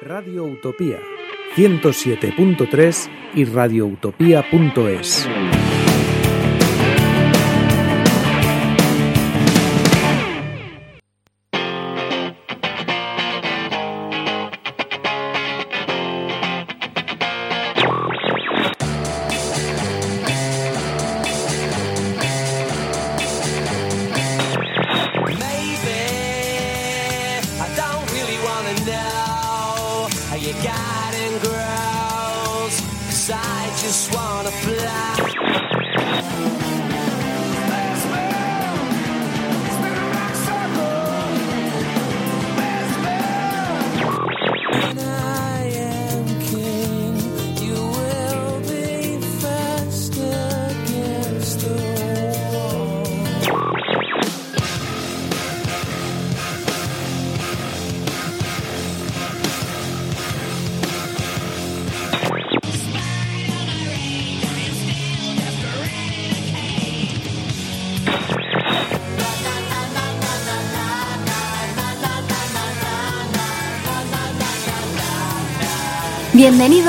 Radio 0.00 0.44
Utopía 0.44 1.00
107.3 1.56 3.10
y 3.34 3.44
radioutopía.es. 3.44 5.28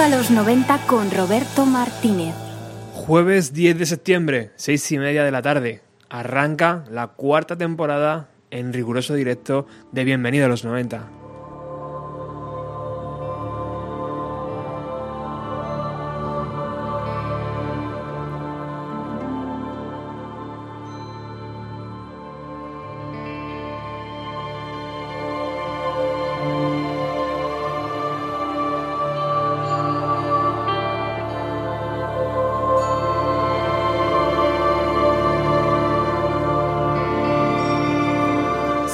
los 0.09 0.31
90 0.31 0.87
con 0.87 1.11
Roberto 1.11 1.67
Martínez. 1.67 2.33
Jueves 2.93 3.53
10 3.53 3.77
de 3.77 3.85
septiembre, 3.85 4.51
6 4.55 4.93
y 4.93 4.97
media 4.97 5.23
de 5.23 5.31
la 5.31 5.43
tarde. 5.43 5.83
Arranca 6.09 6.83
la 6.89 7.09
cuarta 7.09 7.55
temporada 7.55 8.29
en 8.49 8.73
riguroso 8.73 9.13
directo 9.13 9.67
de 9.91 10.03
Bienvenido 10.05 10.47
a 10.47 10.49
los 10.49 10.65
90. 10.65 11.18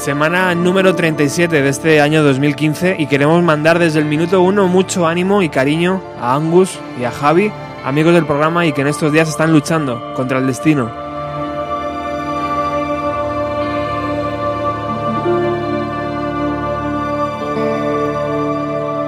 Semana 0.06 0.53
número 0.53 0.94
37 0.94 1.64
de 1.64 1.67
este 1.67 2.00
año 2.00 2.22
2015 2.22 2.98
y 3.00 3.08
queremos 3.08 3.42
mandar 3.42 3.80
desde 3.80 3.98
el 3.98 4.06
minuto 4.06 4.39
1 4.39 4.67
mucho 4.67 5.08
ánimo 5.08 5.42
y 5.42 5.50
cariño 5.50 6.00
a 6.22 6.35
Angus 6.35 6.78
y 7.02 7.06
a 7.06 7.12
Javi, 7.12 7.52
amigos 7.84 8.13
del 8.13 8.28
programa 8.28 8.68
y 8.68 8.72
que 8.72 8.81
en 8.81 8.88
estos 8.88 9.12
días 9.12 9.28
están 9.28 9.52
luchando 9.52 10.13
contra 10.13 10.38
el 10.38 10.46
destino. 10.46 10.91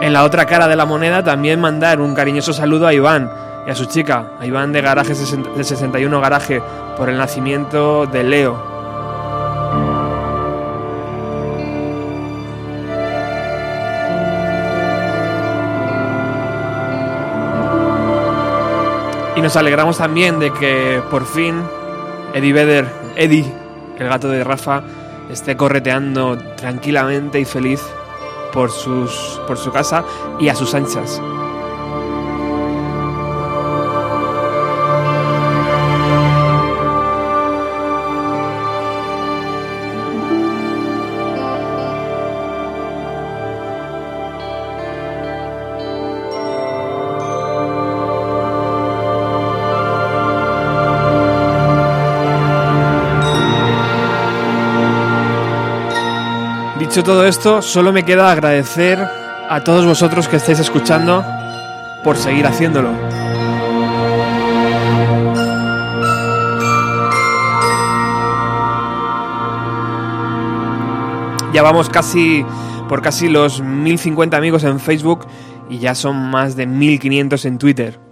En 0.01 0.13
la 0.13 0.23
otra 0.23 0.47
cara 0.47 0.67
de 0.67 0.75
la 0.75 0.85
moneda 0.88 1.23
también 1.23 1.61
mandar 1.61 2.01
un 2.01 2.16
cariñoso 2.16 2.53
saludo 2.53 2.88
a 2.88 2.94
Iván 2.95 3.29
y 3.67 3.69
a 3.69 3.75
su 3.75 3.85
chica, 3.85 4.31
a 4.39 4.47
Iván 4.47 4.71
de 4.71 4.81
Garaje 4.81 5.13
de 5.13 5.63
61 5.63 6.21
Garaje, 6.21 6.59
por 6.97 7.07
el 7.07 7.19
nacimiento 7.19 8.07
de 8.07 8.23
Leo, 8.23 8.66
Y 19.37 19.41
nos 19.41 19.55
alegramos 19.55 19.99
también 19.99 20.39
de 20.39 20.51
que 20.51 20.99
por 21.11 21.23
fin 21.23 21.61
Eddie 22.33 22.53
Vedder, 22.53 22.87
Eddie, 23.15 23.45
el 23.99 24.09
gato 24.09 24.29
de 24.29 24.43
Rafa, 24.43 24.81
esté 25.31 25.55
correteando 25.55 26.39
tranquilamente 26.55 27.39
y 27.39 27.45
feliz 27.45 27.83
por, 28.51 28.71
sus, 28.71 29.39
por 29.45 29.59
su 29.59 29.71
casa 29.71 30.03
y 30.39 30.49
a 30.49 30.55
sus 30.55 30.73
anchas. 30.73 31.21
Dicho 56.87 57.03
todo 57.03 57.25
esto, 57.25 57.61
solo 57.61 57.91
me 57.91 58.03
queda 58.03 58.31
agradecer 58.31 58.97
a 58.97 59.61
todos 59.61 59.85
vosotros 59.85 60.29
que 60.29 60.37
estáis 60.37 60.59
escuchando 60.59 61.21
por 62.01 62.15
seguir 62.15 62.47
haciéndolo. 62.47 62.91
Ya 71.51 71.61
vamos 71.61 71.89
casi 71.89 72.45
por 72.87 73.01
casi 73.01 73.27
los 73.27 73.61
1050 73.61 74.37
amigos 74.37 74.63
en 74.63 74.79
Facebook 74.79 75.27
y 75.69 75.79
ya 75.79 75.93
son 75.93 76.15
más 76.31 76.55
de 76.55 76.67
1500 76.67 77.43
en 77.43 77.57
Twitter. 77.57 78.06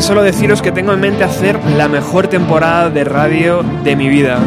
Solo 0.00 0.22
deciros 0.22 0.62
que 0.62 0.72
tengo 0.72 0.92
en 0.92 1.00
mente 1.00 1.22
hacer 1.22 1.58
la 1.76 1.86
mejor 1.86 2.26
temporada 2.26 2.88
de 2.88 3.04
radio 3.04 3.62
de 3.84 3.94
mi 3.94 4.08
vida. 4.08 4.38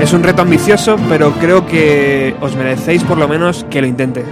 Es 0.00 0.12
un 0.12 0.24
reto 0.24 0.42
ambicioso, 0.42 0.96
pero 1.08 1.30
creo 1.34 1.66
que 1.66 2.34
os 2.40 2.56
merecéis 2.56 3.04
por 3.04 3.18
lo 3.18 3.28
menos 3.28 3.64
que 3.70 3.80
lo 3.80 3.86
intente. 3.86 4.24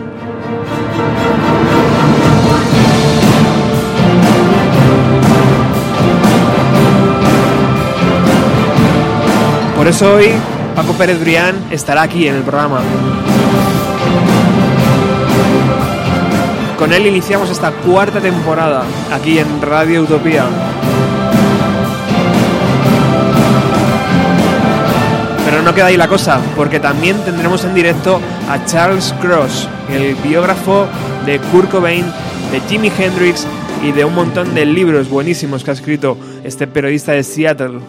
Por 9.76 9.86
eso 9.86 10.14
hoy 10.14 10.32
Paco 10.74 10.92
Pérez 10.94 11.20
Brián 11.20 11.54
estará 11.70 12.02
aquí 12.02 12.26
en 12.26 12.34
el 12.34 12.42
programa. 12.42 12.80
Con 16.88 16.94
él 16.94 17.06
iniciamos 17.06 17.50
esta 17.50 17.70
cuarta 17.70 18.18
temporada 18.18 18.82
aquí 19.12 19.38
en 19.38 19.60
Radio 19.60 20.04
Utopía. 20.04 20.46
Pero 25.44 25.60
no 25.60 25.74
queda 25.74 25.84
ahí 25.84 25.98
la 25.98 26.08
cosa, 26.08 26.40
porque 26.56 26.80
también 26.80 27.22
tendremos 27.26 27.62
en 27.66 27.74
directo 27.74 28.22
a 28.48 28.64
Charles 28.64 29.14
Cross, 29.20 29.68
el 29.90 30.14
biógrafo 30.14 30.86
de 31.26 31.38
Kurt 31.52 31.70
Cobain, 31.70 32.06
de 32.50 32.60
Jimi 32.70 32.90
Hendrix 32.98 33.46
y 33.82 33.92
de 33.92 34.06
un 34.06 34.14
montón 34.14 34.54
de 34.54 34.64
libros 34.64 35.10
buenísimos 35.10 35.64
que 35.64 35.72
ha 35.72 35.74
escrito 35.74 36.16
este 36.42 36.66
periodista 36.66 37.12
de 37.12 37.22
Seattle. 37.22 37.80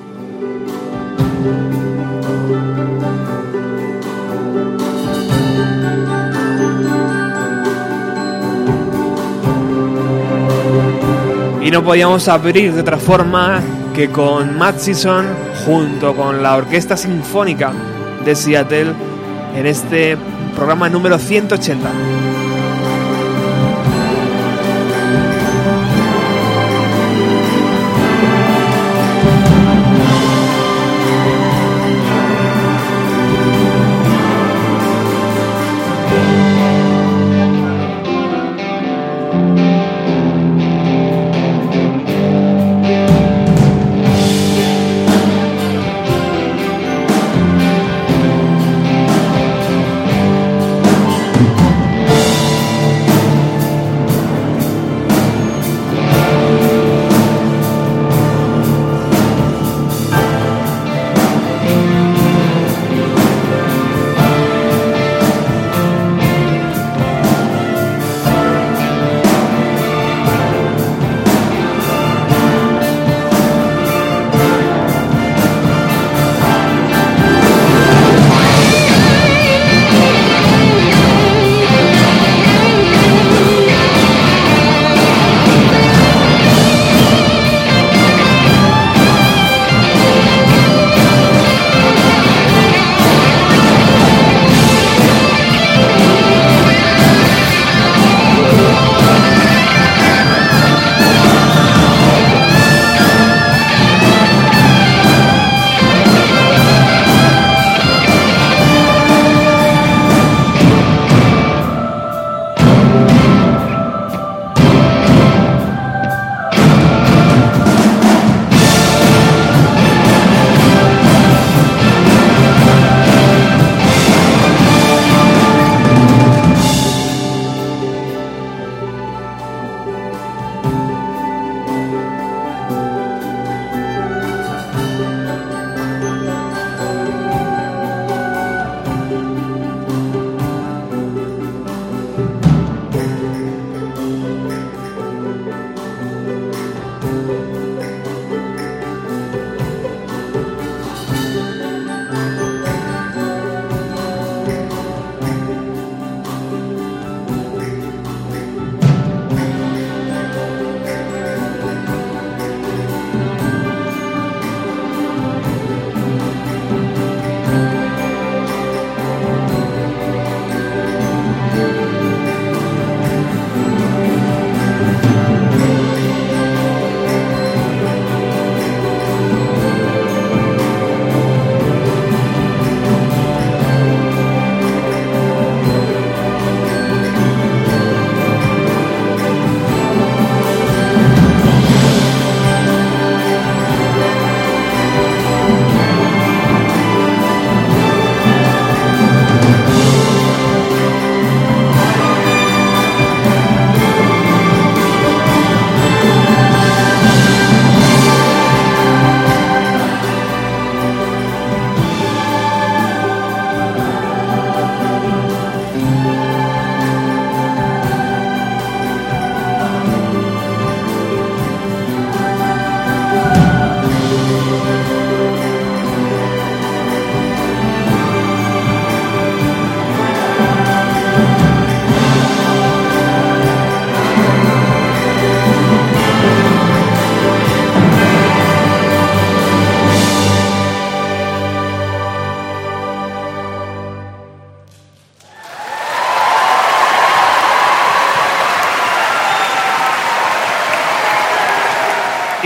Y 11.69 11.71
no 11.71 11.83
podíamos 11.83 12.27
abrir 12.27 12.73
de 12.73 12.81
otra 12.81 12.97
forma 12.97 13.61
que 13.93 14.09
con 14.09 14.57
Matt 14.57 14.79
Season 14.79 15.27
junto 15.67 16.15
con 16.15 16.41
la 16.41 16.55
Orquesta 16.55 16.97
Sinfónica 16.97 17.71
de 18.25 18.35
Seattle 18.35 18.91
en 19.55 19.67
este 19.67 20.17
programa 20.55 20.89
número 20.89 21.19
180. 21.19 22.28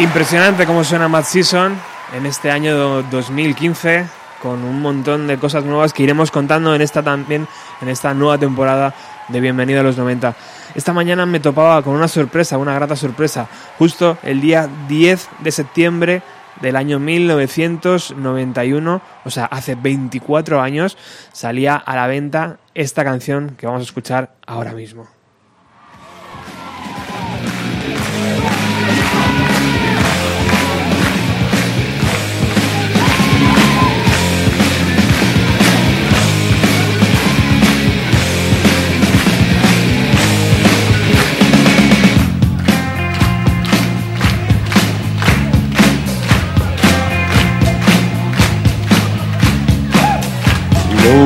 Impresionante 0.03 0.65
cómo 0.65 0.83
suena 0.83 1.07
Mad 1.07 1.23
Season 1.23 1.77
en 2.13 2.25
este 2.25 2.51
año 2.51 3.03
2015 3.03 4.05
con 4.41 4.65
un 4.65 4.81
montón 4.81 5.27
de 5.27 5.37
cosas 5.37 5.63
nuevas 5.63 5.93
que 5.93 6.03
iremos 6.03 6.29
contando 6.29 6.75
en 6.75 6.81
esta 6.81 7.01
también 7.01 7.47
en 7.81 7.87
esta 7.87 8.13
nueva 8.13 8.37
temporada 8.37 8.93
de 9.29 9.39
Bienvenido 9.39 9.79
a 9.79 9.83
los 9.83 9.97
90. 9.97 10.35
Esta 10.75 10.91
mañana 10.91 11.25
me 11.25 11.39
topaba 11.39 11.81
con 11.83 11.95
una 11.95 12.09
sorpresa, 12.09 12.57
una 12.57 12.75
grata 12.75 12.97
sorpresa. 12.97 13.47
Justo 13.79 14.17
el 14.23 14.41
día 14.41 14.67
10 14.89 15.29
de 15.39 15.51
septiembre 15.51 16.21
del 16.59 16.75
año 16.75 16.99
1991, 16.99 19.01
o 19.23 19.29
sea, 19.29 19.45
hace 19.45 19.75
24 19.75 20.61
años, 20.61 20.97
salía 21.31 21.77
a 21.77 21.95
la 21.95 22.07
venta 22.07 22.57
esta 22.75 23.05
canción 23.05 23.55
que 23.57 23.67
vamos 23.67 23.79
a 23.79 23.85
escuchar 23.85 24.35
ahora 24.45 24.73
mismo. 24.73 25.07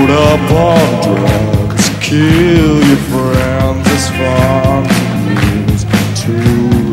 load 0.07 0.39
up 0.39 0.51
on 0.51 1.01
drugs, 1.03 1.89
kill 1.99 2.75
your 2.87 2.97
friends 3.11 3.87
as 3.87 4.09
fun 4.11 4.85
as 5.73 5.83
to 6.21 6.33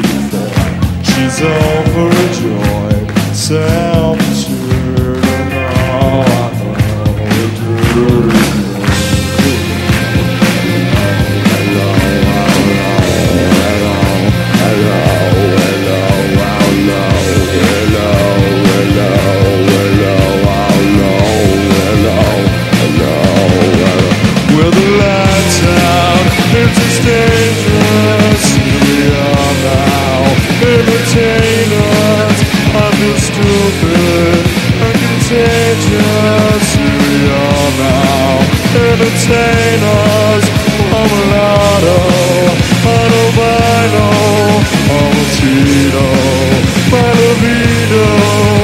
the 0.02 0.18
fun. 0.30 0.74
She's 1.04 1.38
overjoyed, 1.42 3.08
self 3.34 4.13
us. 31.12 32.38
I 32.74 32.86
feel 32.96 33.18
stupid 33.28 34.40
and 34.84 34.94
contagious. 35.04 36.66
We 36.80 37.28
are 37.28 37.70
now. 37.78 38.44
Entertain 38.74 39.80
us. 39.82 40.64
I'm 40.94 41.10
a 41.10 41.22
lotto, 41.34 41.98
an 42.86 43.12
albino, 43.22 44.06
I'm 44.94 45.16
a 45.18 45.26
Tito, 45.34 46.06
Malavino. 46.90 47.84
Yeah. 47.94 48.63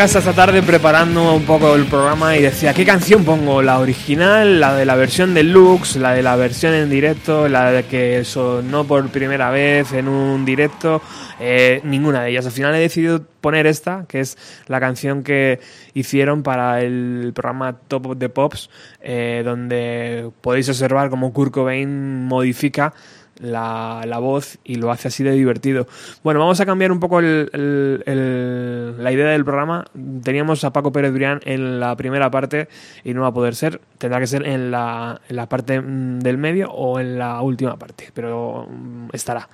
Casa 0.00 0.20
esta 0.20 0.32
tarde 0.32 0.62
preparando 0.62 1.34
un 1.34 1.44
poco 1.44 1.74
el 1.74 1.84
programa 1.84 2.34
y 2.34 2.40
decía, 2.40 2.72
¿qué 2.72 2.86
canción 2.86 3.22
pongo? 3.22 3.60
¿La 3.60 3.80
original, 3.80 4.58
la 4.58 4.74
de 4.74 4.86
la 4.86 4.96
versión 4.96 5.34
deluxe, 5.34 5.96
la 5.96 6.12
de 6.14 6.22
la 6.22 6.36
versión 6.36 6.72
en 6.72 6.88
directo, 6.88 7.50
la 7.50 7.70
de 7.70 7.82
que 7.84 8.24
sonó 8.24 8.86
por 8.86 9.06
primera 9.10 9.50
vez 9.50 9.92
en 9.92 10.08
un 10.08 10.46
directo? 10.46 11.02
Eh, 11.38 11.82
ninguna 11.84 12.22
de 12.22 12.30
ellas. 12.30 12.46
Al 12.46 12.52
final 12.52 12.74
he 12.76 12.78
decidido 12.78 13.26
poner 13.42 13.66
esta, 13.66 14.06
que 14.08 14.20
es 14.20 14.38
la 14.68 14.80
canción 14.80 15.22
que 15.22 15.60
hicieron 15.92 16.42
para 16.42 16.80
el 16.80 17.32
programa 17.34 17.76
Top 17.86 18.06
of 18.06 18.18
the 18.18 18.30
Pops, 18.30 18.70
eh, 19.02 19.42
donde 19.44 20.30
podéis 20.40 20.70
observar 20.70 21.10
cómo 21.10 21.30
Kurt 21.34 21.52
Cobain 21.52 22.24
modifica 22.24 22.94
la, 23.38 24.02
la 24.06 24.18
voz 24.18 24.58
y 24.64 24.74
lo 24.76 24.90
hace 24.90 25.08
así 25.08 25.22
de 25.24 25.32
divertido. 25.32 25.86
Bueno, 26.22 26.40
vamos 26.40 26.60
a 26.60 26.66
cambiar 26.66 26.92
un 26.92 27.00
poco 27.00 27.20
el- 27.20 27.50
el- 27.52 28.02
el- 28.06 29.02
la 29.02 29.12
idea 29.12 29.28
del 29.30 29.44
programa. 29.44 29.84
Teníamos 30.22 30.64
a 30.64 30.72
Paco 30.72 30.92
Pérez 30.92 31.12
Brián 31.12 31.40
en 31.44 31.80
la 31.80 31.96
primera 31.96 32.30
parte 32.30 32.68
y 33.04 33.14
no 33.14 33.22
va 33.22 33.28
a 33.28 33.34
poder 33.34 33.54
ser. 33.54 33.80
Tendrá 33.98 34.20
que 34.20 34.26
ser 34.26 34.46
en 34.46 34.70
la, 34.70 35.20
en 35.28 35.36
la 35.36 35.48
parte 35.48 35.80
mm, 35.80 36.20
del 36.20 36.38
medio 36.38 36.70
o 36.70 37.00
en 37.00 37.18
la 37.18 37.40
última 37.40 37.76
parte, 37.78 38.10
pero 38.14 38.66
mm, 38.70 39.08
estará. 39.12 39.48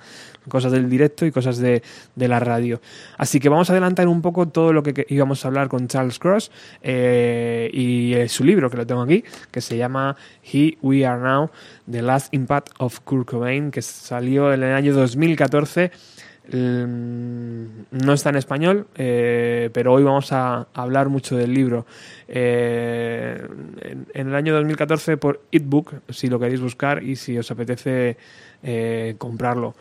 Cosas 0.49 0.71
del 0.71 0.89
directo 0.89 1.25
y 1.25 1.31
cosas 1.31 1.57
de, 1.57 1.81
de 2.15 2.27
la 2.27 2.39
radio. 2.39 2.81
Así 3.17 3.39
que 3.39 3.49
vamos 3.49 3.69
a 3.69 3.73
adelantar 3.73 4.07
un 4.07 4.21
poco 4.21 4.47
todo 4.47 4.73
lo 4.73 4.83
que, 4.83 5.05
íbamos 5.09 5.43
a 5.43 5.47
hablar 5.47 5.67
con 5.67 5.87
Charles 5.87 6.19
Cross 6.19 6.51
eh, 6.81 7.69
y 7.73 8.13
eh, 8.13 8.29
su 8.29 8.43
libro, 8.43 8.69
que 8.69 8.77
lo 8.77 8.85
tengo 8.85 9.01
aquí, 9.01 9.23
que 9.51 9.61
se 9.61 9.77
llama 9.77 10.15
He 10.43 10.77
We 10.81 11.05
Are 11.05 11.21
Now, 11.21 11.51
The 11.89 12.01
Last 12.01 12.33
Impact 12.33 12.69
of 12.79 12.99
Kurt 13.01 13.29
Cobain, 13.29 13.71
que 13.71 13.81
salió 13.81 14.53
en 14.53 14.63
el 14.63 14.73
año 14.73 14.93
2014. 14.93 15.91
Mm, 16.49 17.65
No 17.91 18.13
está 18.13 18.29
en 18.29 18.37
español, 18.37 18.87
eh, 18.95 19.69
pero 19.73 19.93
hoy 19.93 20.03
vamos 20.03 20.31
a 20.31 20.67
hablar 20.73 21.09
mucho 21.09 21.35
del 21.35 21.53
libro. 21.53 21.85
En, 22.27 24.07
el 24.13 24.35
año 24.35 24.53
2014 24.53 25.17
por 25.17 25.41
Eatbook, 25.51 25.93
si 26.09 26.27
lo 26.27 26.39
queréis 26.39 26.61
buscar 26.61 27.03
y 27.03 27.15
si 27.17 27.37
os 27.37 27.51
apetece 27.51 28.17
comprarlo. 29.17 29.75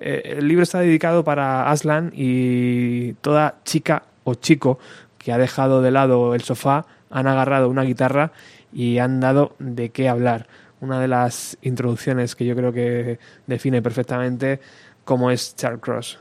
Eh, 0.00 0.36
el 0.38 0.48
libro 0.48 0.62
está 0.62 0.80
dedicado 0.80 1.22
para 1.24 1.70
Aslan 1.70 2.10
y 2.14 3.12
toda 3.14 3.56
chica 3.64 4.04
o 4.24 4.34
chico 4.34 4.78
que 5.18 5.32
ha 5.32 5.38
dejado 5.38 5.82
de 5.82 5.90
lado 5.90 6.34
el 6.34 6.40
sofá, 6.40 6.86
han 7.10 7.26
agarrado 7.26 7.68
una 7.68 7.82
guitarra 7.82 8.32
y 8.72 8.98
han 8.98 9.20
dado 9.20 9.54
de 9.58 9.90
qué 9.90 10.08
hablar. 10.08 10.48
Una 10.80 10.98
de 10.98 11.08
las 11.08 11.58
introducciones 11.60 12.34
que 12.34 12.46
yo 12.46 12.56
creo 12.56 12.72
que 12.72 13.18
define 13.46 13.82
perfectamente 13.82 14.60
cómo 15.04 15.30
es 15.30 15.54
Charles 15.54 15.80
Cross. 15.82 16.18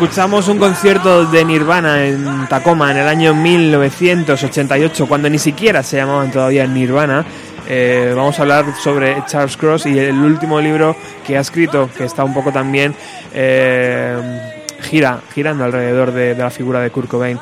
Escuchamos 0.00 0.46
un 0.46 0.58
concierto 0.58 1.26
de 1.26 1.44
Nirvana 1.44 2.06
en 2.06 2.46
Tacoma 2.46 2.92
en 2.92 2.98
el 2.98 3.08
año 3.08 3.34
1988, 3.34 5.08
cuando 5.08 5.28
ni 5.28 5.40
siquiera 5.40 5.82
se 5.82 5.96
llamaban 5.96 6.30
todavía 6.30 6.64
Nirvana, 6.68 7.26
eh, 7.66 8.12
vamos 8.14 8.38
a 8.38 8.42
hablar 8.42 8.66
sobre 8.80 9.24
Charles 9.26 9.56
Cross 9.56 9.86
y 9.86 9.98
el 9.98 10.14
último 10.14 10.60
libro 10.60 10.94
que 11.26 11.36
ha 11.36 11.40
escrito, 11.40 11.90
que 11.98 12.04
está 12.04 12.22
un 12.22 12.32
poco 12.32 12.52
también 12.52 12.94
eh, 13.34 14.16
gira, 14.82 15.20
girando 15.34 15.64
alrededor 15.64 16.12
de, 16.12 16.36
la 16.36 16.50
figura 16.50 16.78
de 16.78 16.90
Kurt 16.90 17.08
Cobain. 17.08 17.40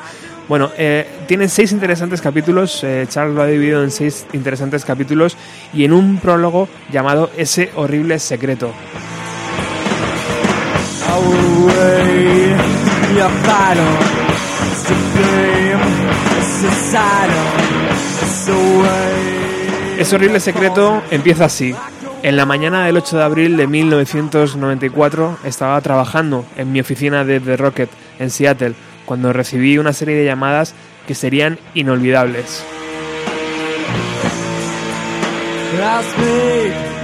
Bueno, 0.49 0.71
eh, 0.79 1.07
tiene 1.27 1.49
seis 1.49 1.71
interesantes 1.71 2.21
capítulos, 2.21 2.83
Charles 3.07 3.35
lo 3.35 3.43
ha 3.43 3.45
dividido 3.45 3.83
en 3.83 3.91
seis 3.91 4.25
interesantes 4.33 4.83
capítulos 4.83 5.37
y 5.75 5.85
en 5.85 5.93
un 5.93 6.17
prólogo 6.17 6.67
llamado 6.91 7.29
Ese 7.37 7.69
horrible 7.75 8.17
secreto. 8.17 8.73
Your. 13.17 13.47
It's 18.21 18.47
away. 18.49 19.99
Ese 19.99 20.15
horrible 20.15 20.39
secreto 20.39 21.01
empieza 21.09 21.45
así. 21.45 21.73
En 22.21 22.37
la 22.37 22.45
mañana 22.45 22.85
del 22.85 22.97
8 22.97 23.17
de 23.17 23.23
abril 23.23 23.57
de 23.57 23.67
1994 23.67 25.39
estaba 25.43 25.81
trabajando 25.81 26.45
en 26.55 26.71
mi 26.71 26.79
oficina 26.79 27.25
de 27.25 27.39
The 27.39 27.57
Rocket 27.57 27.89
en 28.19 28.29
Seattle 28.29 28.75
cuando 29.05 29.33
recibí 29.33 29.77
una 29.77 29.93
serie 29.93 30.15
de 30.15 30.25
llamadas 30.25 30.75
que 31.07 31.15
serían 31.15 31.57
inolvidables. 31.73 32.63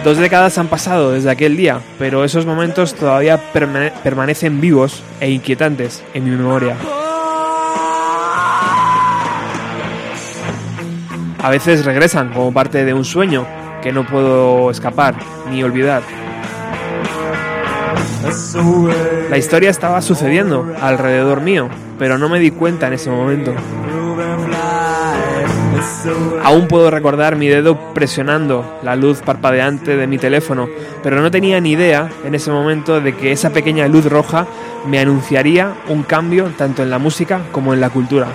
Dos 0.03 0.17
décadas 0.17 0.57
han 0.57 0.67
pasado 0.67 1.11
desde 1.11 1.31
aquel 1.31 1.55
día, 1.55 1.79
pero 1.97 2.25
esos 2.25 2.45
momentos 2.45 2.93
todavía 2.93 3.39
permane- 3.53 3.93
permanecen 4.03 4.59
vivos 4.59 5.01
e 5.21 5.29
inquietantes 5.29 6.03
en 6.13 6.25
mi 6.25 6.31
memoria. 6.31 6.75
A 11.41 11.49
veces 11.49 11.85
regresan 11.85 12.33
como 12.33 12.53
parte 12.53 12.83
de 12.83 12.93
un 12.93 13.05
sueño 13.05 13.45
que 13.81 13.93
no 13.93 14.05
puedo 14.05 14.69
escapar 14.71 15.15
ni 15.49 15.63
olvidar. 15.63 16.01
La 19.29 19.37
historia 19.37 19.69
estaba 19.69 20.01
sucediendo 20.01 20.73
alrededor 20.81 21.39
mío, 21.41 21.69
pero 21.97 22.17
no 22.17 22.27
me 22.27 22.39
di 22.39 22.51
cuenta 22.51 22.87
en 22.87 22.93
ese 22.93 23.09
momento. 23.09 23.53
Aún 26.43 26.67
puedo 26.67 26.89
recordar 26.91 27.35
mi 27.35 27.47
dedo 27.47 27.93
presionando 27.93 28.79
la 28.83 28.95
luz 28.95 29.21
parpadeante 29.21 29.95
de 29.95 30.07
mi 30.07 30.17
teléfono, 30.17 30.67
pero 31.01 31.21
no 31.21 31.31
tenía 31.31 31.59
ni 31.61 31.71
idea 31.71 32.09
en 32.25 32.35
ese 32.35 32.51
momento 32.51 32.99
de 32.99 33.15
que 33.15 33.31
esa 33.31 33.51
pequeña 33.51 33.87
luz 33.87 34.05
roja 34.05 34.47
me 34.85 34.99
anunciaría 34.99 35.73
un 35.87 36.03
cambio 36.03 36.51
tanto 36.57 36.83
en 36.83 36.89
la 36.89 36.99
música 36.99 37.41
como 37.51 37.73
en 37.73 37.81
la 37.81 37.89
cultura. 37.89 38.27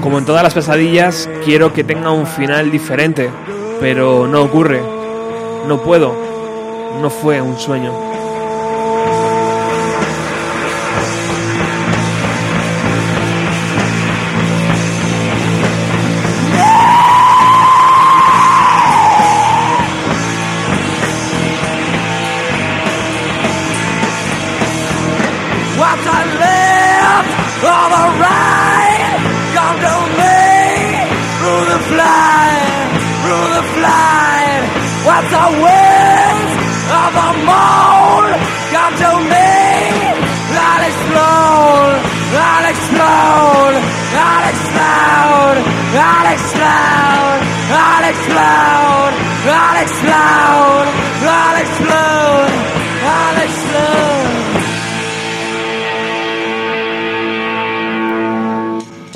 Como 0.00 0.18
en 0.18 0.24
todas 0.24 0.42
las 0.42 0.54
pesadillas, 0.54 1.28
quiero 1.44 1.72
que 1.72 1.84
tenga 1.84 2.10
un 2.10 2.26
final 2.26 2.70
diferente, 2.70 3.30
pero 3.80 4.26
no 4.26 4.42
ocurre. 4.42 4.80
No 5.66 5.82
puedo. 5.82 6.12
No 7.00 7.10
fue 7.10 7.40
un 7.40 7.58
sueño. 7.58 8.07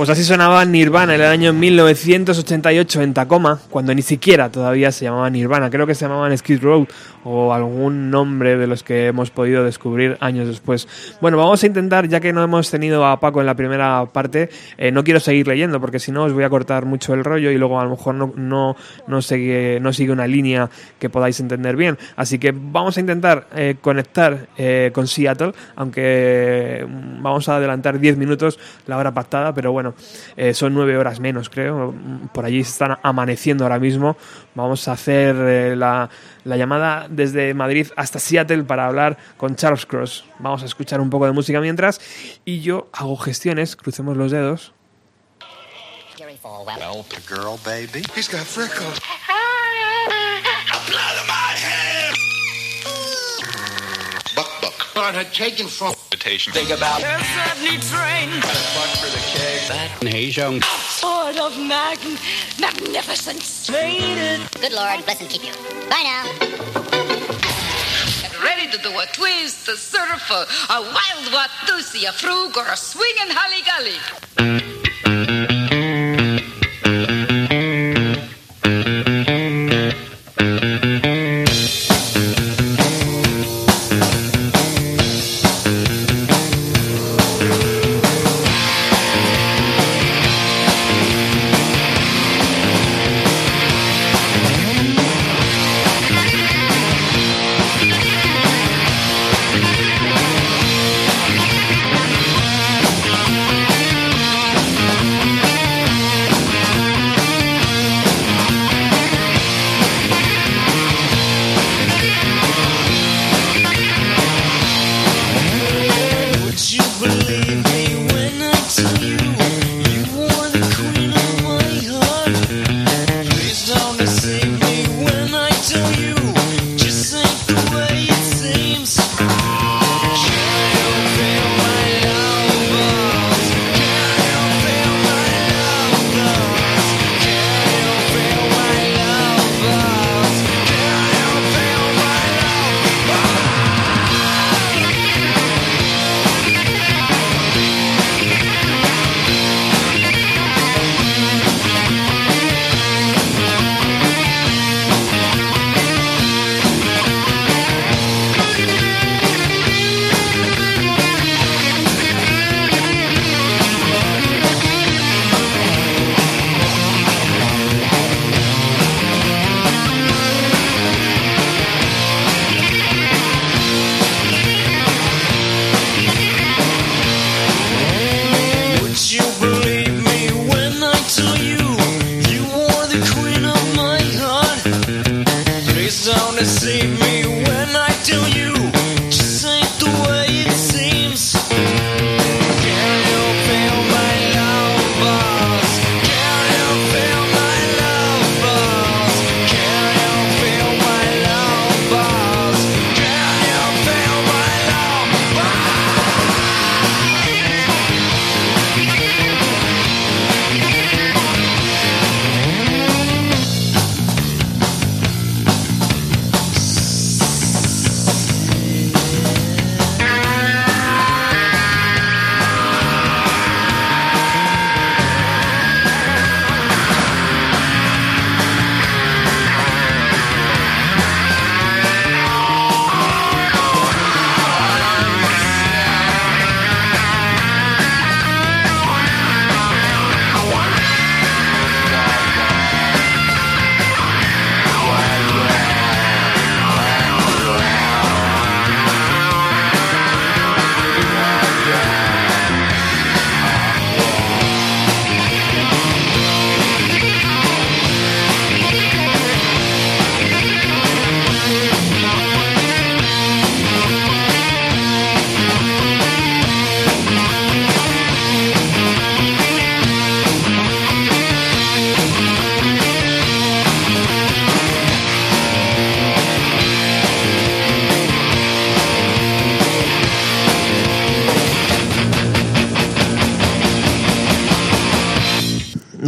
Pues 0.02 0.10
así 0.10 0.24
sonaba 0.24 0.64
Nirvana 0.64 1.14
en 1.14 1.20
el 1.20 1.28
año 1.28 1.52
1988 1.52 3.02
en 3.02 3.14
Tacoma, 3.14 3.60
cuando 3.70 3.94
ni 3.94 4.02
siquiera 4.02 4.50
todavía 4.50 4.90
se 4.90 5.04
llamaba 5.04 5.30
Nirvana, 5.30 5.70
creo 5.70 5.86
que 5.86 5.94
se 5.94 6.06
llamaban 6.06 6.36
Skid 6.36 6.60
Row 6.60 6.88
o 7.24 7.52
algún 7.52 8.10
nombre 8.10 8.56
de 8.56 8.66
los 8.66 8.82
que 8.82 9.06
hemos 9.06 9.30
podido 9.30 9.64
descubrir 9.64 10.16
años 10.20 10.48
después. 10.48 10.88
Bueno, 11.20 11.36
vamos 11.36 11.62
a 11.62 11.66
intentar, 11.66 12.08
ya 12.08 12.20
que 12.20 12.32
no 12.32 12.42
hemos 12.42 12.70
tenido 12.70 13.06
a 13.06 13.20
Paco 13.20 13.40
en 13.40 13.46
la 13.46 13.54
primera 13.54 14.06
parte, 14.06 14.50
eh, 14.78 14.90
no 14.90 15.04
quiero 15.04 15.20
seguir 15.20 15.46
leyendo 15.46 15.80
porque 15.80 15.98
si 15.98 16.12
no 16.12 16.24
os 16.24 16.32
voy 16.32 16.44
a 16.44 16.50
cortar 16.50 16.84
mucho 16.84 17.14
el 17.14 17.24
rollo 17.24 17.50
y 17.50 17.58
luego 17.58 17.80
a 17.80 17.84
lo 17.84 17.90
mejor 17.90 18.14
no, 18.14 18.32
no, 18.36 18.76
no, 19.06 19.22
sigue, 19.22 19.78
no 19.80 19.92
sigue 19.92 20.12
una 20.12 20.26
línea 20.26 20.68
que 20.98 21.10
podáis 21.10 21.38
entender 21.40 21.76
bien. 21.76 21.98
Así 22.16 22.38
que 22.38 22.52
vamos 22.54 22.96
a 22.96 23.00
intentar 23.00 23.46
eh, 23.54 23.76
conectar 23.80 24.48
eh, 24.56 24.90
con 24.92 25.06
Seattle, 25.06 25.52
aunque 25.76 26.86
mm, 26.88 27.22
vamos 27.22 27.48
a 27.48 27.56
adelantar 27.56 27.98
10 27.98 28.16
minutos 28.16 28.58
la 28.86 28.96
hora 28.96 29.12
pactada, 29.12 29.54
pero 29.54 29.72
bueno, 29.72 29.94
eh, 30.36 30.54
son 30.54 30.74
9 30.74 30.96
horas 30.96 31.20
menos, 31.20 31.48
creo. 31.48 31.92
Mm, 31.92 32.28
Por 32.32 32.44
allí 32.44 32.60
están 32.60 32.98
amaneciendo 33.02 33.64
ahora 33.64 33.78
mismo. 33.78 34.16
Vamos 34.54 34.86
a 34.88 34.92
hacer 34.92 35.34
eh, 35.36 35.76
la, 35.76 36.10
la 36.44 36.56
llamada 36.56 37.06
desde 37.08 37.54
Madrid 37.54 37.88
hasta 37.96 38.18
Seattle 38.18 38.64
para 38.64 38.86
hablar 38.86 39.16
con 39.36 39.56
Charles 39.56 39.86
Cross. 39.86 40.24
Vamos 40.38 40.62
a 40.62 40.66
escuchar 40.66 41.00
un 41.00 41.10
poco 41.10 41.26
de 41.26 41.32
música 41.32 41.60
mientras 41.60 42.00
y 42.44 42.60
yo 42.60 42.88
hago 42.92 43.16
gestiones, 43.16 43.76
crucemos 43.76 44.16
los 44.16 44.30
dedos. 44.30 44.72
Gary 46.18 46.36
Falwell. 46.36 46.78
Help 46.78 47.06
a 47.12 47.34
girl, 47.34 47.58
baby. 47.64 48.04
He's 48.14 48.28
got 48.28 48.42
freckles. 48.42 49.00
On 54.94 55.14
her 55.14 55.24
taken 55.24 55.66
from. 55.66 55.94
Invitation. 56.12 56.52
Think 56.52 56.70
about 56.70 57.00
it. 57.00 57.04
there's 57.04 57.26
Certainly 57.26 57.78
train, 57.88 58.28
Fuck 58.42 58.92
for 59.00 59.10
the 59.10 59.22
cake. 59.32 59.66
That 59.68 60.02
nation. 60.02 60.60
sort 60.62 61.36
of 61.38 61.58
mag- 61.58 61.98
magnificence. 62.60 63.70
Made 63.70 64.18
it 64.18 64.40
Good 64.60 64.72
Lord, 64.72 65.02
bless 65.04 65.20
and 65.20 65.30
keep 65.30 65.42
you. 65.44 65.52
Bye 65.88 66.04
now. 66.04 66.24
ready 68.44 68.70
to 68.70 68.78
do 68.78 68.90
a 68.98 69.06
twist, 69.12 69.66
a 69.68 69.76
surf, 69.76 70.30
a, 70.30 70.46
a 70.72 70.80
wild 70.82 71.26
watusi, 71.32 72.04
a 72.08 72.12
frug, 72.12 72.56
or 72.56 72.66
a 72.70 72.76
swing 72.76 73.14
swinging 73.16 73.34
holly 73.34 73.62
gully. 73.64 75.02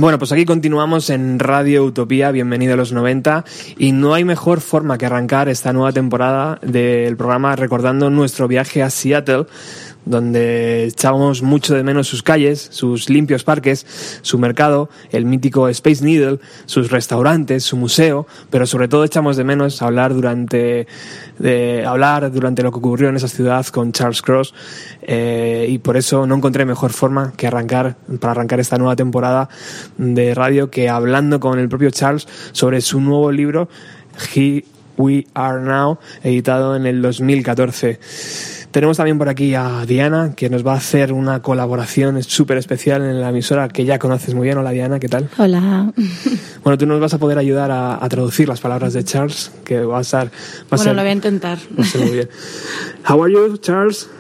Bueno, 0.05 0.19
pues 0.19 0.33
aquí 0.33 0.45
continuamos 0.45 1.09
en 1.09 1.39
Radio 1.39 1.83
Utopía, 1.83 2.31
bienvenido 2.31 2.75
a 2.75 2.77
los 2.77 2.93
90, 2.93 3.43
y 3.79 3.93
no 3.93 4.13
hay 4.13 4.23
mejor 4.23 4.61
forma 4.61 4.99
que 4.99 5.07
arrancar 5.07 5.49
esta 5.49 5.73
nueva 5.73 5.93
temporada 5.93 6.59
del 6.61 7.17
programa 7.17 7.57
recordando 7.57 8.11
nuestro 8.11 8.47
viaje 8.47 8.83
a 8.83 8.91
Seattle, 8.91 9.47
donde 10.05 10.85
echábamos 10.85 11.43
mucho 11.43 11.75
de 11.75 11.83
menos 11.83 12.09
sus 12.09 12.23
calles, 12.23 12.69
sus 12.71 13.09
limpios 13.09 13.45
parques, 13.45 13.87
su 14.23 14.39
mercado, 14.39 14.91
el 15.11 15.25
mítico 15.25 15.69
Space 15.69 16.05
Needle, 16.05 16.39
sus 16.67 16.91
restaurantes, 16.91 17.65
su 17.65 17.77
museo, 17.77 18.27
pero 18.51 18.67
sobre 18.67 18.89
todo 18.89 19.05
echamos 19.05 19.37
de 19.37 19.45
menos 19.45 19.83
hablar 19.83 20.15
durante 20.15 20.87
hablar 21.87 22.31
durante 22.31 22.63
lo 22.63 22.71
que 22.71 22.79
ocurrió 22.79 23.09
en 23.09 23.17
esa 23.17 23.29
ciudad 23.29 23.67
con 23.67 23.93
Charles 23.93 24.23
Cross 24.23 24.55
eh, 25.03 25.67
y 25.69 25.79
por 25.79 25.97
eso 25.97 26.27
no 26.27 26.37
encontré 26.37 26.65
mejor 26.65 26.93
forma 26.93 27.33
que 27.37 27.47
arrancar 27.47 27.97
para 28.21 28.33
arrancar 28.33 28.61
esta 28.61 28.79
nueva 28.79 28.97
temporada 28.97 29.49
de 29.97 30.35
radio 30.35 30.71
que 30.71 30.89
hablando 30.89 31.41
con 31.41 31.59
el 31.59 31.69
propio 31.69 31.91
Charles 31.91 32.29
sobre 32.53 32.81
su 32.81 33.01
nuevo 33.01 33.33
libro 33.33 33.69
He 34.35 34.65
We 34.97 35.27
Are 35.35 35.61
Now 35.61 35.99
editado 36.23 36.77
en 36.77 36.87
el 36.87 37.03
2014 37.03 37.99
tenemos 38.75 38.97
también 38.97 39.19
por 39.19 39.29
aquí 39.29 39.55
a 39.55 39.87
Diana, 39.87 40.33
que 40.37 40.51
nos 40.51 40.67
va 40.67 40.73
a 40.73 40.79
hacer 40.79 41.13
una 41.13 41.41
colaboración 41.43 42.21
súper 42.25 42.59
especial 42.59 43.03
en 43.03 43.21
la 43.21 43.29
emisora 43.29 43.69
que 43.69 43.85
ya 43.85 44.01
conoces 44.01 44.35
muy 44.35 44.49
bien. 44.49 44.59
Hola 44.59 44.73
Diana, 44.73 44.99
¿qué 44.99 45.09
tal? 45.09 45.29
Hola. 45.39 45.93
Bueno, 46.65 46.77
tú 46.77 46.85
nos 46.85 46.99
vas 46.99 47.15
a 47.15 47.19
poder 47.19 47.39
ayudar 47.39 47.71
a, 47.71 48.05
a 48.05 48.09
traducir 48.09 48.49
las 48.49 48.61
palabras 48.61 48.93
de 48.93 49.05
Charles, 49.05 49.53
que 49.65 49.79
va 49.85 49.99
a 49.99 50.01
estar... 50.01 50.27
Va 50.27 50.31
a 50.31 50.65
bueno, 50.71 50.83
ser, 50.83 50.97
lo 50.97 51.03
voy 51.03 51.11
a 51.11 51.13
intentar. 51.13 51.59
va 51.79 51.85
a 51.85 51.87
ser 51.87 52.01
muy 52.01 52.15
bien. 52.15 52.29
How 53.09 53.23
are 53.23 53.33
you, 53.33 53.57
Charles? 53.59 54.11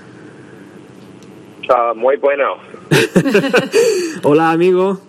Uh, 1.68 1.98
muy 1.98 2.16
bueno. 2.18 2.44
Hola, 4.22 4.52
amigo. 4.52 5.00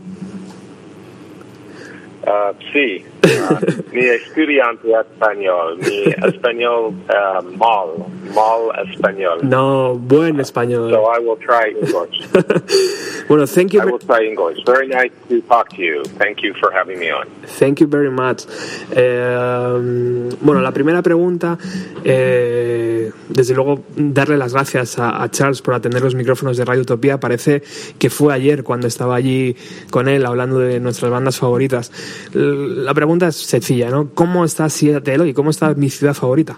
Uh, 2.23 2.55
sí, 2.73 3.05
uh, 3.26 3.94
mi 3.94 4.06
estudiante 4.06 4.92
español, 4.92 5.78
mi 5.78 6.14
español 6.28 6.94
uh, 7.10 7.42
mal, 7.58 7.90
mal 8.34 8.88
español. 8.92 9.40
No, 9.44 9.96
buen 9.96 10.40
español. 10.40 10.92
So 10.92 11.06
I 11.06 11.20
will 11.20 11.38
try 11.38 11.72
English. 11.72 13.26
bueno, 13.28 13.46
thank 13.48 13.74
you. 13.74 13.82
I 13.82 13.86
will 13.86 14.00
try 14.00 14.26
English. 14.28 14.64
Very 14.66 14.88
nice 14.88 15.12
to 15.30 15.42
talk 15.42 15.70
to 15.76 15.82
you. 15.82 16.04
Thank 16.18 16.44
you 16.44 16.54
for 16.60 16.72
having 16.72 17.00
me 17.00 17.12
on. 17.12 17.28
Thank 17.60 17.80
you 17.80 17.88
very 17.88 18.12
much. 18.12 18.46
Eh, 18.92 20.34
bueno, 20.42 20.62
la 20.62 20.72
primera 20.72 21.02
pregunta, 21.02 21.58
eh, 22.04 23.12
desde 23.30 23.54
luego, 23.54 23.84
darle 23.96 24.38
las 24.38 24.54
gracias 24.54 25.00
a, 25.00 25.24
a, 25.24 25.30
Charles 25.32 25.62
por 25.62 25.74
atender 25.74 26.02
los 26.02 26.16
micrófonos 26.16 26.58
de 26.58 26.66
Radio 26.66 26.82
Utopía. 26.82 27.20
Parece 27.20 27.64
que 27.98 28.10
fue 28.10 28.34
ayer 28.34 28.64
cuando 28.64 28.88
estaba 28.88 29.16
allí 29.16 29.56
con 29.90 30.08
él 30.08 30.26
hablando 30.26 30.60
de 30.60 30.80
nuestras 30.80 31.12
bandas 31.12 31.38
favoritas. 31.38 31.92
La 32.34 32.94
pregunta 32.94 33.14
es 33.23 33.36
sencilla, 33.36 33.89
¿no? 33.89 34.10
¿Cómo 34.13 34.45
está 34.45 34.69
Seattle 34.69 35.21
hoy? 35.21 35.34
¿Cómo 35.34 35.49
está 35.49 35.73
mi 35.75 35.89
ciudad 35.89 36.13
favorita? 36.13 36.58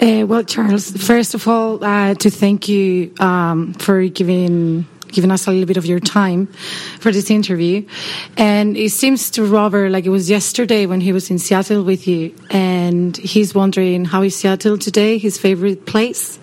Uh, 0.00 0.26
well, 0.26 0.42
Charles, 0.42 0.90
first 0.90 1.34
of 1.34 1.46
all, 1.46 1.82
uh, 1.84 2.14
to 2.14 2.30
thank 2.30 2.68
you 2.68 3.12
um, 3.20 3.72
for 3.74 4.02
giving 4.08 4.86
giving 5.12 5.30
us 5.30 5.46
a 5.46 5.50
little 5.50 5.66
bit 5.66 5.76
of 5.76 5.86
your 5.86 6.00
time 6.00 6.46
for 6.98 7.12
this 7.12 7.30
interview. 7.30 7.86
And 8.36 8.76
it 8.76 8.90
seems 8.90 9.30
to 9.32 9.44
Robert 9.44 9.90
like 9.90 10.06
it 10.06 10.10
was 10.10 10.30
yesterday 10.30 10.86
when 10.86 11.00
he 11.00 11.12
was 11.12 11.30
in 11.30 11.38
Seattle 11.38 11.82
with 11.84 12.08
you, 12.08 12.34
and 12.50 13.16
he's 13.16 13.54
wondering 13.54 14.06
how 14.06 14.22
is 14.22 14.34
Seattle 14.34 14.78
today, 14.78 15.18
his 15.18 15.38
favorite 15.38 15.86
place. 15.86 16.38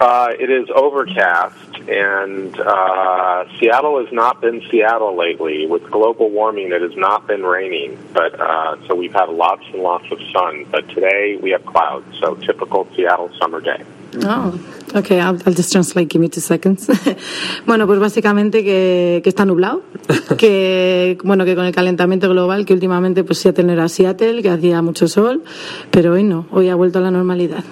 Uh, 0.00 0.32
it 0.40 0.48
is 0.48 0.66
overcast, 0.74 1.76
and 1.86 2.58
uh, 2.58 3.44
Seattle 3.58 4.02
has 4.02 4.10
not 4.10 4.40
been 4.40 4.62
Seattle 4.70 5.14
lately. 5.14 5.66
With 5.66 5.90
global 5.90 6.30
warming, 6.30 6.72
it 6.72 6.80
has 6.80 6.96
not 6.96 7.26
been 7.26 7.42
raining, 7.42 7.98
but 8.14 8.40
uh, 8.40 8.76
so 8.86 8.94
we've 8.94 9.12
had 9.12 9.28
lots 9.28 9.62
and 9.74 9.82
lots 9.82 10.10
of 10.10 10.18
sun. 10.32 10.64
But 10.70 10.88
today 10.88 11.36
we 11.36 11.50
have 11.50 11.66
clouds, 11.66 12.06
so 12.18 12.34
typical 12.36 12.88
Seattle 12.96 13.30
summer 13.38 13.60
day. 13.60 13.84
Oh, 14.24 14.58
okay, 14.94 15.20
I'll, 15.20 15.38
I'll 15.44 15.52
just 15.52 15.70
translate. 15.70 16.08
Give 16.08 16.22
me 16.22 16.30
two 16.30 16.40
seconds. 16.40 16.88
bueno, 17.66 17.86
pues 17.86 18.00
básicamente 18.00 18.64
que, 18.64 19.20
que 19.22 19.28
está 19.28 19.44
nublado, 19.44 19.82
que 20.38 21.18
bueno 21.24 21.44
que 21.44 21.54
con 21.54 21.66
el 21.66 21.74
calentamiento 21.74 22.30
global, 22.30 22.64
que 22.64 22.72
últimamente 22.72 23.22
pues 23.22 23.38
Seattle 23.38 23.70
era 23.70 23.86
Seattle, 23.90 24.40
que 24.40 24.48
hacía 24.48 24.80
mucho 24.80 25.08
sol, 25.08 25.44
pero 25.90 26.14
hoy 26.14 26.24
no, 26.24 26.46
hoy 26.52 26.70
ha 26.70 26.74
vuelto 26.74 27.00
a 27.00 27.02
la 27.02 27.10
normalidad. 27.10 27.64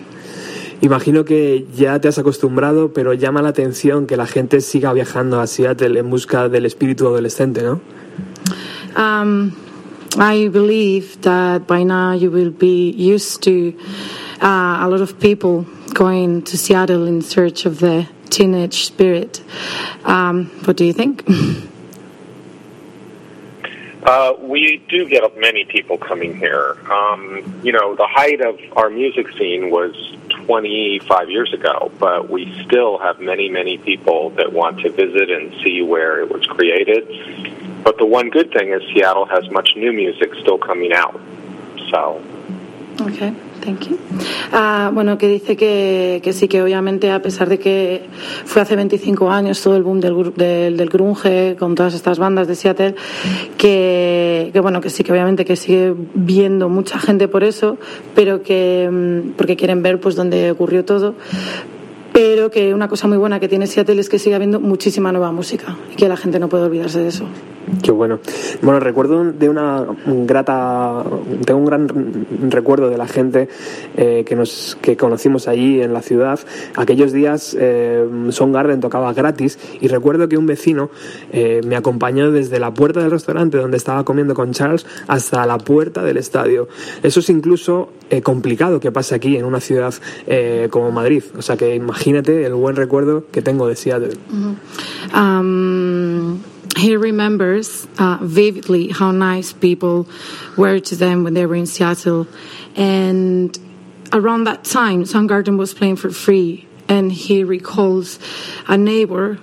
Imagino 0.80 1.24
que 1.24 1.66
ya 1.74 2.00
te 2.00 2.08
has 2.08 2.18
acostumbrado, 2.18 2.92
pero 2.92 3.12
llama 3.12 3.42
la 3.42 3.48
atención 3.48 4.06
que 4.06 4.16
la 4.16 4.26
gente 4.26 4.60
siga 4.60 4.92
viajando 4.92 5.40
a 5.40 5.46
Seattle 5.46 5.98
en 5.98 6.08
busca 6.08 6.48
del 6.48 6.66
espíritu 6.66 7.08
adolescente, 7.08 7.62
¿no? 7.62 7.80
Um, 8.96 9.52
I 10.18 10.48
believe 10.48 11.20
that 11.22 11.66
by 11.66 11.84
now 11.84 12.12
you 12.12 12.30
will 12.30 12.50
be 12.50 12.90
used 12.90 13.42
to 13.42 13.76
uh, 14.40 14.78
a 14.80 14.88
lot 14.88 15.00
of 15.00 15.18
people 15.18 15.66
going 15.94 16.42
to 16.42 16.56
Seattle 16.56 17.06
in 17.06 17.22
search 17.22 17.66
of 17.66 17.80
the 17.80 18.06
teenage 18.30 18.84
spirit. 18.84 19.42
Um, 20.04 20.46
what 20.64 20.76
do 20.76 20.84
you 20.84 20.92
think? 20.92 21.24
Uh, 24.00 24.32
we 24.40 24.82
do 24.88 25.06
get 25.06 25.22
many 25.36 25.66
people 25.66 25.98
coming 25.98 26.34
here. 26.34 26.78
Um, 26.90 27.60
you 27.62 27.72
know, 27.72 27.94
the 27.94 28.06
height 28.06 28.40
of 28.40 28.58
our 28.74 28.88
music 28.88 29.26
scene 29.36 29.70
was 29.70 29.92
25 30.48 31.30
years 31.30 31.52
ago, 31.52 31.92
but 31.98 32.30
we 32.30 32.50
still 32.64 32.96
have 32.98 33.20
many, 33.20 33.50
many 33.50 33.76
people 33.76 34.30
that 34.30 34.50
want 34.50 34.80
to 34.80 34.88
visit 34.90 35.30
and 35.30 35.52
see 35.62 35.82
where 35.82 36.22
it 36.22 36.32
was 36.32 36.46
created. 36.46 37.06
But 37.84 37.98
the 37.98 38.06
one 38.06 38.30
good 38.30 38.50
thing 38.50 38.72
is 38.72 38.80
Seattle 38.94 39.26
has 39.26 39.46
much 39.50 39.76
new 39.76 39.92
music 39.92 40.32
still 40.40 40.56
coming 40.56 40.94
out. 40.94 41.20
So 41.90 42.24
Okay, 43.02 43.34
thank 43.68 43.88
you. 43.88 43.98
Ah, 44.52 44.90
bueno, 44.92 45.18
que 45.18 45.28
dice 45.28 45.56
que, 45.56 46.20
que 46.22 46.32
sí, 46.32 46.48
que 46.48 46.62
obviamente 46.62 47.10
a 47.10 47.20
pesar 47.20 47.48
de 47.48 47.58
que 47.58 48.06
fue 48.44 48.62
hace 48.62 48.76
25 48.76 49.30
años 49.30 49.60
todo 49.62 49.76
el 49.76 49.82
boom 49.82 50.00
del, 50.00 50.32
del, 50.34 50.76
del 50.76 50.88
grunge 50.88 51.56
con 51.58 51.74
todas 51.74 51.94
estas 51.94 52.18
bandas 52.18 52.48
de 52.48 52.54
Seattle, 52.54 52.94
que, 53.56 54.50
que 54.52 54.60
bueno, 54.60 54.80
que 54.80 54.90
sí, 54.90 55.04
que 55.04 55.12
obviamente 55.12 55.44
que 55.44 55.56
sigue 55.56 55.94
viendo 56.14 56.68
mucha 56.68 56.98
gente 56.98 57.28
por 57.28 57.44
eso, 57.44 57.76
pero 58.14 58.42
que 58.42 58.88
mm, 58.90 59.32
porque 59.36 59.56
quieren 59.56 59.82
ver 59.82 60.00
pues 60.00 60.14
dónde 60.16 60.50
ocurrió 60.50 60.84
todo. 60.84 61.14
Pero 62.12 62.50
que 62.50 62.74
una 62.74 62.88
cosa 62.88 63.06
muy 63.06 63.18
buena 63.18 63.38
que 63.40 63.48
tiene 63.48 63.66
Seattle 63.66 64.00
es 64.00 64.08
que 64.08 64.18
sigue 64.18 64.34
habiendo 64.34 64.60
muchísima 64.60 65.12
nueva 65.12 65.32
música 65.32 65.76
y 65.92 65.96
que 65.96 66.08
la 66.08 66.16
gente 66.16 66.38
no 66.38 66.48
puede 66.48 66.64
olvidarse 66.64 67.00
de 67.00 67.08
eso. 67.08 67.26
Qué 67.82 67.90
bueno. 67.90 68.18
Bueno, 68.62 68.80
recuerdo 68.80 69.24
de 69.24 69.48
una 69.48 69.86
grata, 70.06 71.04
tengo 71.44 71.60
un 71.60 71.66
gran 71.66 71.88
recuerdo 72.50 72.88
de 72.88 72.96
la 72.96 73.06
gente 73.06 73.48
eh, 73.96 74.24
que 74.26 74.36
nos 74.36 74.78
que 74.80 74.96
conocimos 74.96 75.48
allí 75.48 75.80
en 75.82 75.92
la 75.92 76.00
ciudad. 76.00 76.40
Aquellos 76.76 77.12
días 77.12 77.56
eh, 77.58 78.06
Garden 78.52 78.80
tocaba 78.80 79.12
gratis 79.12 79.58
y 79.80 79.88
recuerdo 79.88 80.28
que 80.28 80.38
un 80.38 80.46
vecino 80.46 80.90
eh, 81.32 81.60
me 81.66 81.76
acompañó 81.76 82.30
desde 82.30 82.58
la 82.58 82.72
puerta 82.72 83.00
del 83.00 83.10
restaurante 83.10 83.58
donde 83.58 83.76
estaba 83.76 84.04
comiendo 84.04 84.34
con 84.34 84.52
Charles 84.52 84.86
hasta 85.06 85.44
la 85.46 85.58
puerta 85.58 86.02
del 86.02 86.16
estadio. 86.16 86.68
Eso 87.02 87.20
es 87.20 87.28
incluso 87.28 87.90
eh, 88.10 88.22
complicado 88.22 88.80
que 88.80 88.90
pase 88.90 89.14
aquí 89.14 89.36
en 89.36 89.44
una 89.44 89.60
ciudad 89.60 89.92
eh, 90.26 90.68
como 90.70 90.90
Madrid. 90.90 91.22
O 91.36 91.42
sea 91.42 91.56
que 91.56 91.74
imagínate 91.74 91.97
el 92.06 92.54
buen 92.54 92.76
recuerdo 92.76 93.30
que 93.30 93.42
tengo 93.42 93.68
de 93.68 93.76
Seattle. 93.76 94.18
Um, 95.12 96.44
he 96.76 96.96
remembers 96.96 97.86
uh, 97.98 98.18
vividly 98.20 98.88
how 98.88 99.10
nice 99.10 99.52
people 99.52 100.06
were 100.56 100.80
to 100.80 100.96
them 100.96 101.24
when 101.24 101.34
they 101.34 101.46
were 101.46 101.56
in 101.56 101.66
Seattle. 101.66 102.26
And 102.76 103.58
around 104.12 104.44
that 104.44 104.64
time, 104.64 105.04
Soundgarden 105.04 105.58
was 105.58 105.74
playing 105.74 105.96
for 105.96 106.10
free. 106.10 106.66
And 106.88 107.12
he 107.12 107.44
recalls 107.44 108.18
a 108.66 108.78
neighbor 108.78 109.38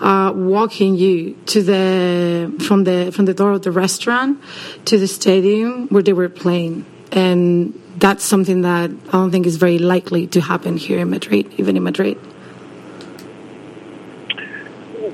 uh, 0.00 0.32
walking 0.34 0.94
you 0.94 1.36
to 1.46 1.62
the 1.62 2.64
from 2.66 2.84
the 2.84 3.10
from 3.12 3.24
the 3.24 3.34
door 3.34 3.52
of 3.52 3.62
the 3.62 3.70
restaurant 3.70 4.40
to 4.84 4.98
the 4.98 5.08
stadium 5.08 5.88
where 5.88 6.02
they 6.02 6.12
were 6.12 6.28
playing, 6.28 6.86
and 7.14 7.80
that's 7.96 8.24
something 8.24 8.62
that 8.62 8.90
I 8.90 9.12
don't 9.12 9.30
think 9.30 9.46
is 9.46 9.56
very 9.56 9.78
likely 9.78 10.26
to 10.28 10.40
happen 10.40 10.76
here 10.76 10.98
in 10.98 11.10
Madrid, 11.10 11.52
even 11.56 11.76
in 11.76 11.84
Madrid. 11.84 12.18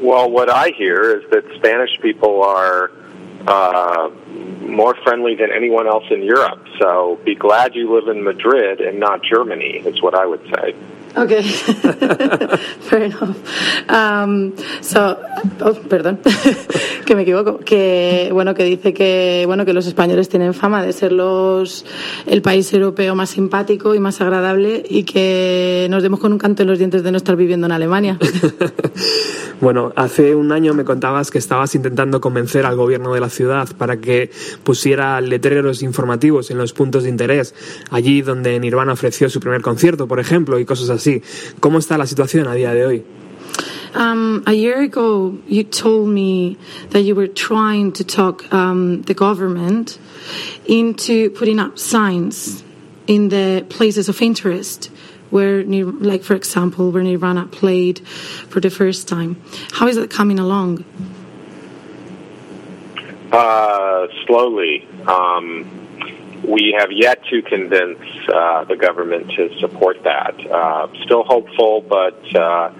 Well, 0.01 0.31
what 0.31 0.49
I 0.49 0.71
hear 0.71 1.19
is 1.19 1.31
that 1.31 1.45
Spanish 1.57 1.91
people 2.01 2.43
are 2.43 2.91
uh, 3.47 4.11
more 4.63 4.95
friendly 5.03 5.35
than 5.35 5.53
anyone 5.53 5.87
else 5.87 6.05
in 6.11 6.23
Europe. 6.23 6.67
So 6.79 7.19
be 7.25 7.35
glad 7.35 7.75
you 7.75 7.95
live 7.95 8.09
in 8.09 8.25
Madrid 8.25 8.81
and 8.81 8.99
not 8.99 9.23
Germany, 9.23 9.83
is 9.85 10.01
what 10.01 10.15
I 10.15 10.25
would 10.25 10.43
say. 10.55 10.75
Okay, 11.17 11.43
fair 12.89 13.03
enough. 13.03 13.37
Um, 13.89 14.53
so, 14.81 15.19
oh, 15.61 15.75
perdón, 15.89 16.21
que 17.05 17.17
me 17.17 17.23
equivoco. 17.23 17.59
Que 17.59 18.31
bueno, 18.33 18.55
que 18.55 18.65
dice 18.65 18.95
que 18.95 19.43
bueno 19.47 19.65
que 19.65 19.73
los 19.73 19.87
españoles 19.87 20.29
tienen 20.29 20.55
fama 20.55 20.83
de 20.85 20.93
ser 20.93 21.13
los 21.13 21.85
el 22.27 22.43
país 22.43 22.73
europeo 22.73 23.15
más 23.17 23.31
simpático 23.31 23.95
y 23.95 23.99
más 23.99 24.21
agradable 24.21 24.85
y 24.89 25.03
que 25.03 25.89
nos 25.91 26.03
demos 26.03 26.21
con 26.21 26.33
un 26.33 26.39
canto 26.39 26.63
en 26.63 26.69
los 26.69 26.79
dientes 26.79 27.03
de 27.03 27.11
no 27.11 27.17
estar 27.17 27.37
viviendo 27.37 27.67
en 27.67 27.73
Alemania. 27.73 28.19
Bueno, 29.61 29.93
hace 29.95 30.35
un 30.35 30.53
año 30.53 30.73
me 30.73 30.87
contabas 30.87 31.31
que 31.31 31.37
estabas 31.37 31.75
intentando 31.75 32.23
convencer 32.23 32.65
al 32.65 32.77
gobierno 32.77 33.13
de 33.13 33.21
la 33.21 33.29
ciudad 33.29 33.69
para 33.77 33.99
que 33.99 34.31
pusiera 34.65 35.21
letreros 35.21 35.83
informativos 35.83 36.51
en 36.51 36.57
los 36.57 36.73
puntos 36.73 37.03
de 37.03 37.11
interés, 37.11 37.55
allí 37.91 38.23
donde 38.23 38.59
Nirvana 38.59 38.95
ofreció 38.95 39.29
su 39.29 39.39
primer 39.39 39.61
concierto, 39.61 40.09
por 40.09 40.19
ejemplo, 40.19 40.59
y 40.59 40.65
cosas 40.65 40.89
así. 40.89 41.00
¿Cómo 41.61 41.79
está 41.79 41.97
la 41.99 42.07
situación 42.07 42.47
a 42.47 42.55
día 42.55 42.73
de 42.73 42.87
hoy? 42.87 43.05
Um, 43.95 44.45
a 44.47 44.53
year 44.53 44.81
ago, 44.81 45.37
you 45.49 45.65
told 45.65 46.09
me 46.09 46.57
that 46.91 47.01
you 47.03 47.15
were 47.17 47.27
trying 47.27 47.93
to 47.93 48.05
talk 48.05 48.53
um, 48.53 49.03
the 49.03 49.15
government 49.15 49.99
into 50.67 51.31
putting 51.31 51.59
up 51.59 51.77
signs 51.79 52.63
in 53.09 53.31
the 53.31 53.65
places 53.69 54.09
of 54.09 54.23
interest 54.23 54.91
where, 55.31 55.65
like 55.65 56.23
for 56.23 56.35
example, 56.35 56.91
where 56.91 57.03
Nirvana 57.03 57.47
played 57.47 58.01
for 58.49 58.61
the 58.61 58.71
first 58.71 59.09
time. 59.09 59.41
How 59.73 59.89
is 59.89 59.97
that 59.97 60.11
coming 60.11 60.39
along? 60.39 60.85
Uh, 63.33 64.07
slowly. 64.27 64.87
Um, 65.07 65.80
we 66.45 66.75
have 66.79 66.91
yet 66.93 67.25
to 67.27 67.43
convince 67.43 68.01
uh, 68.29 68.65
the 68.65 68.77
government 68.77 69.31
to 69.33 69.59
support 69.59 70.03
that. 70.05 70.35
Uh, 70.51 70.89
still 71.05 71.25
hopeful, 71.25 71.81
but 71.81 72.37
uh, 72.37 72.73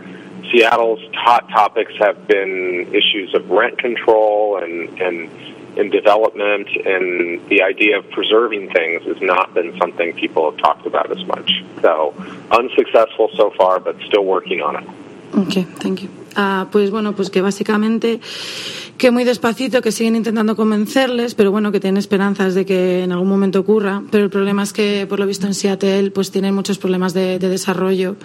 Seattle's 0.51 1.01
hot 1.15 1.49
topics 1.51 1.93
have 1.99 2.27
been 2.27 2.93
issues 2.95 3.35
of 3.35 3.51
rent 3.51 3.79
control 3.79 4.59
and, 4.63 5.01
and 5.01 5.31
and 5.77 5.93
development, 5.93 6.69
and 6.85 7.49
the 7.49 7.63
idea 7.63 7.99
of 7.99 8.11
preserving 8.11 8.71
things 8.71 9.05
has 9.05 9.21
not 9.21 9.55
been 9.55 9.77
something 9.79 10.13
people 10.15 10.51
have 10.51 10.59
talked 10.61 10.87
about 10.87 11.11
as 11.17 11.25
much. 11.27 11.63
So 11.81 12.15
unsuccessful 12.51 13.31
so 13.37 13.51
far, 13.57 13.79
but 13.79 13.97
still 14.07 14.25
working 14.25 14.61
on 14.61 14.83
it. 14.83 14.89
Okay, 15.35 15.63
thank 15.63 16.03
you. 16.03 16.11
Ah, 16.37 16.67
pues 16.71 16.91
bueno, 16.91 17.13
pues 17.13 17.31
que 17.31 17.41
básicamente 17.41 18.21
que 19.01 19.11
muy 19.11 19.25
despacito, 19.25 19.81
que 19.81 19.93
siguen 19.93 20.15
intentando 20.15 20.55
convencerles, 20.55 21.35
pero 21.35 21.51
bueno, 21.51 21.73
que 21.73 21.81
tienen 21.81 21.97
esperanzas 21.97 22.55
de 22.55 22.67
que 22.67 23.03
en 23.03 23.13
algún 23.13 23.29
momento 23.31 23.59
ocurra. 23.61 24.03
Pero 24.11 24.25
el 24.25 24.31
problema 24.31 24.63
es 24.63 24.75
que, 24.75 25.07
por 25.09 25.19
lo 25.19 25.27
visto 25.27 25.47
en 25.47 25.55
Seattle, 25.55 26.11
pues 26.11 26.31
tienen 26.31 26.55
muchos 26.55 26.77
problemas 26.77 27.15
de, 27.15 27.39
de 27.39 27.49
desarrollo 27.49 28.17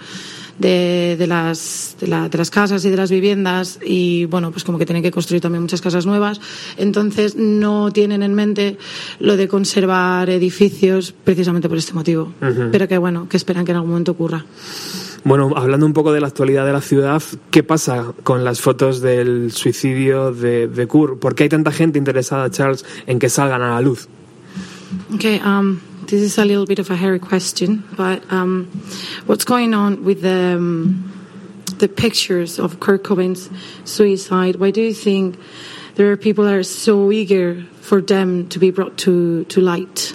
de, 0.58 1.16
de, 1.18 1.26
las, 1.26 1.96
de, 2.00 2.06
la- 2.08 2.28
de 2.28 2.36
las 2.38 2.50
casas 2.50 2.84
y 2.84 2.90
de 2.90 2.96
las 2.98 3.10
viviendas 3.10 3.78
y 3.84 4.26
bueno, 4.26 4.50
pues 4.52 4.64
como 4.64 4.78
que 4.78 4.84
tienen 4.86 5.02
que 5.02 5.10
construir 5.10 5.40
también 5.40 5.62
muchas 5.62 5.80
casas 5.80 6.04
nuevas. 6.04 6.40
Entonces 6.76 7.36
no 7.36 7.90
tienen 7.90 8.22
en 8.22 8.34
mente 8.34 8.76
lo 9.18 9.36
de 9.38 9.48
conservar 9.48 10.28
edificios 10.28 11.14
precisamente 11.24 11.68
por 11.70 11.78
este 11.78 11.94
motivo. 11.94 12.32
Pero 12.70 12.86
que 12.86 12.98
bueno, 12.98 13.28
que 13.30 13.38
esperan 13.38 13.64
que 13.64 13.70
en 13.72 13.76
algún 13.76 13.90
momento 13.92 14.12
ocurra. 14.12 14.44
Bueno, 15.26 15.52
hablando 15.56 15.86
un 15.86 15.92
poco 15.92 16.12
de 16.12 16.20
la 16.20 16.28
actualidad 16.28 16.64
de 16.64 16.72
la 16.72 16.80
ciudad, 16.80 17.20
¿qué 17.50 17.64
pasa 17.64 18.12
con 18.22 18.44
las 18.44 18.60
fotos 18.60 19.00
del 19.00 19.50
suicidio 19.50 20.30
de, 20.30 20.68
de? 20.68 20.86
¿Por 20.86 21.34
qué 21.34 21.42
hay 21.42 21.48
tanta 21.48 21.72
gente 21.72 21.98
interesada, 21.98 22.48
Charles, 22.48 22.84
en 23.08 23.18
que 23.18 23.28
salgan 23.28 23.60
a 23.60 23.70
la 23.70 23.80
luz? 23.80 24.06
Okay, 25.16 25.40
um, 25.40 25.80
this 26.06 26.22
is 26.22 26.38
a 26.38 26.44
little 26.44 26.64
bit 26.64 26.78
of 26.78 26.92
a 26.92 26.94
hairy 26.94 27.18
question, 27.18 27.82
but 27.96 28.22
um, 28.30 28.68
what's 29.26 29.44
going 29.44 29.74
on 29.74 30.04
with 30.04 30.22
the 30.22 30.54
um, 30.58 31.12
the 31.78 31.88
pictures 31.88 32.60
of 32.60 32.78
Kurt 32.78 33.02
Cobain's 33.02 33.50
suicide? 33.84 34.60
Why 34.60 34.70
do 34.70 34.80
you 34.80 34.94
think 34.94 35.40
there 35.96 36.08
are 36.12 36.16
people 36.16 36.44
that 36.44 36.54
are 36.54 36.62
so 36.62 37.10
eager 37.10 37.64
for 37.80 38.00
them 38.00 38.46
to 38.50 38.60
be 38.60 38.70
brought 38.70 38.96
to 38.98 39.42
to 39.46 39.60
light? 39.60 40.14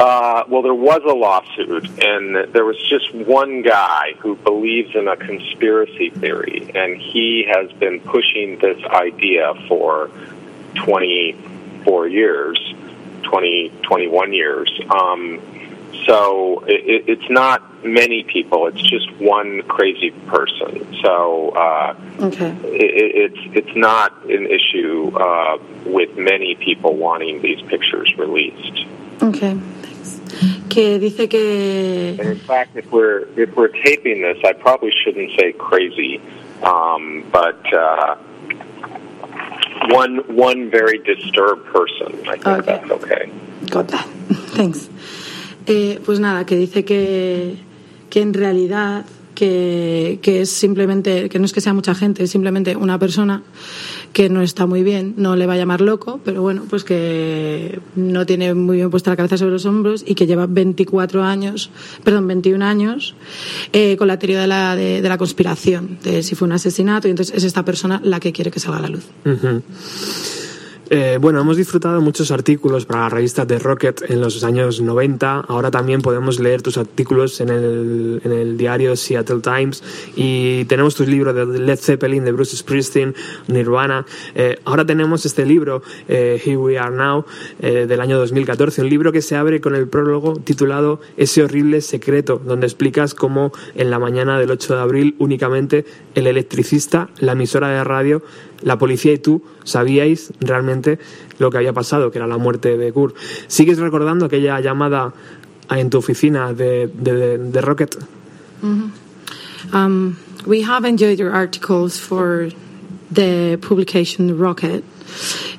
Uh, 0.00 0.44
well, 0.48 0.62
there 0.62 0.72
was 0.74 1.02
a 1.04 1.12
lawsuit, 1.12 1.86
and 2.02 2.54
there 2.54 2.64
was 2.64 2.78
just 2.88 3.12
one 3.14 3.60
guy 3.60 4.14
who 4.20 4.34
believes 4.34 4.96
in 4.96 5.06
a 5.06 5.14
conspiracy 5.14 6.08
theory, 6.08 6.70
and 6.74 6.96
he 6.96 7.44
has 7.46 7.70
been 7.72 8.00
pushing 8.00 8.58
this 8.60 8.82
idea 8.84 9.52
for 9.68 10.10
24 10.76 12.08
years, 12.08 12.74
20, 13.24 13.70
21 13.82 14.32
years. 14.32 14.80
Um, 14.88 15.38
so 16.06 16.64
it, 16.66 17.04
it's 17.06 17.28
not 17.30 17.84
many 17.84 18.22
people; 18.22 18.68
it's 18.68 18.80
just 18.80 19.10
one 19.20 19.60
crazy 19.68 20.12
person. 20.28 20.96
So 21.02 21.50
uh, 21.50 21.94
Okay. 22.20 22.56
it, 22.64 23.34
it's 23.34 23.66
it's 23.66 23.76
not 23.76 24.24
an 24.24 24.46
issue 24.46 25.10
uh, 25.14 25.58
with 25.84 26.16
many 26.16 26.54
people 26.54 26.96
wanting 26.96 27.42
these 27.42 27.60
pictures 27.62 28.16
released. 28.16 28.86
Okay. 29.22 29.58
Que 30.70 30.98
dice 30.98 31.28
que 31.28 32.16
And 32.18 32.30
in 32.30 32.38
fact, 32.38 32.76
if 32.76 32.90
we're 32.92 33.26
if 33.36 33.54
we're 33.56 33.68
taping 33.84 34.22
this, 34.22 34.38
I 34.44 34.52
probably 34.54 34.92
shouldn't 35.04 35.30
say 35.38 35.52
crazy, 35.52 36.20
um, 36.62 37.24
but 37.32 37.60
uh, 37.74 38.14
one 39.90 40.18
one 40.28 40.70
very 40.70 40.98
disturbed 40.98 41.66
person. 41.72 42.14
I 42.28 42.36
think 42.36 42.46
Okay. 42.46 42.66
that's 42.66 42.90
okay. 42.90 43.30
Got 43.68 43.88
that. 43.88 44.06
Thanks. 44.56 44.88
Eh, 45.66 45.98
pues 46.04 46.18
nada, 46.20 46.46
que 46.46 46.56
dice 46.56 46.84
que, 46.84 47.56
que 48.08 48.20
en 48.22 48.32
realidad 48.32 49.04
que, 49.34 50.18
que 50.22 50.40
es 50.42 50.50
simplemente, 50.50 51.28
que 51.28 51.38
no 51.38 51.44
es 51.44 51.52
que 51.52 51.60
sea 51.60 51.72
mucha 51.74 51.94
gente, 51.94 52.24
es 52.24 52.30
simplemente 52.30 52.76
una 52.76 52.98
persona 52.98 53.42
que 54.12 54.28
no 54.28 54.42
está 54.42 54.66
muy 54.66 54.82
bien, 54.82 55.14
no 55.16 55.36
le 55.36 55.46
va 55.46 55.54
a 55.54 55.56
llamar 55.56 55.80
loco, 55.80 56.20
pero 56.24 56.42
bueno, 56.42 56.64
pues 56.68 56.84
que 56.84 57.80
no 57.94 58.26
tiene 58.26 58.54
muy 58.54 58.76
bien 58.76 58.90
puesta 58.90 59.10
la 59.10 59.16
cabeza 59.16 59.36
sobre 59.36 59.52
los 59.52 59.66
hombros 59.66 60.04
y 60.06 60.14
que 60.14 60.26
lleva 60.26 60.46
24 60.46 61.22
años, 61.22 61.70
perdón, 62.02 62.26
21 62.26 62.64
años 62.64 63.14
eh, 63.72 63.96
con 63.96 64.08
la 64.08 64.18
teoría 64.18 64.40
de 64.40 64.46
la, 64.46 64.74
de, 64.76 65.00
de 65.00 65.08
la 65.08 65.18
conspiración, 65.18 65.98
de 66.02 66.22
si 66.22 66.34
fue 66.34 66.46
un 66.46 66.52
asesinato, 66.52 67.08
y 67.08 67.12
entonces 67.12 67.36
es 67.36 67.44
esta 67.44 67.64
persona 67.64 68.00
la 68.02 68.20
que 68.20 68.32
quiere 68.32 68.50
que 68.50 68.60
salga 68.60 68.78
a 68.78 68.82
la 68.82 68.88
luz. 68.88 69.04
Eh, 70.92 71.18
bueno, 71.20 71.40
hemos 71.40 71.56
disfrutado 71.56 72.00
muchos 72.00 72.32
artículos 72.32 72.84
para 72.84 73.02
la 73.02 73.08
revista 73.10 73.46
The 73.46 73.60
Rocket 73.60 74.10
en 74.10 74.20
los 74.20 74.42
años 74.42 74.80
90. 74.80 75.44
Ahora 75.46 75.70
también 75.70 76.02
podemos 76.02 76.40
leer 76.40 76.62
tus 76.62 76.78
artículos 76.78 77.40
en 77.40 77.48
el, 77.48 78.20
en 78.24 78.32
el 78.32 78.56
diario 78.56 78.96
Seattle 78.96 79.38
Times 79.40 79.84
y 80.16 80.64
tenemos 80.64 80.96
tus 80.96 81.06
libros 81.06 81.32
de 81.32 81.60
Led 81.60 81.78
Zeppelin, 81.78 82.24
de 82.24 82.32
Bruce 82.32 82.56
Springsteen, 82.56 83.14
Nirvana. 83.46 84.04
Eh, 84.34 84.58
ahora 84.64 84.84
tenemos 84.84 85.24
este 85.24 85.46
libro, 85.46 85.80
eh, 86.08 86.42
Here 86.44 86.56
We 86.56 86.76
Are 86.76 86.92
Now, 86.92 87.24
del 87.60 88.00
año 88.00 88.18
2014, 88.18 88.82
un 88.82 88.90
libro 88.90 89.12
que 89.12 89.22
se 89.22 89.36
abre 89.36 89.60
con 89.60 89.76
el 89.76 89.86
prólogo 89.86 90.40
titulado 90.42 91.00
Ese 91.16 91.44
horrible 91.44 91.82
secreto, 91.82 92.42
donde 92.44 92.66
explicas 92.66 93.14
cómo 93.14 93.52
en 93.76 93.90
la 93.90 94.00
mañana 94.00 94.40
del 94.40 94.50
8 94.50 94.74
de 94.74 94.80
abril 94.80 95.14
únicamente 95.20 95.84
el 96.16 96.26
electricista, 96.26 97.10
la 97.20 97.32
emisora 97.32 97.68
de 97.68 97.84
radio, 97.84 98.22
la 98.62 98.78
policía 98.78 99.12
y 99.12 99.18
tú 99.18 99.42
sabíais 99.64 100.32
realmente 100.40 100.98
lo 101.38 101.50
que 101.50 101.58
había 101.58 101.72
pasado, 101.72 102.10
que 102.10 102.18
era 102.18 102.26
la 102.26 102.38
muerte 102.38 102.76
de 102.76 102.92
Kurt. 102.92 103.16
¿Sigues 103.46 103.78
recordando 103.78 104.26
aquella 104.26 104.60
llamada 104.60 105.12
en 105.70 105.90
tu 105.90 105.98
oficina 105.98 106.52
de, 106.52 106.88
de, 106.92 107.60
Rocket? 107.60 107.96
Um, 109.72 110.16
we 110.46 110.62
have 110.62 110.84
enjoyed 110.84 111.18
your 111.18 111.32
articles 111.32 111.98
for 111.98 112.50
the 113.10 113.58
publication 113.60 114.38
Rocket 114.38 114.84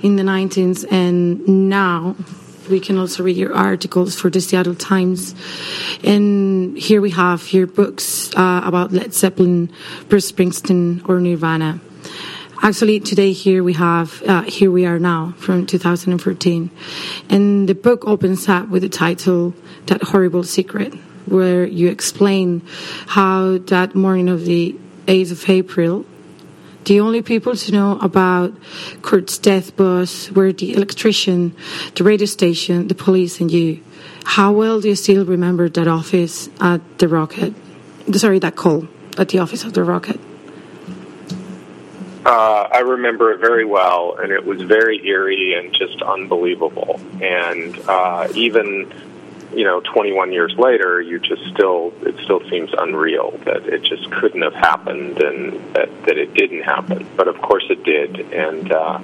in 0.02 0.16
the 0.16 0.24
90s, 0.24 0.86
and 0.92 1.70
now 1.70 2.16
we 2.70 2.80
can 2.80 2.98
also 2.98 3.24
read 3.24 3.38
your 3.38 3.54
articles 3.54 4.16
for 4.16 4.30
the 4.30 4.42
Seattle 4.42 4.76
Times. 4.76 5.36
And 6.04 6.78
here 6.78 7.02
we 7.02 7.12
have 7.12 7.52
your 7.52 7.68
books 7.68 8.34
uh, 8.36 8.62
about 8.64 8.92
Led 8.92 9.14
Zeppelin, 9.14 9.72
Bruce 10.10 10.32
Springsteen, 10.32 11.08
or 11.08 11.20
Nirvana. 11.20 11.80
Actually, 12.64 13.00
today 13.00 13.32
here 13.32 13.64
we 13.64 13.74
have 13.74 14.22
uh, 14.28 14.44
Here 14.44 14.70
We 14.70 14.86
Are 14.86 15.00
Now 15.00 15.34
from 15.38 15.66
2014. 15.66 16.70
And 17.28 17.68
the 17.68 17.74
book 17.74 18.06
opens 18.06 18.48
up 18.48 18.70
with 18.70 18.84
the 18.84 18.90
title 18.90 19.56
That 19.88 20.04
Horrible 20.04 20.44
Secret, 20.44 20.94
where 21.26 21.66
you 21.66 21.90
explain 21.90 22.62
how 23.08 23.58
that 23.58 23.96
morning 23.96 24.30
of 24.30 24.46
the 24.46 24.76
8th 25.08 25.32
of 25.32 25.50
April, 25.50 26.06
the 26.86 27.00
only 27.00 27.24
people 27.24 27.56
to 27.56 27.72
know 27.72 27.98
about 27.98 28.54
Kurt's 29.02 29.40
death 29.40 29.76
was 29.80 30.32
were 30.32 30.54
the 30.54 30.76
electrician, 30.76 31.56
the 31.96 32.04
radio 32.04 32.28
station, 32.28 32.90
the 32.90 32.96
police, 32.96 33.42
and 33.42 33.50
you. 33.50 33.84
How 34.24 34.52
well 34.52 34.80
do 34.80 34.88
you 34.88 34.96
still 34.96 35.26
remember 35.26 35.68
that 35.68 35.88
office 35.88 36.48
at 36.60 37.00
the 37.00 37.08
Rocket? 37.08 37.56
Sorry, 38.14 38.38
that 38.38 38.56
call 38.56 38.88
at 39.18 39.30
the 39.30 39.40
office 39.40 39.64
of 39.64 39.74
the 39.74 39.84
Rocket. 39.84 40.20
Uh, 42.26 42.68
I 42.72 42.80
remember 42.80 43.32
it 43.32 43.40
very 43.40 43.66
well, 43.66 44.16
and 44.22 44.32
it 44.32 44.46
was 44.46 44.62
very 44.62 45.06
eerie 45.08 45.56
and 45.56 45.74
just 45.74 46.02
unbelievable. 46.04 47.00
And 47.20 47.78
uh, 47.90 48.28
even, 48.36 48.94
you 49.56 49.64
know, 49.64 49.82
21 49.82 50.32
years 50.32 50.54
later, 50.56 51.02
you 51.02 51.18
just 51.18 51.42
still 51.52 51.92
it 52.02 52.16
still 52.24 52.48
seems 52.50 52.70
unreal 52.78 53.32
that 53.46 53.66
it 53.66 53.82
just 53.84 54.12
couldn't 54.12 54.44
have 54.44 54.54
happened 54.54 55.20
and 55.20 55.74
that 55.74 55.90
that 56.06 56.20
it 56.20 56.36
didn't 56.36 56.62
happen. 56.62 57.08
But 57.18 57.28
of 57.28 57.42
course, 57.42 57.66
it 57.72 57.84
did. 57.84 58.20
And 58.32 58.72
uh, 58.72 59.00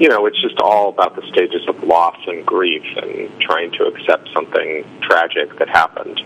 you 0.00 0.08
know, 0.08 0.24
it's 0.24 0.40
just 0.40 0.58
all 0.58 0.88
about 0.88 1.14
the 1.14 1.26
stages 1.28 1.68
of 1.68 1.84
loss 1.84 2.18
and 2.26 2.46
grief 2.46 2.84
and 2.96 3.38
trying 3.38 3.70
to 3.72 3.84
accept 3.84 4.30
something 4.32 4.82
tragic 5.02 5.58
that 5.58 5.68
happened. 5.68 6.22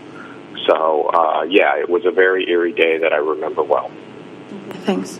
So 0.65 1.09
uh, 1.09 1.43
yeah, 1.43 1.77
it 1.77 1.89
was 1.89 2.05
a 2.05 2.11
very 2.11 2.49
eerie 2.49 2.71
day 2.71 2.99
that 2.99 3.11
I 3.11 3.17
remember 3.17 3.63
well. 3.63 3.91
Thanks. 4.85 5.19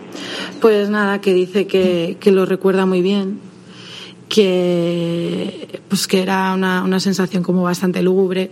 Pues 0.60 0.90
nada, 0.90 1.20
que 1.20 1.32
dice 1.34 1.66
que, 1.66 2.16
que 2.20 2.32
lo 2.32 2.46
recuerda 2.46 2.86
muy 2.86 3.02
bien, 3.02 3.40
que 4.28 5.80
pues 5.88 6.06
que 6.06 6.22
era 6.22 6.54
una, 6.54 6.82
una 6.82 7.00
sensación 7.00 7.42
como 7.42 7.62
bastante 7.62 8.02
lúgubre 8.02 8.48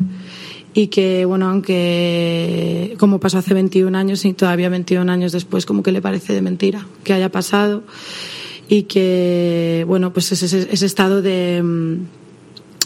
y 0.75 0.89
que 0.89 1.25
bueno, 1.25 1.49
aunque 1.49 2.95
como 2.99 3.19
pasó 3.19 3.39
hace 3.39 3.55
21 3.55 3.97
años 3.97 4.25
y 4.25 4.33
todavía 4.35 4.69
21 4.69 5.11
años 5.11 5.33
después 5.33 5.67
como 5.67 5.83
que 5.83 5.93
le 5.93 6.03
parece 6.03 6.33
de 6.33 6.43
mentira 6.43 6.87
que 7.03 7.13
haya 7.13 7.31
pasado 7.31 7.83
y 8.69 8.85
que 8.85 9.85
bueno, 9.89 10.13
pues 10.13 10.31
ese, 10.33 10.69
ese 10.71 10.87
estado 10.87 11.23
de, 11.23 11.99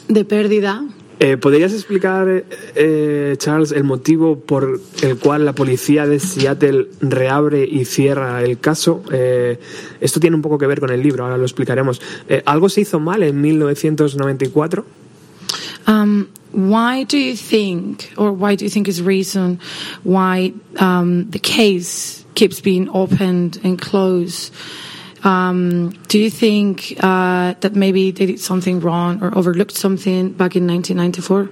de 0.08 0.24
pérdida 0.24 0.84
Eh, 1.20 1.36
¿Podrías 1.36 1.72
explicar, 1.72 2.44
eh, 2.74 3.34
Charles, 3.38 3.72
el 3.72 3.84
motivo 3.84 4.40
por 4.40 4.80
el 5.02 5.16
cual 5.18 5.44
la 5.44 5.52
policía 5.52 6.06
de 6.06 6.18
Seattle 6.18 6.88
reabre 7.00 7.64
y 7.64 7.84
cierra 7.84 8.42
el 8.42 8.58
caso? 8.58 9.02
Eh, 9.12 9.58
esto 10.00 10.18
tiene 10.18 10.34
un 10.36 10.42
poco 10.42 10.58
que 10.58 10.66
ver 10.66 10.80
con 10.80 10.90
el 10.90 11.02
libro, 11.02 11.24
ahora 11.24 11.38
lo 11.38 11.44
explicaremos. 11.44 12.00
Eh, 12.28 12.42
¿Algo 12.44 12.68
se 12.68 12.80
hizo 12.80 12.98
mal 12.98 13.22
en 13.22 13.40
1994? 13.40 14.84
Um, 15.86 16.26
why 16.52 17.04
do 17.04 17.16
you 17.16 17.36
think, 17.36 18.12
or 18.16 18.32
why 18.32 18.56
do 18.56 18.64
you 18.64 18.70
think 18.70 18.88
is 18.88 19.00
reason 19.00 19.60
why 20.02 20.52
um, 20.80 21.30
the 21.30 21.38
case 21.38 22.24
keeps 22.34 22.60
being 22.60 22.88
opened 22.92 23.60
and 23.62 23.80
closed? 23.80 24.52
Um, 25.24 25.90
do 26.08 26.18
you 26.18 26.28
think 26.30 26.94
uh, 27.00 27.54
that 27.60 27.74
maybe 27.74 28.10
they 28.10 28.26
did 28.26 28.40
something 28.40 28.80
wrong 28.80 29.22
or 29.22 29.36
overlooked 29.36 29.74
something 29.74 30.32
back 30.32 30.54
in 30.54 30.66
1994? 30.66 31.48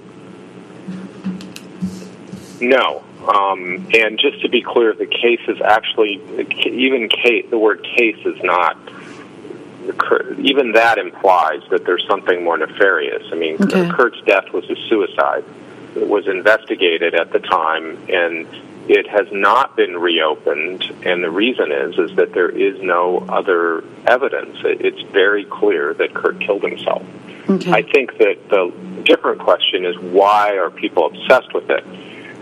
No. 2.60 3.02
Um, 3.26 3.86
and 3.94 4.18
just 4.18 4.42
to 4.42 4.48
be 4.48 4.62
clear, 4.62 4.92
the 4.92 5.06
case 5.06 5.40
is 5.48 5.60
actually 5.62 6.20
even 6.66 7.08
case. 7.08 7.46
The 7.50 7.58
word 7.58 7.82
case 7.82 8.18
is 8.26 8.40
not. 8.42 8.76
Even 10.38 10.72
that 10.72 10.98
implies 10.98 11.62
that 11.70 11.84
there's 11.84 12.06
something 12.06 12.44
more 12.44 12.56
nefarious. 12.56 13.24
I 13.32 13.36
mean, 13.36 13.56
Okay. 13.60 13.90
Kurt's 13.90 14.20
death 14.22 14.52
was 14.52 14.68
a 14.70 14.76
suicide. 14.88 15.44
It 15.96 16.06
was 16.08 16.28
investigated 16.28 17.14
at 17.14 17.32
the 17.32 17.40
time, 17.40 17.98
and 18.08 18.46
it 18.88 19.08
has 19.08 19.26
not 19.30 19.76
been 19.76 19.96
reopened. 19.96 20.82
And 21.04 21.22
the 21.22 21.30
reason 21.30 21.72
is 21.72 21.98
is 21.98 22.16
that 22.16 22.32
there 22.32 22.50
is 22.50 22.80
no 22.82 23.18
other 23.28 23.84
evidence. 24.06 24.58
It, 24.64 24.84
it's 24.84 25.02
very 25.12 25.44
clear 25.44 25.94
that 25.94 26.14
Kurt 26.14 26.40
killed 26.40 26.62
himself. 26.62 27.02
I 27.48 27.82
think 27.82 28.16
that 28.18 28.48
the 28.48 28.72
different 29.04 29.40
question 29.40 29.84
is 29.84 29.98
why 29.98 30.56
are 30.56 30.70
people 30.70 31.06
obsessed 31.06 31.52
with 31.52 31.68
it? 31.70 31.84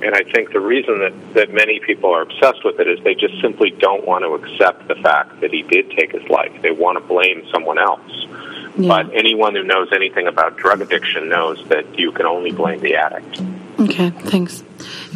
And 0.03 0.15
I 0.15 0.23
think 0.23 0.53
the 0.53 0.61
reason 0.61 0.99
that, 1.01 1.35
that 1.35 1.53
many 1.53 1.79
people 1.81 2.11
are 2.15 2.23
obsessed 2.23 2.65
with 2.65 2.81
it 2.81 2.89
is 2.89 3.03
they 3.05 3.15
just 3.15 3.41
simply 3.41 3.71
don't 3.71 4.07
want 4.07 4.25
to 4.25 4.35
accept 4.35 4.89
the 4.89 4.95
fact 4.95 5.41
that 5.41 5.53
he 5.53 5.63
did 5.63 5.91
take 5.91 6.13
his 6.13 6.27
life. 6.31 6.53
They 6.63 6.71
want 6.71 6.99
to 6.99 7.05
blame 7.05 7.47
someone 7.53 7.79
else. 7.79 8.27
But 8.79 9.13
anyone 9.15 9.55
who 9.55 9.63
knows 9.63 9.89
anything 9.93 10.27
about 10.27 10.57
drug 10.57 10.81
addiction 10.81 11.29
knows 11.29 11.63
that 11.69 11.99
you 11.99 12.13
can 12.13 12.25
only 12.25 12.53
blame 12.53 12.81
the 12.81 12.95
addict. 12.95 13.43
Okay, 13.79 14.11
thanks. 14.11 14.63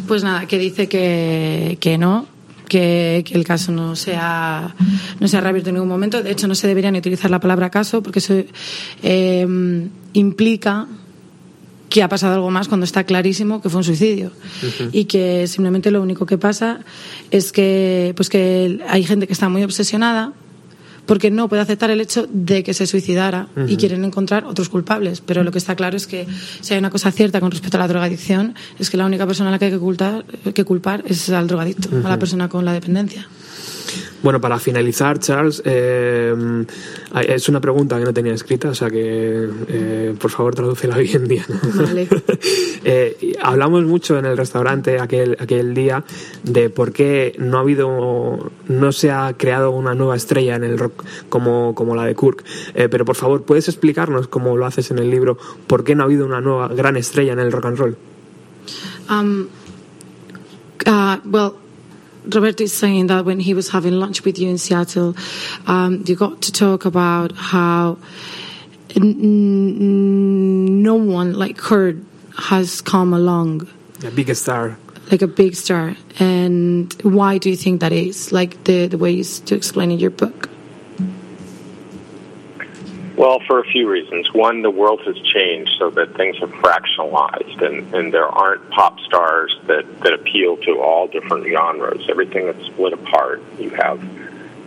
Pues 0.07 0.23
nada, 0.23 0.47
que 0.47 0.57
dice 0.59 0.87
que, 0.87 1.77
que 1.79 1.97
no, 1.97 2.27
que, 2.67 3.23
que 3.25 3.33
el 3.33 3.43
caso 3.43 3.71
no 3.71 3.95
se 3.95 4.15
ha, 4.15 4.75
no 5.19 5.27
se 5.27 5.37
ha 5.37 5.41
reabierto 5.41 5.69
en 5.69 5.75
ningún 5.75 5.89
momento. 5.89 6.21
De 6.21 6.31
hecho, 6.31 6.47
no 6.47 6.55
se 6.55 6.67
debería 6.67 6.91
ni 6.91 6.99
utilizar 6.99 7.31
la 7.31 7.39
palabra 7.39 7.69
caso 7.69 8.03
porque 8.03 8.19
eso 8.19 8.33
eh, 9.03 9.87
implica 10.13 10.87
que 11.89 12.03
ha 12.03 12.09
pasado 12.09 12.33
algo 12.35 12.51
más 12.51 12.67
cuando 12.67 12.83
está 12.83 13.03
clarísimo 13.03 13.61
que 13.61 13.69
fue 13.69 13.77
un 13.77 13.83
suicidio 13.83 14.31
y 14.91 15.05
que 15.05 15.47
simplemente 15.47 15.91
lo 15.91 16.01
único 16.01 16.25
que 16.25 16.37
pasa 16.37 16.81
es 17.31 17.51
que 17.51 18.13
pues 18.17 18.27
que 18.27 18.81
hay 18.89 19.03
gente 19.03 19.27
que 19.27 19.33
está 19.33 19.49
muy 19.49 19.63
obsesionada 19.63 20.33
porque 21.05 21.31
no 21.31 21.47
puede 21.47 21.61
aceptar 21.61 21.91
el 21.91 22.01
hecho 22.01 22.27
de 22.29 22.63
que 22.63 22.73
se 22.73 22.87
suicidara 22.87 23.47
y 23.67 23.77
quieren 23.77 24.03
encontrar 24.03 24.45
otros 24.45 24.69
culpables. 24.69 25.21
Pero 25.21 25.43
lo 25.43 25.51
que 25.51 25.57
está 25.57 25.75
claro 25.75 25.97
es 25.97 26.07
que 26.07 26.27
si 26.61 26.73
hay 26.73 26.79
una 26.79 26.89
cosa 26.89 27.11
cierta 27.11 27.39
con 27.39 27.51
respecto 27.51 27.77
a 27.77 27.79
la 27.79 27.87
drogadicción 27.87 28.55
es 28.79 28.89
que 28.89 28.97
la 28.97 29.05
única 29.05 29.25
persona 29.25 29.49
a 29.49 29.51
la 29.51 29.59
que 29.59 29.65
hay 29.65 29.71
que, 29.71 29.79
culpar, 29.79 30.25
que 30.25 30.63
culpar 30.63 31.03
es 31.07 31.29
al 31.29 31.47
drogadicto, 31.47 31.89
a 32.03 32.09
la 32.09 32.19
persona 32.19 32.49
con 32.49 32.65
la 32.65 32.73
dependencia. 32.73 33.27
Bueno, 34.25 34.41
para 34.41 34.57
finalizar, 34.57 35.19
Charles, 35.19 35.61
eh, 35.65 36.33
es 37.27 37.47
una 37.47 37.61
pregunta 37.61 37.99
que 37.99 38.05
no 38.05 38.13
tenía 38.13 38.33
escrita, 38.33 38.69
o 38.69 38.73
sea 38.73 38.89
que 38.89 39.47
eh, 39.67 40.15
por 40.19 40.31
favor 40.31 40.55
tradúcela 40.55 40.95
hoy 40.97 41.11
en 41.13 41.27
día. 41.27 41.45
Vale. 41.75 42.07
Eh, 42.87 43.33
hablamos 43.41 43.83
mucho 43.83 44.19
en 44.19 44.25
el 44.25 44.37
restaurante 44.37 44.99
aquel, 44.99 45.35
aquel 45.39 45.73
día 45.73 46.03
de 46.43 46.69
por 46.69 46.91
qué 46.91 47.33
no 47.39 47.57
ha 47.57 47.61
habido, 47.61 48.51
no 48.67 48.91
se 48.91 49.09
ha 49.09 49.33
creado 49.35 49.71
una 49.71 49.95
nueva 49.95 50.15
estrella 50.15 50.55
en 50.55 50.63
el 50.63 50.77
rock 50.77 51.03
como, 51.27 51.73
como 51.73 51.95
la 51.95 52.05
de 52.05 52.15
Kirk. 52.15 52.43
Eh, 52.75 52.87
pero 52.87 53.03
por 53.03 53.15
favor, 53.15 53.41
¿puedes 53.41 53.67
explicarnos, 53.69 54.27
como 54.27 54.55
lo 54.55 54.67
haces 54.67 54.91
en 54.91 54.99
el 54.99 55.09
libro, 55.09 55.35
por 55.65 55.83
qué 55.83 55.95
no 55.95 56.03
ha 56.03 56.05
habido 56.05 56.27
una 56.27 56.41
nueva 56.41 56.67
gran 56.67 56.95
estrella 56.95 57.33
en 57.33 57.39
el 57.39 57.51
rock 57.51 57.65
and 57.65 57.77
roll? 57.79 57.97
Um, 59.09 59.47
uh, 60.85 61.17
well, 61.25 61.53
Roberto 62.33 62.63
is 62.63 62.73
saying 62.73 63.07
that 63.07 63.25
when 63.25 63.39
he 63.39 63.53
was 63.53 63.69
having 63.69 63.93
lunch 63.93 64.23
with 64.25 64.39
you 64.39 64.49
in 64.49 64.57
Seattle, 64.57 65.15
um, 65.67 66.03
you 66.07 66.15
got 66.15 66.41
to 66.43 66.51
talk 66.51 66.85
about 66.85 67.31
how 67.35 67.97
n- 68.95 70.81
no 70.81 70.95
one 70.95 71.33
like 71.33 71.57
Kurt 71.57 71.97
has 72.37 72.81
come 72.81 73.13
along, 73.13 73.67
A 74.03 74.11
big 74.11 74.33
star. 74.35 74.77
like 75.11 75.21
a 75.21 75.27
big 75.27 75.55
star. 75.55 75.95
And 76.19 76.91
why 77.03 77.37
do 77.37 77.49
you 77.49 77.55
think 77.55 77.81
that 77.81 77.91
is? 77.91 78.31
Like 78.31 78.63
the, 78.65 78.87
the 78.87 78.97
ways 78.97 79.39
to 79.41 79.55
explain 79.55 79.91
in 79.91 79.99
your 79.99 80.09
book. 80.11 80.49
Well, 83.15 83.39
for 83.47 83.59
a 83.59 83.63
few 83.63 83.89
reasons. 83.89 84.33
One, 84.33 84.61
the 84.61 84.69
world 84.69 85.01
has 85.05 85.17
changed 85.21 85.71
so 85.79 85.89
that 85.91 86.15
things 86.15 86.37
have 86.39 86.51
fractionalized, 86.51 87.61
and, 87.65 87.93
and 87.95 88.13
there 88.13 88.27
aren't 88.27 88.69
pop 88.71 88.99
stars 88.99 89.57
that, 89.67 90.01
that 90.01 90.13
appeal 90.13 90.57
to 90.57 90.81
all 90.81 91.07
different 91.07 91.47
genres. 91.47 92.05
Everything 92.09 92.49
is 92.49 92.65
split 92.65 92.91
apart. 92.91 93.41
You 93.57 93.69
have, 93.69 94.03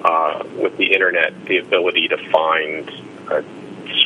uh, 0.02 0.44
with 0.56 0.78
the 0.78 0.94
internet, 0.94 1.44
the 1.44 1.58
ability 1.58 2.08
to 2.08 2.16
find 2.30 2.90
a 3.30 3.44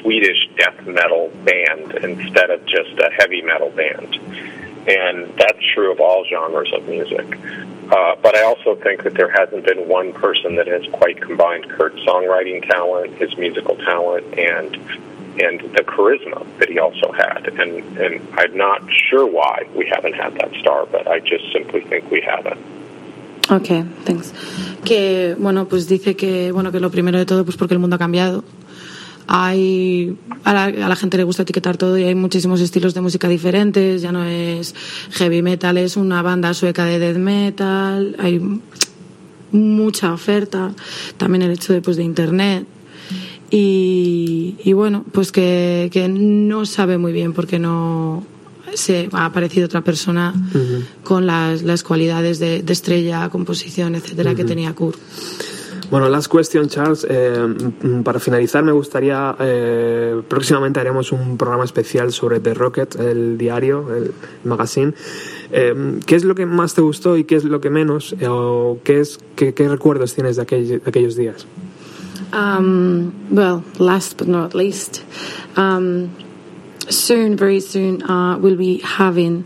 Swedish 0.00 0.48
death 0.58 0.86
metal 0.86 1.30
band 1.44 1.92
instead 2.02 2.50
of 2.50 2.66
just 2.66 2.98
a 2.98 3.10
heavy 3.16 3.42
metal 3.42 3.70
band. 3.70 4.16
And 4.88 5.32
that's 5.38 5.62
true 5.72 5.92
of 5.92 6.00
all 6.00 6.24
genres 6.28 6.72
of 6.72 6.88
music. 6.88 7.38
Uh, 7.92 8.16
but 8.22 8.34
I 8.34 8.42
also 8.44 8.74
think 8.76 9.02
that 9.02 9.12
there 9.12 9.30
hasn't 9.30 9.66
been 9.66 9.86
one 9.86 10.14
person 10.14 10.54
that 10.56 10.66
has 10.66 10.82
quite 10.92 11.20
combined 11.20 11.68
Kurt's 11.68 12.00
songwriting 12.06 12.66
talent, 12.66 13.12
his 13.18 13.36
musical 13.36 13.76
talent, 13.76 14.26
and 14.38 14.76
and 15.38 15.60
the 15.76 15.82
charisma 15.82 16.40
that 16.58 16.70
he 16.70 16.78
also 16.78 17.12
had. 17.12 17.48
And 17.48 17.98
and 17.98 18.26
I'm 18.38 18.56
not 18.56 18.80
sure 19.08 19.26
why 19.26 19.68
we 19.74 19.86
haven't 19.94 20.14
had 20.14 20.32
that 20.36 20.54
star, 20.60 20.86
but 20.86 21.06
I 21.06 21.20
just 21.20 21.52
simply 21.52 21.82
think 21.82 22.10
we 22.10 22.22
haven't. 22.22 22.60
Ok, 23.50 23.84
thanks. 24.04 24.32
Que, 24.84 25.36
bueno, 25.38 25.66
pues 25.68 25.86
dice 25.86 26.16
que, 26.16 26.52
bueno, 26.52 26.72
que 26.72 26.80
lo 26.80 26.90
primero 26.90 27.18
de 27.18 27.26
todo, 27.26 27.44
pues 27.44 27.58
porque 27.58 27.74
el 27.74 27.80
mundo 27.80 27.96
ha 27.96 27.98
cambiado. 27.98 28.42
Hay, 29.26 30.16
a 30.44 30.52
la, 30.52 30.64
a 30.64 30.88
la 30.88 30.96
gente 30.96 31.16
le 31.16 31.24
gusta 31.24 31.42
etiquetar 31.42 31.76
todo 31.76 31.96
y 31.98 32.04
hay 32.04 32.14
muchísimos 32.14 32.60
estilos 32.60 32.94
de 32.94 33.00
música 33.00 33.28
diferentes. 33.28 34.02
Ya 34.02 34.12
no 34.12 34.24
es 34.24 34.74
heavy 35.10 35.42
metal, 35.42 35.78
es 35.78 35.96
una 35.96 36.22
banda 36.22 36.54
sueca 36.54 36.84
de 36.84 36.98
death 36.98 37.18
metal. 37.18 38.16
Hay 38.18 38.40
mucha 39.52 40.12
oferta. 40.12 40.74
También 41.16 41.42
el 41.42 41.52
hecho 41.52 41.72
de, 41.72 41.82
pues, 41.82 41.96
de 41.96 42.04
internet. 42.04 42.66
Y, 43.50 44.56
y 44.64 44.72
bueno, 44.72 45.04
pues 45.12 45.30
que, 45.30 45.90
que 45.92 46.08
no 46.08 46.64
sabe 46.64 46.96
muy 46.96 47.12
bien 47.12 47.34
porque 47.34 47.58
no 47.58 48.24
se 48.72 49.10
ha 49.12 49.26
aparecido 49.26 49.66
otra 49.66 49.82
persona 49.82 50.32
con 51.04 51.26
las, 51.26 51.62
las 51.62 51.82
cualidades 51.82 52.38
de, 52.38 52.62
de 52.62 52.72
estrella, 52.72 53.28
composición, 53.28 53.94
etcétera, 53.94 54.34
que 54.34 54.44
tenía 54.44 54.72
Kurt. 54.72 54.98
Bueno, 55.92 56.08
last 56.08 56.32
question, 56.32 56.68
Charles. 56.70 57.06
Eh, 57.06 57.36
mm, 57.82 58.02
para 58.02 58.18
finalizar, 58.18 58.64
me 58.64 58.72
gustaría. 58.72 59.36
eh, 59.38 60.22
próximamente 60.26 60.80
haremos 60.80 61.12
un 61.12 61.36
programa 61.36 61.64
especial 61.64 62.10
sobre 62.12 62.40
The 62.40 62.54
Rocket, 62.54 62.96
el 62.98 63.36
diario, 63.36 63.94
el 63.94 64.12
magazine. 64.44 64.94
Eh, 65.52 66.00
¿Qué 66.06 66.16
es 66.16 66.24
lo 66.24 66.34
que 66.34 66.46
más 66.46 66.72
te 66.72 66.80
gustó 66.80 67.18
y 67.18 67.24
qué 67.24 67.36
es 67.36 67.44
lo 67.44 67.60
que 67.60 67.68
menos? 67.68 68.14
Eh, 68.18 68.26
¿O 68.26 68.78
qué, 68.82 69.00
es, 69.00 69.18
qué, 69.36 69.52
qué 69.52 69.68
recuerdos 69.68 70.14
tienes 70.14 70.36
de, 70.36 70.42
aquell- 70.46 70.66
de 70.66 70.82
aquellos 70.86 71.14
días? 71.14 71.46
Um, 72.32 73.12
well, 73.30 73.62
last 73.78 74.16
but 74.16 74.26
not 74.28 74.54
least, 74.54 75.02
um, 75.58 76.08
soon, 76.88 77.36
very 77.36 77.60
soon, 77.60 78.02
uh, 78.08 78.38
we'll 78.40 78.56
be 78.56 78.80
having 78.82 79.44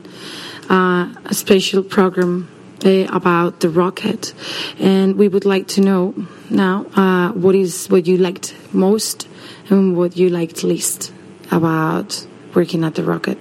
uh, 0.71 1.09
a 1.25 1.35
special 1.35 1.83
program 1.83 2.47
uh, 2.85 3.07
about 3.11 3.59
the 3.59 3.69
rocket, 3.69 4.33
and 4.79 5.17
we 5.19 5.27
would 5.27 5.45
like 5.45 5.67
to 5.75 5.81
know 5.81 6.15
now 6.51 6.87
uh, 6.95 7.33
what 7.33 7.55
is 7.55 7.87
what 7.89 8.07
you 8.07 8.17
liked 8.17 8.55
most 8.73 9.29
and 9.69 9.97
what 9.97 10.17
you 10.17 10.29
liked 10.29 10.63
least 10.65 11.13
about 11.51 12.27
working 12.55 12.85
at 12.85 12.95
the 12.95 13.03
rocket. 13.03 13.39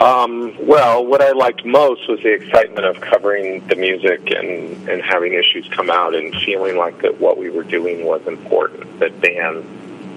Um, 0.00 0.54
well, 0.60 1.06
what 1.06 1.22
I 1.22 1.32
liked 1.32 1.64
most 1.64 2.06
was 2.06 2.20
the 2.22 2.32
excitement 2.32 2.84
of 2.84 3.00
covering 3.00 3.66
the 3.66 3.76
music 3.76 4.30
and, 4.30 4.88
and 4.88 5.00
having 5.02 5.32
issues 5.32 5.66
come 5.70 5.90
out 5.90 6.14
and 6.14 6.34
feeling 6.42 6.76
like 6.76 7.00
that 7.00 7.18
what 7.18 7.38
we 7.38 7.48
were 7.48 7.64
doing 7.64 8.04
was 8.04 8.26
important, 8.26 9.00
that 9.00 9.18
Dan 9.22 9.64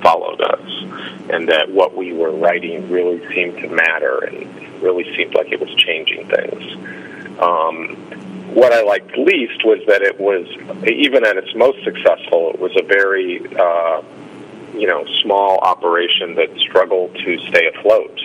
followed 0.01 0.41
us, 0.41 0.69
and 1.29 1.47
that 1.47 1.71
what 1.71 1.95
we 1.95 2.11
were 2.11 2.31
writing 2.31 2.89
really 2.89 3.25
seemed 3.33 3.57
to 3.59 3.69
matter 3.69 4.19
and 4.25 4.81
really 4.81 5.05
seemed 5.15 5.33
like 5.33 5.51
it 5.51 5.61
was 5.61 5.73
changing 5.75 6.27
things. 6.27 7.39
Um, 7.39 8.08
what 8.53 8.73
I 8.73 8.81
liked 8.83 9.17
least 9.17 9.63
was 9.63 9.79
that 9.87 10.01
it 10.01 10.19
was, 10.19 10.47
even 10.87 11.25
at 11.25 11.37
its 11.37 11.53
most 11.55 11.83
successful, 11.83 12.51
it 12.51 12.59
was 12.59 12.71
a 12.77 12.83
very, 12.83 13.39
uh, 13.55 14.01
you 14.73 14.87
know, 14.87 15.05
small 15.21 15.59
operation 15.59 16.35
that 16.35 16.49
struggled 16.59 17.13
to 17.15 17.37
stay 17.49 17.67
afloat 17.67 18.19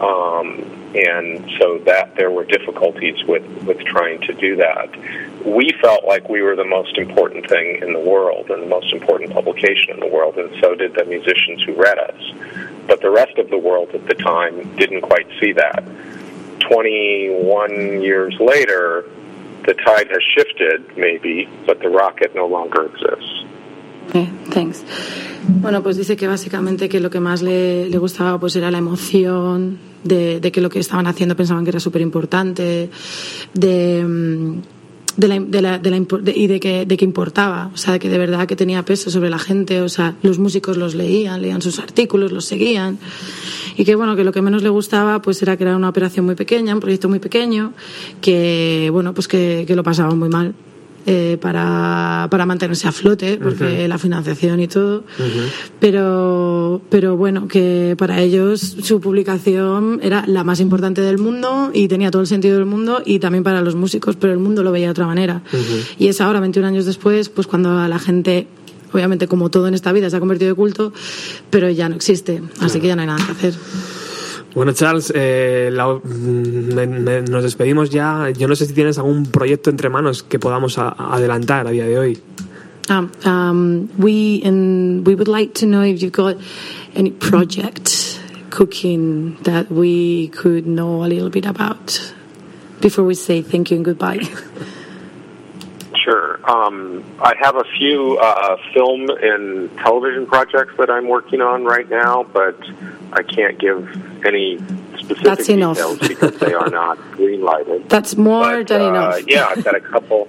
um, 0.00 0.60
and 0.94 1.50
so 1.58 1.78
that 1.78 2.14
there 2.16 2.30
were 2.30 2.44
difficulties 2.44 3.22
with 3.24 3.44
with 3.64 3.78
trying 3.84 4.20
to 4.22 4.32
do 4.34 4.56
that. 4.56 4.90
We 5.44 5.72
felt 5.80 6.04
like 6.04 6.28
we 6.28 6.42
were 6.42 6.56
the 6.56 6.64
most 6.64 6.98
important 6.98 7.48
thing 7.48 7.82
in 7.82 7.92
the 7.92 8.00
world 8.00 8.50
and 8.50 8.62
the 8.62 8.66
most 8.66 8.92
important 8.92 9.32
publication 9.32 9.94
in 9.94 10.00
the 10.00 10.08
world, 10.08 10.36
and 10.36 10.54
so 10.60 10.74
did 10.74 10.94
the 10.94 11.04
musicians 11.04 11.62
who 11.62 11.74
read 11.74 11.98
us. 11.98 12.20
But 12.86 13.00
the 13.00 13.10
rest 13.10 13.38
of 13.38 13.50
the 13.50 13.58
world 13.58 13.90
at 13.94 14.06
the 14.06 14.14
time 14.14 14.76
didn't 14.76 15.02
quite 15.02 15.26
see 15.40 15.52
that. 15.52 15.84
21 16.60 18.02
years 18.02 18.36
later, 18.40 19.04
the 19.66 19.74
tide 19.74 20.08
has 20.10 20.22
shifted, 20.34 20.96
maybe, 20.96 21.48
but 21.66 21.80
the 21.80 21.88
rocket 21.88 22.34
no 22.34 22.46
longer 22.46 22.86
exists. 22.86 23.44
Okay, 24.08 24.30
thanks. 24.50 24.84
Bueno, 25.48 25.82
pues 25.82 25.96
dice 25.96 26.16
que 26.16 26.26
básicamente 26.26 26.88
que 26.88 27.00
lo 27.00 27.10
que 27.10 27.20
más 27.20 27.42
le, 27.42 27.88
le 27.88 27.98
gustaba 27.98 28.38
pues 28.38 28.54
era 28.56 28.70
la 28.70 28.78
emoción 28.78 29.78
de, 30.04 30.40
de 30.40 30.52
que 30.52 30.60
lo 30.60 30.70
que 30.70 30.78
estaban 30.78 31.06
haciendo 31.06 31.36
pensaban 31.36 31.64
que 31.64 31.70
era 31.70 31.80
súper 31.80 32.02
importante, 32.02 32.88
de, 33.52 34.04
mm, 34.04 34.60
de 35.16 35.28
la, 35.28 35.38
de 35.40 35.62
la- 35.62 35.78
de 35.78 35.90
la 35.90 35.98
de- 36.00 36.32
y 36.36 36.46
de 36.46 36.60
que, 36.60 36.84
de 36.86 36.96
que 36.96 37.04
importaba, 37.04 37.70
o 37.72 37.76
sea, 37.76 37.98
que 37.98 38.08
de 38.08 38.18
verdad 38.18 38.46
que 38.46 38.56
tenía 38.56 38.84
peso 38.84 39.10
sobre 39.10 39.30
la 39.30 39.38
gente, 39.38 39.80
o 39.80 39.88
sea, 39.88 40.14
los 40.22 40.38
músicos 40.38 40.76
los 40.76 40.94
leían, 40.94 41.40
leían 41.42 41.62
sus 41.62 41.78
artículos, 41.78 42.32
los 42.32 42.44
seguían, 42.44 42.98
y 43.76 43.84
que 43.84 43.94
bueno, 43.94 44.14
que 44.16 44.24
lo 44.24 44.32
que 44.32 44.42
menos 44.42 44.62
le 44.62 44.68
gustaba 44.68 45.22
pues 45.22 45.40
era 45.42 45.56
que 45.56 45.64
era 45.64 45.76
una 45.76 45.88
operación 45.88 46.26
muy 46.26 46.34
pequeña, 46.34 46.74
un 46.74 46.80
proyecto 46.80 47.08
muy 47.08 47.18
pequeño, 47.18 47.72
que 48.20 48.88
bueno, 48.92 49.14
pues 49.14 49.26
que, 49.28 49.64
que 49.66 49.74
lo 49.76 49.82
pasaban 49.82 50.18
muy 50.18 50.28
mal. 50.28 50.54
Eh, 51.08 51.38
para, 51.40 52.26
para 52.32 52.46
mantenerse 52.46 52.88
a 52.88 52.92
flote, 52.92 53.38
porque 53.40 53.86
la 53.86 53.96
financiación 53.96 54.58
y 54.58 54.66
todo, 54.66 55.04
pero, 55.78 56.80
pero 56.90 57.16
bueno, 57.16 57.46
que 57.46 57.94
para 57.96 58.20
ellos 58.20 58.76
su 58.82 59.00
publicación 59.00 60.00
era 60.02 60.24
la 60.26 60.42
más 60.42 60.58
importante 60.58 61.00
del 61.02 61.18
mundo 61.18 61.70
y 61.72 61.86
tenía 61.86 62.10
todo 62.10 62.22
el 62.22 62.28
sentido 62.28 62.56
del 62.56 62.66
mundo 62.66 63.02
y 63.06 63.20
también 63.20 63.44
para 63.44 63.62
los 63.62 63.76
músicos, 63.76 64.16
pero 64.16 64.32
el 64.32 64.40
mundo 64.40 64.64
lo 64.64 64.72
veía 64.72 64.86
de 64.86 64.90
otra 64.90 65.06
manera. 65.06 65.42
Y 65.96 66.08
es 66.08 66.20
ahora, 66.20 66.40
21 66.40 66.66
años 66.66 66.86
después, 66.86 67.28
pues 67.28 67.46
cuando 67.46 67.78
a 67.78 67.86
la 67.86 68.00
gente, 68.00 68.48
obviamente 68.92 69.28
como 69.28 69.48
todo 69.48 69.68
en 69.68 69.74
esta 69.74 69.92
vida, 69.92 70.10
se 70.10 70.16
ha 70.16 70.18
convertido 70.18 70.48
de 70.48 70.54
culto, 70.56 70.92
pero 71.50 71.70
ya 71.70 71.88
no 71.88 71.94
existe, 71.94 72.42
así 72.60 72.80
que 72.80 72.88
ya 72.88 72.96
no 72.96 73.02
hay 73.02 73.06
nada 73.06 73.24
que 73.24 73.30
hacer. 73.30 73.54
Bueno, 74.56 74.72
Charles, 74.72 75.12
eh, 75.14 75.68
la- 75.70 75.86
mm, 76.02 76.74
me- 76.74 76.86
me- 76.86 77.20
nos 77.20 77.42
despedimos 77.42 77.90
ya. 77.90 78.30
Yo 78.30 78.48
no 78.48 78.56
sé 78.56 78.64
si 78.64 78.72
tienes 78.72 78.96
algún 78.96 79.26
proyecto 79.26 79.68
entre 79.68 79.90
manos 79.90 80.22
que 80.22 80.38
podamos 80.38 80.78
a- 80.78 80.96
adelantar 81.14 81.66
a 81.66 81.70
día 81.72 81.84
de 81.84 81.98
hoy. 81.98 82.18
Um, 82.88 83.10
um, 83.30 83.88
we 83.98 84.40
and 84.44 85.06
we 85.06 85.14
would 85.14 85.28
like 85.28 85.52
to 85.60 85.66
know 85.66 85.82
if 85.84 86.00
you've 86.00 86.12
got 86.16 86.36
any 86.94 87.10
project 87.10 87.90
cooking 88.48 89.36
that 89.42 89.66
we 89.70 90.30
could 90.30 90.64
know 90.64 91.04
a 91.04 91.08
little 91.08 91.28
bit 91.28 91.44
about 91.44 91.92
before 92.80 93.04
we 93.04 93.14
say 93.14 93.42
thank 93.42 93.70
you 93.70 93.76
and 93.76 93.84
goodbye. 93.84 94.20
Sure. 96.06 96.38
Um, 96.48 97.02
I 97.20 97.34
have 97.40 97.56
a 97.56 97.64
few 97.64 98.16
uh, 98.16 98.58
film 98.72 99.10
and 99.10 99.76
television 99.78 100.24
projects 100.24 100.74
that 100.78 100.88
I'm 100.88 101.08
working 101.08 101.40
on 101.40 101.64
right 101.64 101.90
now, 101.90 102.22
but 102.22 102.56
I 103.12 103.24
can't 103.24 103.58
give 103.58 104.24
any 104.24 104.58
specific 104.98 105.24
That's 105.24 105.48
enough. 105.48 105.76
details 105.76 105.98
because 105.98 106.38
they 106.38 106.54
are 106.54 106.70
not 106.70 106.96
green 107.10 107.42
lighted. 107.42 107.88
That's 107.88 108.16
more 108.16 108.62
than 108.62 108.82
uh, 108.82 108.88
enough. 108.88 109.24
yeah, 109.26 109.48
I've 109.48 109.64
got 109.64 109.74
a 109.74 109.80
couple. 109.80 110.28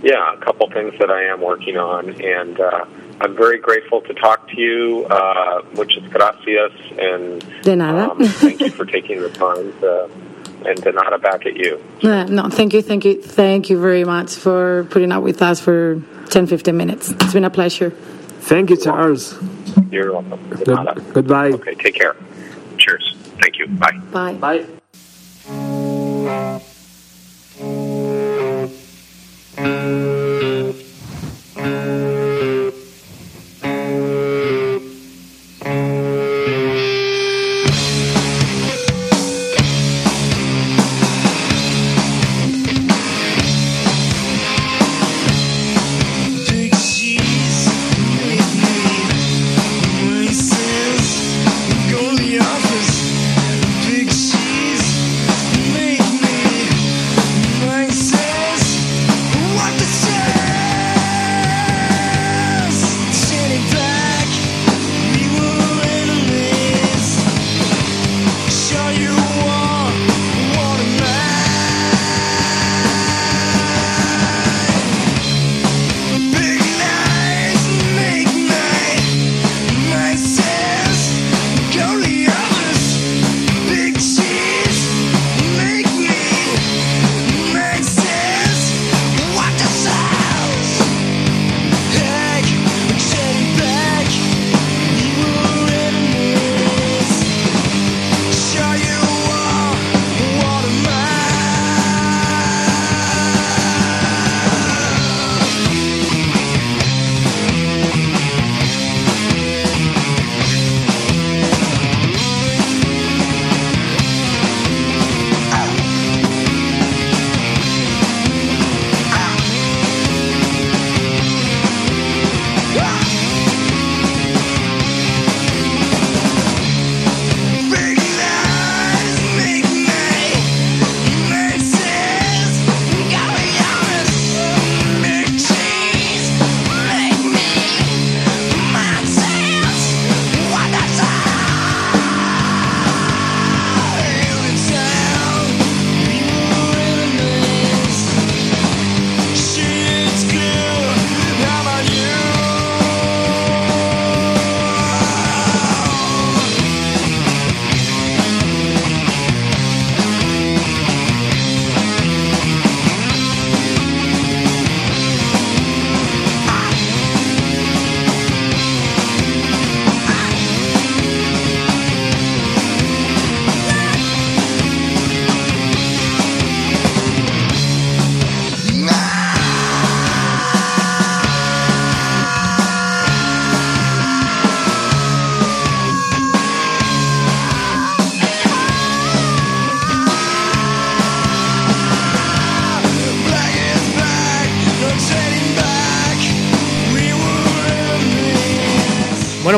Yeah, 0.00 0.34
a 0.34 0.36
couple 0.36 0.70
things 0.70 0.94
that 1.00 1.10
I 1.10 1.24
am 1.24 1.40
working 1.40 1.76
on, 1.76 2.10
and 2.22 2.60
uh, 2.60 2.84
I'm 3.20 3.34
very 3.34 3.58
grateful 3.58 4.00
to 4.02 4.14
talk 4.14 4.48
to 4.50 4.60
you. 4.60 5.06
Uh, 5.10 5.62
muchas 5.74 6.04
gracias, 6.04 6.70
and 6.96 7.42
um, 7.80 8.24
thank 8.24 8.60
you 8.60 8.70
for 8.70 8.84
taking 8.84 9.20
the 9.20 9.30
time 9.30 9.72
to, 9.80 10.08
and 10.66 10.82
to 10.82 10.92
nada 10.92 11.18
back 11.18 11.46
at 11.46 11.56
you. 11.56 11.82
Uh, 12.02 12.24
no, 12.24 12.48
thank 12.48 12.72
you, 12.72 12.82
thank 12.82 13.04
you, 13.04 13.20
thank 13.22 13.70
you 13.70 13.80
very 13.80 14.04
much 14.04 14.34
for 14.34 14.84
putting 14.90 15.12
up 15.12 15.22
with 15.22 15.42
us 15.42 15.60
for 15.60 16.02
10, 16.30 16.46
15 16.46 16.76
minutes. 16.76 17.10
It's 17.10 17.32
been 17.32 17.44
a 17.44 17.50
pleasure. 17.50 17.90
Thank 18.40 18.70
you, 18.70 18.76
Charles. 18.76 19.36
You're 19.90 20.12
welcome. 20.12 20.48
Good- 20.48 21.14
goodbye. 21.14 21.52
Okay, 21.52 21.74
take 21.74 21.94
care. 21.94 22.16
Cheers. 22.78 23.16
Thank 23.40 23.58
you. 23.58 23.66
Bye. 23.68 23.98
Bye. 24.10 24.34
Bye. 24.34 24.66
Pixies 31.58 32.07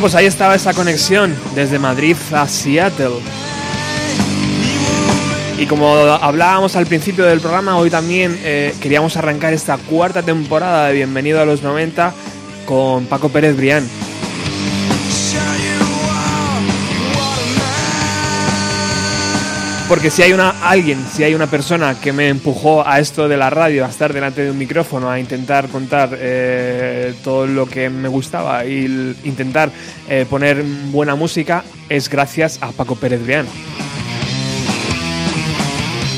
Bueno, 0.00 0.12
pues 0.12 0.18
ahí 0.18 0.24
estaba 0.24 0.54
esa 0.54 0.72
conexión 0.72 1.36
desde 1.54 1.78
Madrid 1.78 2.16
a 2.32 2.48
Seattle. 2.48 3.18
Y 5.58 5.66
como 5.66 5.94
hablábamos 5.94 6.74
al 6.74 6.86
principio 6.86 7.26
del 7.26 7.40
programa, 7.40 7.76
hoy 7.76 7.90
también 7.90 8.40
eh, 8.42 8.74
queríamos 8.80 9.18
arrancar 9.18 9.52
esta 9.52 9.76
cuarta 9.76 10.22
temporada 10.22 10.86
de 10.86 10.94
Bienvenido 10.94 11.38
a 11.42 11.44
los 11.44 11.62
90 11.62 12.14
con 12.64 13.04
Paco 13.08 13.28
Pérez 13.28 13.54
Brián. 13.58 13.86
Porque 19.90 20.08
si 20.08 20.22
hay 20.22 20.32
una 20.32 20.50
alguien, 20.50 21.04
si 21.04 21.24
hay 21.24 21.34
una 21.34 21.48
persona 21.48 21.98
que 21.98 22.12
me 22.12 22.28
empujó 22.28 22.86
a 22.86 23.00
esto 23.00 23.26
de 23.26 23.36
la 23.36 23.50
radio, 23.50 23.84
a 23.84 23.88
estar 23.88 24.12
delante 24.12 24.44
de 24.44 24.52
un 24.52 24.56
micrófono, 24.56 25.10
a 25.10 25.18
intentar 25.18 25.68
contar 25.68 26.10
eh, 26.16 27.12
todo 27.24 27.44
lo 27.48 27.66
que 27.66 27.90
me 27.90 28.06
gustaba 28.06 28.64
y 28.64 29.16
intentar 29.24 29.72
eh, 30.08 30.26
poner 30.30 30.62
buena 30.92 31.16
música, 31.16 31.64
es 31.88 32.08
gracias 32.08 32.58
a 32.60 32.70
Paco 32.70 32.94
Pérez 32.94 33.20
Brián. 33.24 33.46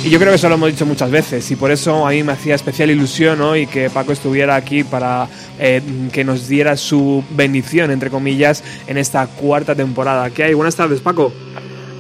Y 0.05 0.11
yo 0.11 0.18
creo 0.18 0.33
que 0.33 0.37
eso 0.37 0.51
lo 0.51 0.57
hemos 0.57 0.70
dicho 0.70 0.85
muchas 0.85 1.11
veces 1.11 1.51
y 1.51 1.57
por 1.57 1.70
eso 1.70 2.07
a 2.07 2.11
mí 2.11 2.23
me 2.23 2.33
hacía 2.33 2.55
especial 2.55 2.91
ilusión 2.91 3.41
hoy 3.41 3.66
que 3.66 3.89
Paco 3.89 4.12
estuviera 4.12 4.55
aquí 4.55 4.85
para 4.85 5.29
eh, 5.59 5.81
que 6.12 6.25
nos 6.25 6.47
diera 6.47 6.77
su 6.77 7.25
bendición, 7.31 7.91
entre 7.91 8.11
comillas, 8.11 8.62
en 8.87 8.99
esta 8.99 9.27
cuarta 9.29 9.75
temporada. 9.75 10.29
¿Qué 10.29 10.45
hay? 10.45 10.53
Buenas 10.53 10.77
tardes, 10.77 11.01
Paco. 11.01 11.33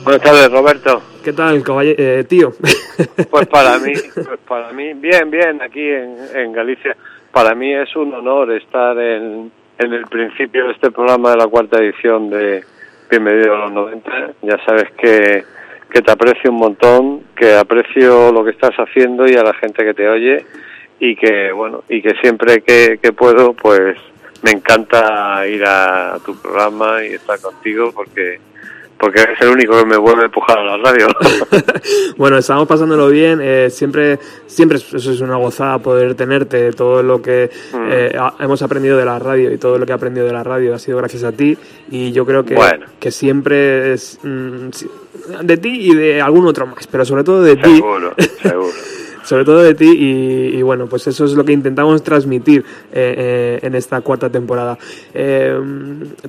Buenas 0.04 0.22
tardes, 0.22 0.50
Roberto. 0.50 1.02
¿Qué 1.22 1.32
tal, 1.32 1.62
eh, 1.82 2.24
tío? 2.28 2.52
Pues 3.30 3.46
para 3.48 3.78
mí, 3.78 3.92
pues 4.14 4.38
para 4.46 4.72
mí, 4.72 4.92
bien, 4.94 5.30
bien, 5.30 5.60
aquí 5.62 5.80
en, 5.80 6.16
en 6.34 6.52
Galicia, 6.52 6.96
para 7.32 7.54
mí 7.54 7.72
es 7.72 7.94
un 7.96 8.12
honor 8.14 8.52
estar 8.52 8.98
en, 8.98 9.50
en 9.78 9.92
el 9.92 10.04
principio 10.06 10.66
de 10.66 10.72
este 10.72 10.90
programa 10.90 11.30
de 11.30 11.36
la 11.38 11.46
cuarta 11.46 11.78
edición 11.78 12.30
de 12.30 12.62
Bienvenido 13.10 13.54
a 13.54 13.58
los 13.60 13.72
90. 13.72 14.10
Ya 14.42 14.58
sabes 14.64 14.90
que, 14.92 15.44
que 15.90 16.02
te 16.02 16.10
aprecio 16.10 16.50
un 16.50 16.58
montón, 16.58 17.22
que 17.36 17.54
aprecio 17.54 18.32
lo 18.32 18.44
que 18.44 18.50
estás 18.50 18.74
haciendo 18.76 19.26
y 19.26 19.34
a 19.34 19.42
la 19.42 19.54
gente 19.54 19.84
que 19.84 19.94
te 19.94 20.08
oye 20.08 20.44
y 20.98 21.16
que, 21.16 21.52
bueno, 21.52 21.82
y 21.88 22.00
que 22.00 22.14
siempre 22.20 22.62
que, 22.62 22.98
que 23.02 23.12
puedo, 23.12 23.54
pues 23.54 23.98
me 24.42 24.52
encanta 24.52 25.46
ir 25.46 25.64
a, 25.64 26.18
tu 26.24 26.34
programa 26.36 27.04
y 27.04 27.14
estar 27.14 27.40
contigo 27.40 27.92
porque 27.94 28.40
porque 29.02 29.20
eres 29.20 29.40
el 29.40 29.48
único 29.48 29.76
que 29.76 29.84
me 29.84 29.96
vuelve 29.96 30.22
a 30.22 30.24
empujar 30.26 30.58
a 30.60 30.64
la 30.64 30.76
radio. 30.76 31.08
bueno, 32.16 32.38
estamos 32.38 32.68
pasándolo 32.68 33.08
bien. 33.08 33.40
eh, 33.42 33.68
siempre, 33.68 34.20
siempre 34.46 34.78
es- 34.78 34.94
eso 34.94 35.10
es 35.10 35.20
una 35.20 35.34
gozada 35.36 35.78
poder 35.80 36.14
tenerte. 36.14 36.70
Todo 36.72 37.02
lo 37.02 37.20
que 37.20 37.50
Mm. 37.72 37.88
eh, 37.90 38.16
hemos 38.38 38.62
aprendido 38.62 38.96
de 38.96 39.04
la 39.04 39.18
radio 39.18 39.52
y 39.52 39.58
todo 39.58 39.76
lo 39.76 39.84
que 39.86 39.90
he 39.90 39.94
aprendido 39.94 40.24
de 40.24 40.32
la 40.32 40.44
radio 40.44 40.72
ha 40.74 40.78
sido 40.78 40.98
gracias 40.98 41.24
a 41.24 41.32
ti. 41.32 41.58
Y 41.90 42.12
yo 42.12 42.24
creo 42.24 42.44
que, 42.44 42.54
Bueno. 42.54 42.86
que 43.00 43.10
siempre 43.10 43.92
es 43.94 44.20
mm, 44.22 44.68
de 45.42 45.56
ti 45.56 45.90
y 45.90 45.94
de 45.96 46.22
algún 46.22 46.46
otro 46.46 46.66
más, 46.68 46.86
pero 46.86 47.04
sobre 47.04 47.24
todo 47.24 47.42
de 47.42 47.56
ti. 47.56 47.74
Seguro, 47.76 48.14
seguro. 48.40 48.68
sobre 49.24 49.44
todo 49.44 49.62
de 49.62 49.74
ti 49.74 49.90
y, 49.90 50.56
y 50.58 50.62
bueno, 50.62 50.86
pues 50.86 51.06
eso 51.06 51.24
es 51.24 51.32
lo 51.34 51.44
que 51.44 51.52
intentamos 51.52 52.02
transmitir 52.02 52.64
eh, 52.92 53.14
eh, 53.16 53.58
en 53.62 53.74
esta 53.74 54.00
cuarta 54.00 54.30
temporada. 54.30 54.78
Eh, 55.14 55.58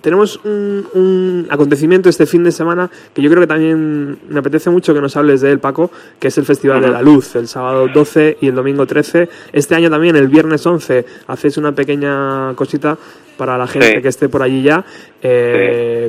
tenemos 0.01 0.39
un, 0.43 0.85
un 0.93 1.47
acontecimiento 1.49 2.09
este 2.09 2.25
fin 2.25 2.43
de 2.43 2.51
semana 2.51 2.89
que 3.13 3.21
yo 3.21 3.29
creo 3.29 3.41
que 3.41 3.47
también 3.47 4.17
me 4.29 4.39
apetece 4.39 4.69
mucho 4.69 4.93
que 4.93 5.01
nos 5.01 5.15
hables 5.17 5.41
de 5.41 5.51
él, 5.51 5.59
Paco, 5.59 5.91
que 6.19 6.27
es 6.29 6.37
el 6.37 6.45
Festival 6.45 6.81
de 6.81 6.89
la 6.89 7.01
Luz, 7.01 7.35
el 7.35 7.47
sábado 7.47 7.87
12 7.87 8.37
y 8.41 8.47
el 8.47 8.55
domingo 8.55 8.85
13. 8.85 9.29
Este 9.51 9.75
año 9.75 9.89
también, 9.89 10.15
el 10.15 10.27
viernes 10.27 10.65
11, 10.65 11.05
hacéis 11.27 11.57
una 11.57 11.71
pequeña 11.73 12.53
cosita 12.55 12.97
para 13.37 13.57
la 13.57 13.67
gente 13.67 13.95
Sí. 13.95 14.01
que 14.01 14.07
esté 14.07 14.29
por 14.29 14.43
allí 14.43 14.61
ya. 14.61 14.85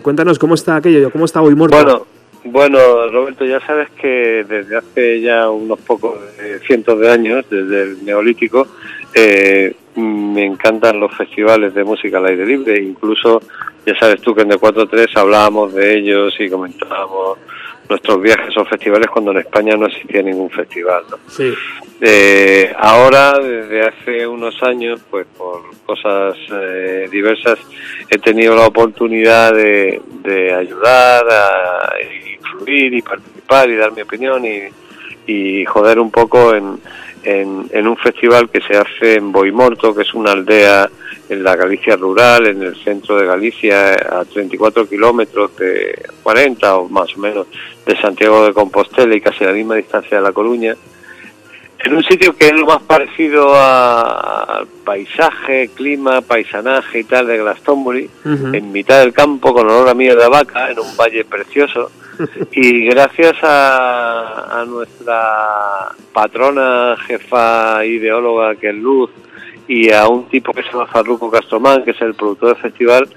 Cuéntanos 0.02 0.38
cómo 0.38 0.54
está 0.54 0.76
aquello, 0.76 1.10
cómo 1.10 1.24
está 1.24 1.40
hoy 1.40 1.54
muerto. 1.54 1.76
Bueno, 1.76 2.06
bueno, 2.44 3.08
Roberto, 3.08 3.44
ya 3.44 3.60
sabes 3.60 3.90
que 3.90 4.44
desde 4.46 4.76
hace 4.76 5.20
ya 5.20 5.50
unos 5.50 5.80
pocos 5.80 6.18
eh, 6.40 6.60
cientos 6.66 7.00
de 7.00 7.10
años, 7.10 7.44
desde 7.48 7.82
el 7.82 8.04
Neolítico, 8.04 8.68
eh, 9.14 9.74
me 9.96 10.44
encantan 10.44 11.00
los 11.00 11.16
festivales 11.16 11.72
de 11.74 11.84
música 11.84 12.18
al 12.18 12.26
aire 12.26 12.44
libre. 12.44 12.82
Incluso, 12.82 13.40
ya 13.86 13.98
sabes 13.98 14.20
tú 14.20 14.34
que 14.34 14.42
en 14.42 14.50
D43 14.50 15.16
hablábamos 15.16 15.72
de 15.74 15.96
ellos 15.96 16.34
y 16.38 16.50
comentábamos 16.50 17.38
nuestros 17.88 18.20
viajes 18.20 18.56
o 18.56 18.64
festivales 18.64 19.08
cuando 19.08 19.30
en 19.30 19.38
España 19.38 19.76
no 19.76 19.86
existía 19.86 20.22
ningún 20.22 20.50
festival. 20.50 21.04
¿no? 21.10 21.18
Sí. 21.28 21.52
Eh, 22.00 22.74
ahora, 22.78 23.38
desde 23.38 23.86
hace 23.86 24.26
unos 24.26 24.60
años, 24.62 25.00
pues 25.10 25.26
por 25.36 25.62
cosas 25.86 26.36
eh, 26.52 27.08
diversas, 27.10 27.58
he 28.10 28.18
tenido 28.18 28.56
la 28.56 28.66
oportunidad 28.66 29.54
de, 29.54 30.00
de 30.22 30.52
ayudar, 30.52 31.24
a 31.30 31.92
influir 32.54 32.94
y 32.94 33.02
participar 33.02 33.68
y 33.70 33.76
dar 33.76 33.92
mi 33.92 34.02
opinión 34.02 34.44
y, 34.44 34.62
y 35.26 35.64
joder 35.64 35.98
un 35.98 36.10
poco 36.10 36.54
en, 36.54 36.78
en, 37.24 37.66
en 37.72 37.86
un 37.88 37.96
festival 37.96 38.48
que 38.50 38.60
se 38.60 38.76
hace 38.76 39.14
en 39.16 39.32
Boimorto, 39.32 39.94
que 39.94 40.02
es 40.02 40.14
una 40.14 40.32
aldea 40.32 40.88
en 41.28 41.42
la 41.42 41.56
Galicia 41.56 41.96
rural, 41.96 42.46
en 42.46 42.62
el 42.62 42.76
centro 42.76 43.16
de 43.16 43.26
Galicia, 43.26 43.94
a 43.94 44.24
34 44.24 44.86
kilómetros 44.88 45.56
de 45.56 45.98
40 46.22 46.76
o 46.76 46.88
más 46.88 47.16
o 47.16 47.20
menos 47.20 47.46
de 47.86 47.96
Santiago 48.00 48.44
de 48.46 48.52
Compostela 48.52 49.14
y 49.14 49.20
casi 49.20 49.44
a 49.44 49.48
la 49.48 49.52
misma 49.54 49.76
distancia 49.76 50.18
de 50.18 50.22
La 50.22 50.32
Coruña 50.32 50.74
en 51.86 51.94
un 51.94 52.02
sitio 52.04 52.34
que 52.34 52.46
es 52.46 52.52
lo 52.54 52.64
más 52.64 52.82
parecido 52.82 53.54
a- 53.54 54.42
al 54.58 54.66
paisaje, 54.86 55.68
clima, 55.74 56.22
paisanaje 56.22 57.00
y 57.00 57.04
tal 57.04 57.26
de 57.26 57.36
Glastonbury, 57.38 58.08
en 58.54 58.72
mitad 58.72 59.00
del 59.00 59.12
campo 59.12 59.52
con 59.52 59.66
olor 59.68 59.88
a 59.90 59.94
miel 59.94 60.16
de 60.18 60.28
vaca, 60.28 60.70
en 60.70 60.78
un 60.78 60.96
valle 60.96 61.24
precioso. 61.26 61.90
Y 62.52 62.86
gracias 62.86 63.36
a, 63.42 64.60
a 64.60 64.64
nuestra 64.64 65.92
patrona, 66.12 66.96
jefa 67.06 67.84
ideóloga 67.84 68.54
que 68.56 68.70
es 68.70 68.76
Luz, 68.76 69.10
y 69.66 69.90
a 69.92 70.06
un 70.08 70.28
tipo 70.28 70.52
que 70.52 70.62
se 70.62 70.70
llama 70.72 70.86
Farruco 70.86 71.30
Castromán, 71.30 71.84
que 71.84 71.92
es 71.92 72.00
el 72.02 72.14
productor 72.14 72.50
del 72.50 72.62
festival, 72.62 73.08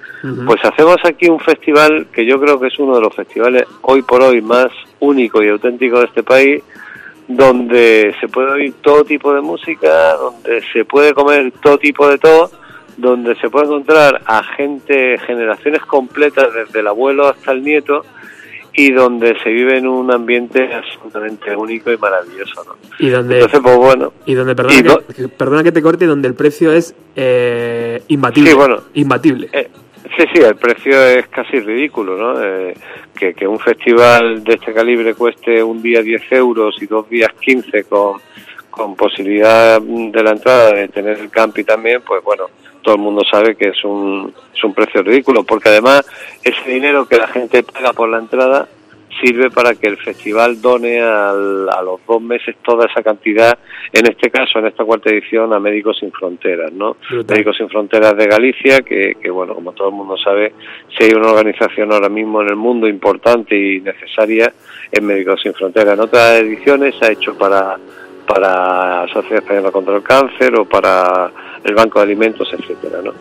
pues 0.46 0.64
hacemos 0.64 0.98
aquí 1.04 1.28
un 1.30 1.40
festival 1.40 2.08
que 2.12 2.26
yo 2.26 2.40
creo 2.40 2.60
que 2.60 2.68
es 2.68 2.80
uno 2.80 2.96
de 2.96 3.02
los 3.02 3.14
festivales 3.14 3.66
hoy 3.82 4.02
por 4.02 4.22
hoy 4.22 4.42
más 4.42 4.68
único 5.00 5.44
y 5.44 5.50
auténtico 5.50 6.00
de 6.00 6.06
este 6.06 6.24
país, 6.24 6.64
donde 7.28 8.16
se 8.22 8.28
puede 8.30 8.52
oír 8.52 8.74
todo 8.82 9.04
tipo 9.04 9.34
de 9.34 9.42
música, 9.42 10.14
donde 10.14 10.64
se 10.72 10.86
puede 10.86 11.14
comer 11.14 11.52
todo 11.62 11.78
tipo 11.78 12.08
de 12.08 12.18
todo, 12.18 12.50
donde 12.96 13.36
se 13.36 13.50
puede 13.50 13.66
encontrar 13.66 14.22
a 14.26 14.42
gente, 14.44 15.18
generaciones 15.20 15.82
completas, 15.82 16.54
desde 16.54 16.80
el 16.80 16.88
abuelo 16.88 17.28
hasta 17.28 17.52
el 17.52 17.62
nieto, 17.62 18.06
y 18.80 18.92
donde 18.92 19.36
se 19.44 19.50
vive 19.50 19.80
en 19.80 19.88
un 19.88 20.14
ambiente 20.14 20.72
absolutamente 20.72 21.56
único 21.56 21.92
y 21.92 21.98
maravilloso. 21.98 22.64
¿no? 22.64 22.76
Y 23.00 23.10
donde, 23.10 23.36
Entonces, 23.38 23.60
pues 23.64 23.76
bueno, 23.76 24.14
y 24.28 24.36
donde 24.36 24.56
perdona, 24.56 24.78
y 24.80 24.84
no- 24.84 25.00
que, 25.00 25.28
perdona 25.28 25.64
que 25.64 25.72
te 25.72 25.82
corte, 25.82 26.06
y 26.06 26.08
donde 26.08 26.28
el 26.28 26.36
precio 26.36 26.72
es 26.72 26.94
eh, 27.16 28.04
imbatible. 28.08 28.52
Sí, 28.52 28.56
bueno. 28.56 28.84
Imbatible. 28.94 29.50
Eh, 29.52 29.68
sí, 30.16 30.26
sí, 30.32 30.42
el 30.42 30.56
precio 30.58 31.02
es 31.04 31.28
casi 31.28 31.60
ridículo, 31.60 32.18
¿no? 32.18 32.40
Eh, 32.44 32.76
que, 33.18 33.34
que 33.34 33.48
un 33.48 33.60
festival 33.60 34.44
de 34.44 34.54
este 34.54 34.72
calibre 34.72 35.16
cueste 35.16 35.64
un 35.64 35.82
día 35.82 36.04
10 36.04 36.32
euros 36.34 36.76
y 36.80 36.86
dos 36.86 37.10
días 37.10 37.32
15 37.42 37.86
con, 37.86 38.22
con 38.70 38.96
posibilidad 38.96 39.82
de 39.82 40.24
la 40.24 40.32
entrada 40.34 40.74
de 40.74 40.88
tener 40.90 41.18
el 41.18 41.32
campi 41.32 41.64
también, 41.64 42.04
pues 42.06 42.24
bueno, 42.24 42.46
todo 42.88 42.96
el 42.96 43.02
mundo 43.02 43.22
sabe 43.30 43.58
que 43.58 43.68
es 43.68 43.84
un, 43.84 44.34
es 44.56 44.64
un 44.64 44.74
precio 44.74 45.04
ridículo, 45.04 45.44
porque 45.44 45.68
además 45.68 46.06
ese 46.42 46.70
dinero 46.72 47.06
que 47.06 47.18
la 47.18 47.28
gente 47.28 47.62
paga 47.62 47.92
por 47.92 48.08
la 48.08 48.18
entrada 48.20 48.66
sirve 49.22 49.50
para 49.52 49.76
que 49.76 49.88
el 49.88 49.98
festival 49.98 50.62
done 50.62 51.02
al- 51.02 51.68
a 51.70 51.82
los 51.82 52.00
dos 52.08 52.22
meses 52.22 52.56
toda 52.64 52.86
esa 52.86 53.04
cantidad, 53.04 53.58
en 53.92 54.06
este 54.08 54.30
caso, 54.30 54.60
en 54.60 54.68
esta 54.68 54.86
cuarta 54.86 55.10
edición, 55.10 55.52
a 55.54 55.60
Médicos 55.60 55.98
Sin 56.00 56.14
Fronteras, 56.14 56.72
¿no? 56.72 56.96
Brutal. 57.10 57.36
Médicos 57.36 57.58
Sin 57.58 57.68
Fronteras 57.68 58.16
de 58.16 58.26
Galicia, 58.26 58.80
que, 58.84 59.16
que, 59.22 59.30
bueno, 59.30 59.54
como 59.54 59.74
todo 59.74 59.90
el 59.90 59.96
mundo 59.96 60.16
sabe, 60.18 60.54
si 60.98 61.04
hay 61.04 61.14
una 61.14 61.32
organización 61.32 61.92
ahora 61.92 62.08
mismo 62.08 62.42
en 62.42 62.48
el 62.50 62.56
mundo 62.56 62.88
importante 62.88 63.54
y 63.54 63.82
necesaria, 63.82 64.54
es 64.90 65.02
Médicos 65.04 65.42
Sin 65.42 65.54
Fronteras. 65.54 65.96
En 65.96 66.00
otras 66.00 66.40
ediciones 66.40 66.96
se 66.98 67.06
ha 67.08 67.12
hecho 67.12 67.38
para, 67.38 67.76
para 68.28 69.08
Sociedad 69.08 69.42
Española 69.42 69.72
contra 69.72 69.96
el 69.96 70.04
Cáncer 70.04 70.54
o 70.60 70.66
para 70.66 71.32
el 71.64 71.74
Banco 71.74 72.00
de 72.00 72.06
Alimentos, 72.06 72.48
etcétera, 72.54 73.02
¿no? 73.04 73.14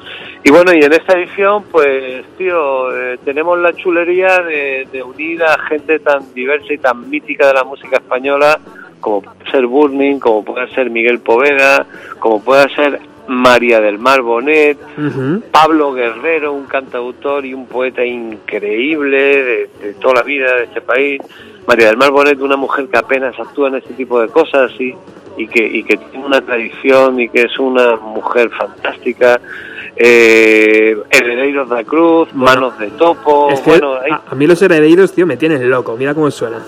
Y 0.43 0.51
bueno, 0.51 0.73
y 0.75 0.85
en 0.85 0.93
esta 0.93 1.19
edición, 1.19 1.65
pues, 1.71 2.25
tío, 2.37 2.95
eh, 2.97 3.19
tenemos 3.25 3.59
la 3.59 3.73
chulería 3.73 4.39
de, 4.41 4.87
de 4.93 5.03
unir 5.03 5.43
a 5.43 5.59
gente 5.69 5.99
tan 6.01 6.33
diversa 6.35 6.73
y 6.73 6.79
tan 6.79 7.09
mítica 7.09 7.47
de 7.47 7.55
la 7.55 7.65
música 7.65 7.97
española, 7.97 8.59
como 9.01 9.23
puede 9.23 9.51
ser 9.51 9.67
Burning, 9.67 10.19
como 10.19 10.45
puede 10.45 10.69
ser 10.75 10.91
Miguel 10.91 11.21
Poveda, 11.21 11.87
como 12.19 12.43
puede 12.43 12.69
ser 12.75 13.01
María 13.29 13.81
del 13.81 13.99
Mar 13.99 14.23
Bonet. 14.23 14.79
Pablo 15.51 15.93
Guerrero, 15.93 16.53
un 16.53 16.67
cantautor 16.67 17.45
y 17.45 17.55
un 17.55 17.67
poeta 17.67 18.05
increíble 18.05 19.19
de, 19.19 19.71
de 19.83 19.95
toda 20.01 20.15
la 20.15 20.23
vida 20.23 20.55
de 20.57 20.65
este 20.65 20.81
país. 20.81 21.21
María 21.67 21.87
del 21.89 21.97
Mar 21.97 22.11
Bonet, 22.13 22.41
una 22.41 22.57
mujer 22.57 22.87
que 22.89 22.99
apenas 22.99 23.39
actúa 23.39 23.69
en 23.69 23.77
este 23.77 23.95
tipo 23.95 24.21
de 24.21 24.29
cosas 24.29 24.71
y, 24.79 24.95
y, 25.37 25.49
que, 25.49 25.67
y 25.67 25.83
que 25.83 25.97
tiene 25.97 26.25
una 26.27 26.41
tradición 26.41 27.19
y 27.21 27.29
que 27.29 27.43
es 27.43 27.59
una 27.59 27.97
mujer 27.97 28.51
fantástica. 28.51 29.41
eh, 29.97 30.97
Herederos 31.11 31.69
de 31.71 31.75
la 31.77 31.85
Cruz, 31.85 32.33
Manos 32.35 32.79
de 32.79 32.89
Topo, 32.93 33.49
Es 33.51 33.61
que 33.61 33.71
bueno, 33.71 33.95
hay- 33.95 34.13
a, 34.13 34.23
a 34.31 34.35
mí 34.35 34.47
los 34.47 34.61
herederos, 34.63 35.13
tío, 35.13 35.27
me 35.27 35.37
tienen 35.37 35.69
loco. 35.71 35.97
Mira 35.97 36.15
cómo 36.15 36.31
suenan. 36.31 36.61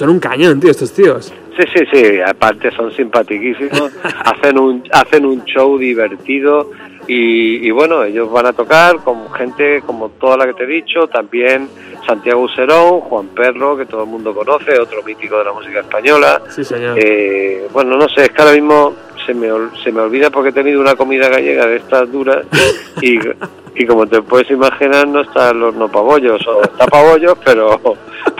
Son 0.00 0.08
un 0.08 0.18
cañón, 0.18 0.58
tío, 0.58 0.70
estos 0.70 0.94
tíos. 0.94 1.30
Sí, 1.58 1.62
sí, 1.74 1.84
sí, 1.92 2.20
aparte 2.26 2.70
son 2.70 2.90
simpatiquísimos, 2.90 3.92
hacen 4.24 4.58
un, 4.58 4.82
hacen 4.92 5.26
un 5.26 5.44
show 5.44 5.76
divertido 5.76 6.70
y, 7.06 7.68
y 7.68 7.70
bueno, 7.70 8.02
ellos 8.04 8.32
van 8.32 8.46
a 8.46 8.54
tocar 8.54 8.96
con 9.04 9.30
gente 9.34 9.82
como 9.82 10.08
toda 10.08 10.38
la 10.38 10.46
que 10.46 10.54
te 10.54 10.64
he 10.64 10.66
dicho, 10.66 11.06
también 11.08 11.68
Santiago 12.06 12.40
Userón, 12.40 13.00
Juan 13.00 13.26
Perro, 13.34 13.76
que 13.76 13.84
todo 13.84 14.04
el 14.04 14.08
mundo 14.08 14.34
conoce, 14.34 14.78
otro 14.78 15.02
mítico 15.02 15.36
de 15.36 15.44
la 15.44 15.52
música 15.52 15.80
española. 15.80 16.40
Sí, 16.48 16.64
señor. 16.64 16.98
Eh, 16.98 17.68
bueno, 17.70 17.98
no 17.98 18.08
sé, 18.08 18.22
es 18.22 18.30
que 18.30 18.40
ahora 18.40 18.54
mismo 18.54 18.94
se 19.26 19.34
me, 19.34 19.48
se 19.84 19.92
me 19.92 20.00
olvida 20.00 20.30
porque 20.30 20.48
he 20.48 20.52
tenido 20.52 20.80
una 20.80 20.94
comida 20.94 21.28
gallega 21.28 21.66
de 21.66 21.76
estas 21.76 22.10
duras 22.10 22.46
y, 23.02 23.18
y 23.74 23.86
como 23.86 24.06
te 24.06 24.20
puedes 24.22 24.50
imaginar 24.50 25.06
no 25.08 25.20
está 25.20 25.50
el 25.50 25.62
horno 25.62 25.88
pabollos, 25.88 26.46
o 26.46 26.62
está 26.62 26.86
pabollos, 26.86 27.34
pero, 27.44 27.80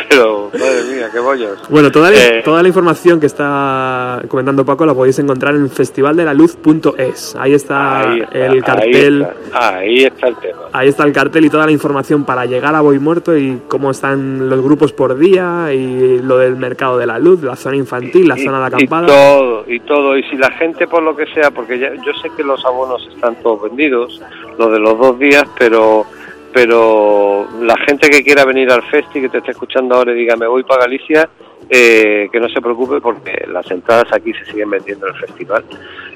pero 0.08 0.50
madre 0.52 0.82
mía, 0.94 1.08
qué 1.12 1.18
bollos. 1.20 1.58
Bueno, 1.68 1.90
toda 1.90 2.10
la, 2.10 2.16
Eh, 2.16 2.42
toda 2.44 2.62
la 2.62 2.68
información 2.68 3.20
que 3.20 3.26
está 3.26 4.22
comentando 4.28 4.64
Paco 4.64 4.84
la 4.86 4.94
podéis 4.94 5.18
encontrar 5.18 5.54
en 5.54 5.68
festivaldelaluz.es. 5.70 7.36
Ahí 7.38 7.54
está 7.54 8.10
Ahí 8.10 8.20
está, 8.20 8.46
el 8.46 8.62
cartel. 8.64 9.24
Ahí 9.24 9.34
está, 9.44 9.76
ahí 9.78 10.04
está 10.04 10.28
el 10.28 10.36
tema. 10.36 10.58
Ahí 10.72 10.88
está 10.88 11.04
el 11.04 11.12
cartel 11.12 11.44
y 11.44 11.50
toda 11.50 11.66
la 11.66 11.72
información 11.72 12.24
para 12.24 12.46
llegar 12.46 12.74
a 12.74 12.80
Boy 12.80 12.98
Muerto 12.98 13.36
y 13.36 13.60
cómo 13.68 13.90
están 13.90 14.48
los 14.48 14.62
grupos 14.62 14.92
por 14.92 15.18
día 15.18 15.72
y 15.72 16.18
lo 16.20 16.38
del 16.38 16.56
mercado 16.56 16.98
de 16.98 17.06
la 17.06 17.18
luz, 17.18 17.42
la 17.42 17.56
zona 17.56 17.76
infantil, 17.76 18.28
la 18.28 18.38
Y- 18.38 18.44
zona 18.44 18.58
de 18.58 18.64
y 18.64 18.66
acampada. 18.84 19.06
todo, 19.06 19.64
y 19.66 19.80
todo. 19.80 20.16
Y 20.16 20.22
si 20.24 20.36
la 20.36 20.50
gente, 20.52 20.86
por 20.86 21.02
lo 21.02 21.16
que 21.16 21.26
sea, 21.34 21.50
porque 21.50 21.78
ya- 21.78 21.94
yo 21.94 22.12
sé 22.22 22.30
que 22.36 22.42
los 22.42 22.64
abonos 22.64 23.06
están 23.14 23.36
todos 23.42 23.62
vendidos, 23.62 24.20
los 24.58 24.70
de 24.72 24.78
los 24.78 24.98
dos 24.98 25.18
días, 25.18 25.29
pero 25.58 26.06
pero 26.52 27.48
la 27.62 27.76
gente 27.86 28.10
que 28.10 28.24
quiera 28.24 28.44
venir 28.44 28.70
al 28.70 28.82
festi, 28.90 29.20
que 29.20 29.28
te 29.28 29.38
esté 29.38 29.52
escuchando 29.52 29.94
ahora 29.94 30.12
y 30.12 30.16
diga 30.16 30.36
me 30.36 30.48
voy 30.48 30.64
para 30.64 30.82
Galicia, 30.82 31.28
eh, 31.68 32.28
que 32.32 32.40
no 32.40 32.48
se 32.48 32.60
preocupe 32.60 33.00
porque 33.00 33.46
las 33.48 33.70
entradas 33.70 34.12
aquí 34.12 34.32
se 34.32 34.44
siguen 34.46 34.70
vendiendo 34.70 35.06
en 35.06 35.14
el 35.14 35.20
festival. 35.20 35.64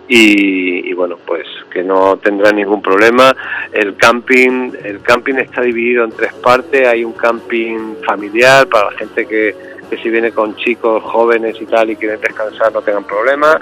Y, 0.06 0.90
y 0.90 0.92
bueno 0.92 1.16
pues 1.24 1.46
que 1.70 1.82
no 1.82 2.16
tendrá 2.16 2.50
ningún 2.50 2.82
problema. 2.82 3.34
El 3.72 3.96
camping 3.96 4.72
el 4.82 5.00
camping 5.02 5.34
está 5.34 5.62
dividido 5.62 6.04
en 6.04 6.10
tres 6.10 6.32
partes. 6.34 6.86
Hay 6.86 7.04
un 7.04 7.12
camping 7.12 7.94
familiar 8.04 8.66
para 8.68 8.90
la 8.90 8.98
gente 8.98 9.26
que, 9.26 9.54
que 9.88 9.96
si 9.98 10.10
viene 10.10 10.32
con 10.32 10.56
chicos 10.56 11.02
jóvenes 11.04 11.56
y 11.60 11.66
tal 11.66 11.90
y 11.90 11.96
quieren 11.96 12.20
descansar 12.20 12.72
no 12.72 12.82
tengan 12.82 13.04
problema 13.04 13.60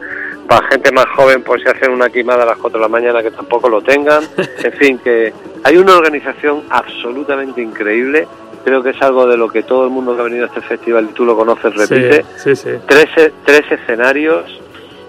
para 0.49 0.67
gente 0.69 0.93
más 0.93 1.07
joven 1.17 1.43
pues 1.43 1.63
si 1.63 1.69
hacen 1.69 1.93
una 1.93 2.11
quimada 2.11 2.43
a 2.43 2.47
las 2.47 2.59
4 2.59 2.79
de 2.79 2.83
la 2.83 2.89
mañana 2.89 3.23
que 3.23 3.31
tampoco 3.31 3.69
lo 3.69 3.83
tengan. 3.83 4.25
En 4.63 4.73
fin 4.73 4.99
que 4.99 5.33
hay 5.65 5.77
una 5.77 5.97
organización 5.97 6.65
absolutamente 6.71 7.61
increíble. 7.61 8.29
Creo 8.65 8.83
que 8.83 8.91
es 8.91 9.03
algo 9.03 9.27
de 9.27 9.37
lo 9.37 9.49
que 9.49 9.65
todo 9.65 9.85
el 9.85 9.91
mundo 9.91 10.15
que 10.15 10.21
ha 10.21 10.25
venido 10.25 10.45
a 10.45 10.47
este 10.47 10.61
festival 10.61 11.09
y 11.11 11.15
tú 11.15 11.25
lo 11.25 11.37
conoces 11.37 11.75
repite. 11.75 12.25
Sí, 12.37 12.55
sí, 12.55 12.57
sí. 12.57 12.71
tres, 12.87 13.33
tres 13.45 13.63
escenarios 13.73 14.63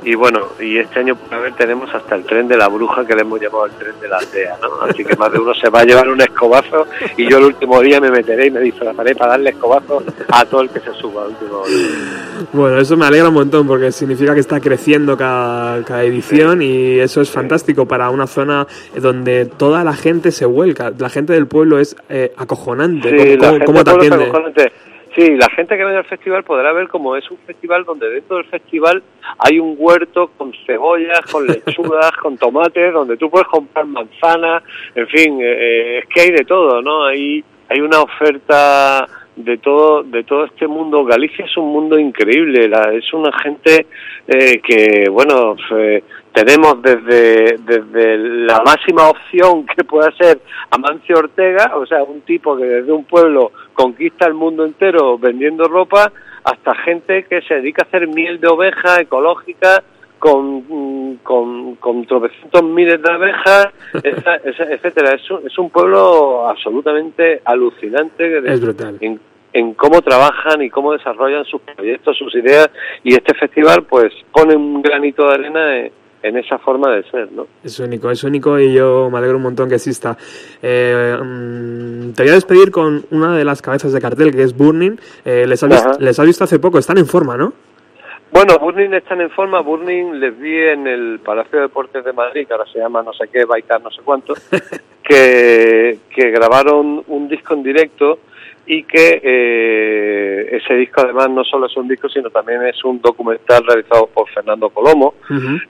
y 0.05 0.15
bueno, 0.15 0.39
y 0.59 0.77
este 0.77 0.99
año 0.99 1.15
por 1.15 1.33
haber 1.33 1.53
tenemos 1.53 1.93
hasta 1.93 2.15
el 2.15 2.23
tren 2.25 2.47
de 2.47 2.57
la 2.57 2.67
bruja 2.67 3.05
que 3.05 3.15
le 3.15 3.21
hemos 3.21 3.39
llamado 3.39 3.65
el 3.67 3.71
tren 3.73 3.93
de 4.01 4.07
la 4.07 4.17
aldea, 4.17 4.57
¿no? 4.61 4.81
Así 4.87 5.03
que 5.03 5.15
más 5.15 5.31
de 5.31 5.39
uno 5.39 5.53
se 5.53 5.69
va 5.69 5.81
a 5.81 5.83
llevar 5.85 6.09
un 6.09 6.19
escobazo 6.21 6.87
y 7.17 7.29
yo 7.29 7.37
el 7.37 7.45
último 7.45 7.79
día 7.81 7.99
me 8.01 8.11
meteré 8.11 8.47
y 8.47 8.51
me 8.51 8.59
disfrazaré 8.61 9.15
para 9.15 9.31
darle 9.31 9.51
escobazo 9.51 10.03
a 10.29 10.45
todo 10.45 10.61
el 10.61 10.69
que 10.69 10.79
se 10.79 10.93
suba 10.93 11.23
al 11.23 11.29
último 11.29 11.63
día. 11.67 11.87
Bueno, 12.51 12.77
eso 12.79 12.97
me 12.97 13.05
alegra 13.05 13.29
un 13.29 13.35
montón 13.35 13.65
porque 13.67 13.91
significa 13.91 14.33
que 14.33 14.39
está 14.41 14.59
creciendo 14.59 15.15
cada, 15.17 15.83
cada 15.83 16.03
edición 16.03 16.61
y 16.61 16.99
eso 16.99 17.21
es 17.21 17.29
fantástico 17.31 17.85
para 17.87 18.09
una 18.09 18.27
zona 18.27 18.67
donde 18.95 19.45
toda 19.45 19.83
la 19.83 19.93
gente 19.93 20.31
se 20.31 20.45
vuelca. 20.45 20.91
La 20.97 21.09
gente 21.09 21.33
del 21.33 21.47
pueblo 21.47 21.79
es 21.79 21.95
eh, 22.09 22.33
acojonante. 22.37 23.09
Sí, 23.09 23.15
¿Cómo, 23.17 23.29
la 23.29 23.37
cómo- 23.37 23.51
gente 23.51 23.65
cómo 23.65 23.83
te 23.83 23.91
atiende? 23.91 24.73
Sí, 25.15 25.35
la 25.35 25.47
gente 25.55 25.77
que 25.77 25.83
viene 25.83 25.99
al 25.99 26.05
festival 26.05 26.43
podrá 26.43 26.73
ver 26.73 26.87
como 26.87 27.15
es 27.15 27.29
un 27.29 27.37
festival 27.37 27.85
donde 27.85 28.09
dentro 28.09 28.37
del 28.37 28.45
festival 28.45 29.03
hay 29.37 29.59
un 29.59 29.75
huerto 29.77 30.31
con 30.37 30.51
cebollas, 30.65 31.21
con 31.31 31.45
lechugas, 31.45 32.11
con 32.13 32.35
tomates, 32.37 32.91
donde 32.91 33.17
tú 33.17 33.29
puedes 33.29 33.47
comprar 33.47 33.85
manzanas, 33.85 34.63
en 34.95 35.07
fin, 35.07 35.39
eh, 35.39 35.45
eh, 35.45 35.97
es 35.99 36.05
que 36.07 36.21
hay 36.21 36.31
de 36.31 36.45
todo, 36.45 36.81
¿no? 36.81 37.05
Hay, 37.05 37.43
hay 37.69 37.81
una 37.81 38.01
oferta 38.01 39.07
de 39.35 39.57
todo 39.57 40.03
de 40.03 40.23
todo 40.23 40.45
este 40.45 40.67
mundo. 40.67 41.03
Galicia 41.05 41.45
es 41.45 41.57
un 41.57 41.71
mundo 41.71 41.97
increíble, 41.97 42.67
la- 42.67 42.93
es 42.93 43.11
una 43.13 43.31
gente 43.39 43.87
eh, 44.27 44.61
que, 44.61 45.09
bueno, 45.09 45.55
eh, 45.77 46.03
tenemos 46.33 46.81
desde, 46.81 47.57
desde 47.59 48.17
la 48.17 48.61
máxima 48.65 49.09
opción 49.09 49.65
que 49.65 49.83
pueda 49.83 50.11
ser 50.13 50.39
Amancio 50.71 51.17
Ortega, 51.17 51.73
o 51.75 51.85
sea, 51.85 52.03
un 52.03 52.21
tipo 52.21 52.55
que 52.57 52.63
desde 52.65 52.91
un 52.91 53.03
pueblo 53.05 53.51
conquista 53.73 54.25
el 54.25 54.33
mundo 54.33 54.65
entero 54.65 55.17
vendiendo 55.17 55.65
ropa, 55.67 56.11
hasta 56.43 56.75
gente 56.75 57.23
que 57.25 57.41
se 57.41 57.55
dedica 57.55 57.83
a 57.83 57.87
hacer 57.87 58.07
miel 58.07 58.39
de 58.39 58.47
oveja 58.47 58.99
ecológica 59.01 59.83
con, 60.27 61.17
con, 61.21 61.75
con 61.75 62.05
tropecientos 62.05 62.63
miles 62.63 63.01
de 63.01 63.11
abejas, 63.11 63.67
esa- 64.03 64.35
esa- 64.37 64.71
etcétera. 64.71 65.15
Es 65.15 65.29
un, 65.29 65.45
es 65.45 65.57
un 65.59 65.69
pueblo 65.69 66.47
absolutamente 66.47 67.41
alucinante 67.43 68.37
Es 68.49 68.61
brutal. 68.61 68.97
en, 69.01 69.19
en 69.51 69.73
cómo 69.73 70.01
trabajan 70.01 70.61
y 70.61 70.69
cómo 70.69 70.93
desarrollan 70.93 71.43
sus 71.43 71.59
proyectos, 71.61 72.17
sus 72.17 72.33
ideas, 72.35 72.69
y 73.03 73.13
este 73.15 73.33
festival 73.33 73.83
pues 73.83 74.13
pone 74.31 74.55
un 74.55 74.81
granito 74.81 75.27
de 75.27 75.33
arena 75.33 75.77
en, 75.79 75.91
en 76.23 76.37
esa 76.37 76.57
forma 76.57 76.89
de 76.95 77.03
ser, 77.11 77.29
¿no? 77.33 77.45
Es 77.61 77.77
único, 77.81 78.09
es 78.09 78.23
único 78.23 78.57
y 78.57 78.73
yo 78.73 79.09
me 79.11 79.17
alegro 79.17 79.35
un 79.35 79.43
montón 79.43 79.67
que 79.67 79.75
exista. 79.75 80.15
Eh, 80.61 81.17
mm, 81.21 82.13
te 82.13 82.23
voy 82.23 82.31
a 82.31 82.35
despedir 82.35 82.71
con 82.71 83.03
una 83.11 83.35
de 83.35 83.43
las 83.43 83.61
cabezas 83.61 83.91
de 83.91 83.99
cartel 83.99 84.31
que 84.31 84.43
es 84.43 84.55
Burning. 84.55 84.95
Eh, 85.25 85.45
les, 85.47 85.61
has 85.63 85.99
les 85.99 86.17
has 86.17 86.25
visto 86.25 86.45
hace 86.45 86.59
poco, 86.59 86.79
están 86.79 86.97
en 86.97 87.07
forma, 87.07 87.35
¿no? 87.35 87.51
Bueno, 88.33 88.57
Burning 88.57 88.95
están 88.95 89.21
en 89.21 89.29
forma. 89.29 89.59
Burning 89.61 90.19
les 90.19 90.35
vi 90.39 90.57
en 90.57 90.87
el 90.87 91.19
Palacio 91.19 91.59
de 91.59 91.67
Deportes 91.67 92.03
de 92.03 92.13
Madrid, 92.13 92.47
que 92.47 92.53
ahora 92.53 92.65
se 92.65 92.79
llama 92.79 93.03
no 93.03 93.13
sé 93.13 93.27
qué, 93.31 93.45
Baitar 93.45 93.79
no 93.79 93.91
sé 93.91 94.01
cuánto, 94.03 94.33
que, 95.03 95.99
que 96.09 96.31
grabaron 96.31 97.03
un 97.05 97.27
disco 97.27 97.53
en 97.53 97.61
directo 97.61 98.17
y 98.65 98.83
que 98.83 99.19
eh, 99.21 100.57
ese 100.57 100.75
disco 100.75 101.01
además 101.01 101.29
no 101.29 101.43
solo 101.43 101.67
es 101.67 101.75
un 101.75 101.87
disco, 101.87 102.07
sino 102.07 102.29
también 102.29 102.61
es 102.63 102.83
un 102.85 103.01
documental 103.01 103.65
realizado 103.65 104.07
por 104.07 104.29
Fernando 104.29 104.69
Colomo. 104.69 105.15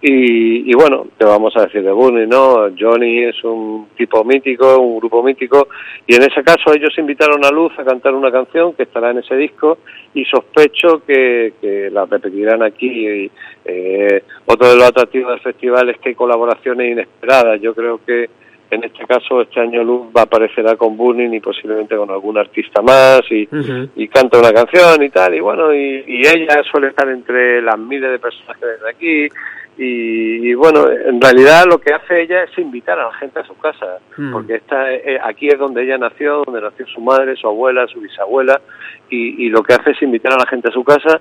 Y, 0.02 0.70
y 0.70 0.74
bueno, 0.76 1.08
te 1.18 1.26
vamos 1.26 1.56
a 1.58 1.64
decir 1.64 1.84
de 1.84 1.92
Burning, 1.92 2.30
¿no? 2.30 2.70
Johnny 2.78 3.24
es 3.24 3.44
un 3.44 3.88
tipo 3.98 4.24
mítico, 4.24 4.80
un 4.80 5.00
grupo 5.00 5.24
mítico, 5.24 5.68
y 6.06 6.16
en 6.16 6.24
ese 6.24 6.44
caso 6.44 6.74
ellos 6.74 6.96
invitaron 6.98 7.44
a 7.44 7.50
Luz 7.50 7.72
a 7.80 7.84
cantar 7.84 8.14
una 8.14 8.32
canción 8.32 8.74
que 8.74 8.84
estará 8.84 9.12
en 9.12 9.20
ese 9.20 9.36
disco 9.36 9.80
y 10.14 10.26
sospecho 10.26 11.04
que, 11.06 11.54
que 11.60 11.90
la 11.92 12.06
repetirán 12.06 12.62
aquí. 12.62 12.88
Y, 12.88 13.32
eh, 13.66 14.24
otro 14.46 14.70
de 14.70 14.76
los 14.76 14.86
atractivos 14.86 15.32
del 15.32 15.40
festival 15.40 15.90
es 15.90 15.98
que 16.00 16.10
hay 16.10 16.16
colaboraciones 16.16 16.92
inesperadas. 16.92 17.62
Yo 17.62 17.74
creo 17.74 18.00
que 18.06 18.30
en 18.74 18.84
este 18.84 19.06
caso 19.06 19.42
este 19.42 19.60
año 19.60 19.84
Luz 19.84 20.08
va 20.16 20.24
aparecerá 20.24 20.76
con 20.76 20.98
Burning 20.98 21.34
y 21.34 21.40
posiblemente 21.40 21.96
con 21.96 22.10
algún 22.10 22.38
artista 22.38 22.82
más 22.82 23.22
y, 23.30 23.48
y 23.96 24.08
canta 24.08 24.40
una 24.40 24.52
canción 24.54 25.02
y 25.04 25.10
tal 25.10 25.34
y 25.36 25.40
bueno 25.40 25.74
y, 25.74 26.04
y 26.08 26.22
ella 26.28 26.62
suele 26.72 26.88
estar 26.88 27.08
entre 27.10 27.62
las 27.62 27.78
miles 27.78 28.12
de 28.12 28.20
personas 28.20 28.58
que 28.58 28.66
ven 28.66 28.76
aquí 28.90 29.28
y, 29.76 30.50
y, 30.50 30.54
bueno 30.54 30.88
en 30.90 31.20
realidad 31.20 31.66
lo 31.68 31.80
que 31.80 31.94
hace 31.94 32.22
ella 32.22 32.44
es 32.44 32.58
invitar 32.60 33.00
a 33.00 33.06
la 33.06 33.14
gente 33.14 33.40
a 33.40 33.46
su 33.46 33.58
casa 33.58 33.98
Mm. 34.16 34.32
porque 34.32 34.56
esta 34.56 34.94
eh, 34.94 35.20
aquí 35.24 35.48
es 35.48 35.58
donde 35.58 35.82
ella 35.84 35.98
nació 35.98 36.44
donde 36.46 36.62
nació 36.62 36.86
su 36.86 37.02
madre 37.02 37.36
su 37.36 37.48
abuela 37.48 37.88
su 37.88 38.00
bisabuela 38.00 38.62
y, 39.10 39.46
y 39.46 39.50
lo 39.50 39.64
que 39.64 39.74
hace 39.74 39.90
es 39.92 40.02
invitar 40.04 40.34
a 40.34 40.38
la 40.38 40.46
gente 40.46 40.70
a 40.70 40.72
su 40.72 40.84
casa 40.84 41.20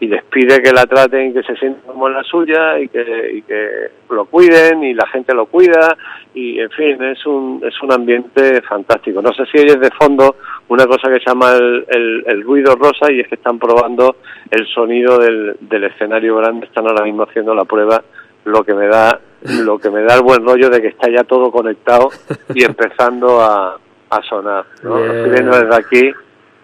y 0.00 0.08
les 0.08 0.24
pide 0.24 0.60
que 0.60 0.72
la 0.72 0.86
traten 0.86 1.32
que 1.32 1.42
se 1.42 1.56
sientan 1.56 1.82
como 1.86 2.08
en 2.08 2.14
la 2.14 2.22
suya 2.24 2.78
y 2.78 2.88
que, 2.88 3.30
y 3.34 3.42
que 3.42 3.68
lo 4.10 4.26
cuiden 4.26 4.82
y 4.82 4.92
la 4.92 5.06
gente 5.06 5.34
lo 5.34 5.46
cuida. 5.46 5.96
Y 6.34 6.58
en 6.60 6.70
fin 6.70 7.02
es 7.02 7.24
un 7.26 7.62
es 7.66 7.80
un 7.82 7.92
ambiente 7.92 8.60
fantástico. 8.62 9.22
No 9.22 9.32
sé 9.32 9.44
si 9.46 9.58
oyes 9.58 9.80
de 9.80 9.90
fondo 9.90 10.36
una 10.68 10.86
cosa 10.86 11.08
que 11.08 11.20
se 11.20 11.30
llama 11.30 11.52
el, 11.52 11.84
el, 11.88 12.24
el 12.26 12.42
ruido 12.42 12.74
rosa 12.74 13.10
y 13.10 13.20
es 13.20 13.28
que 13.28 13.36
están 13.36 13.58
probando 13.58 14.16
el 14.50 14.66
sonido 14.66 15.18
del, 15.18 15.56
del 15.60 15.84
escenario 15.84 16.36
grande. 16.36 16.66
Están 16.66 16.88
ahora 16.88 17.04
mismo 17.04 17.22
haciendo 17.22 17.54
la 17.54 17.64
prueba 17.64 18.02
lo 18.44 18.62
que 18.64 18.74
me 18.74 18.88
da 18.88 19.20
lo 19.64 19.78
que 19.78 19.90
me 19.90 20.02
da 20.02 20.16
el 20.16 20.22
buen 20.22 20.44
rollo 20.44 20.70
de 20.70 20.80
que 20.80 20.88
está 20.88 21.08
ya 21.10 21.24
todo 21.24 21.50
conectado 21.50 22.08
y 22.54 22.64
empezando 22.64 23.40
a, 23.40 23.78
a 24.10 24.22
sonar 24.22 24.64
¿no? 24.82 24.98
Estoy 24.98 25.30
viendo 25.30 25.58
desde 25.58 25.76
aquí 25.76 26.12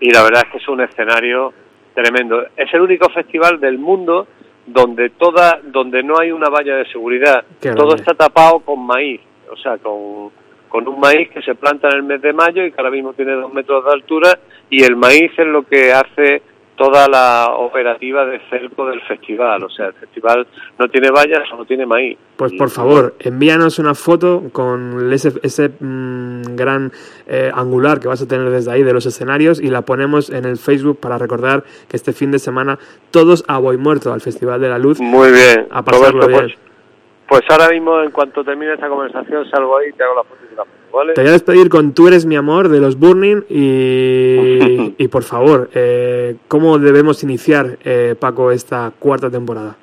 y 0.00 0.10
la 0.10 0.22
verdad 0.22 0.42
es 0.46 0.52
que 0.52 0.58
es 0.58 0.68
un 0.68 0.80
escenario 0.80 1.52
tremendo 2.02 2.42
es 2.56 2.72
el 2.72 2.80
único 2.80 3.08
festival 3.10 3.60
del 3.60 3.78
mundo 3.78 4.26
donde 4.66 5.10
toda 5.10 5.60
donde 5.64 6.02
no 6.02 6.18
hay 6.18 6.30
una 6.32 6.48
valla 6.48 6.76
de 6.76 6.86
seguridad 6.86 7.44
Qué 7.60 7.70
todo 7.70 7.88
grande. 7.88 8.02
está 8.02 8.14
tapado 8.14 8.60
con 8.60 8.84
maíz 8.86 9.20
o 9.50 9.56
sea 9.56 9.78
con 9.78 10.30
con 10.68 10.86
un 10.86 11.00
maíz 11.00 11.28
que 11.30 11.42
se 11.42 11.56
planta 11.56 11.88
en 11.88 11.96
el 11.96 12.02
mes 12.04 12.22
de 12.22 12.32
mayo 12.32 12.64
y 12.64 12.70
que 12.70 12.76
ahora 12.78 12.92
mismo 12.92 13.12
tiene 13.12 13.32
dos 13.32 13.52
metros 13.52 13.84
de 13.84 13.90
altura 13.90 14.38
y 14.70 14.84
el 14.84 14.94
maíz 14.96 15.32
es 15.36 15.46
lo 15.46 15.62
que 15.64 15.92
hace 15.92 16.42
toda 16.80 17.08
la 17.08 17.48
operativa 17.58 18.24
de 18.24 18.40
cerco 18.48 18.86
del 18.86 19.02
festival. 19.02 19.62
O 19.64 19.68
sea, 19.68 19.88
el 19.88 19.92
festival 19.92 20.46
no 20.78 20.88
tiene 20.88 21.10
vallas, 21.10 21.46
solo 21.50 21.66
tiene 21.66 21.84
maíz. 21.84 22.16
Pues 22.36 22.54
por 22.54 22.70
favor, 22.70 23.16
envíanos 23.18 23.78
una 23.78 23.94
foto 23.94 24.44
con 24.50 25.12
ese, 25.12 25.34
ese 25.42 25.68
mm, 25.78 26.56
gran 26.56 26.90
eh, 27.26 27.50
angular 27.54 28.00
que 28.00 28.08
vas 28.08 28.22
a 28.22 28.26
tener 28.26 28.48
desde 28.48 28.72
ahí 28.72 28.82
de 28.82 28.94
los 28.94 29.04
escenarios 29.04 29.60
y 29.60 29.68
la 29.68 29.82
ponemos 29.82 30.30
en 30.30 30.46
el 30.46 30.56
Facebook 30.56 30.98
para 30.98 31.18
recordar 31.18 31.64
que 31.86 31.98
este 31.98 32.14
fin 32.14 32.30
de 32.30 32.38
semana 32.38 32.78
todos 33.10 33.44
a 33.46 33.58
Boy 33.58 33.76
Muerto 33.76 34.14
al 34.14 34.22
Festival 34.22 34.58
de 34.58 34.70
la 34.70 34.78
Luz. 34.78 35.00
Muy 35.00 35.32
bien, 35.32 35.66
A 35.70 35.82
pasarlo 35.82 36.22
Roberto, 36.22 36.28
bien. 36.28 36.56
Pues, 36.56 36.69
pues 37.30 37.42
ahora 37.48 37.68
mismo, 37.68 38.02
en 38.02 38.10
cuanto 38.10 38.42
termine 38.42 38.74
esta 38.74 38.88
conversación, 38.88 39.48
salgo 39.48 39.78
ahí 39.78 39.90
y 39.90 39.92
te 39.92 40.02
hago 40.02 40.16
la 40.16 40.24
foto 40.24 40.40
y 40.44 40.48
te 40.48 40.56
la 40.56 40.64
pongo, 40.64 40.98
¿vale? 40.98 41.14
Te 41.14 41.20
voy 41.20 41.30
a 41.30 41.34
despedir 41.34 41.68
con 41.68 41.94
Tú 41.94 42.08
eres 42.08 42.26
mi 42.26 42.34
amor 42.34 42.68
de 42.68 42.80
los 42.80 42.98
Burning 42.98 43.44
y, 43.48 44.94
y 44.98 45.06
por 45.06 45.22
favor, 45.22 45.70
eh, 45.72 46.34
¿cómo 46.48 46.76
debemos 46.80 47.22
iniciar, 47.22 47.78
eh, 47.84 48.16
Paco, 48.18 48.50
esta 48.50 48.92
cuarta 48.98 49.30
temporada? 49.30 49.76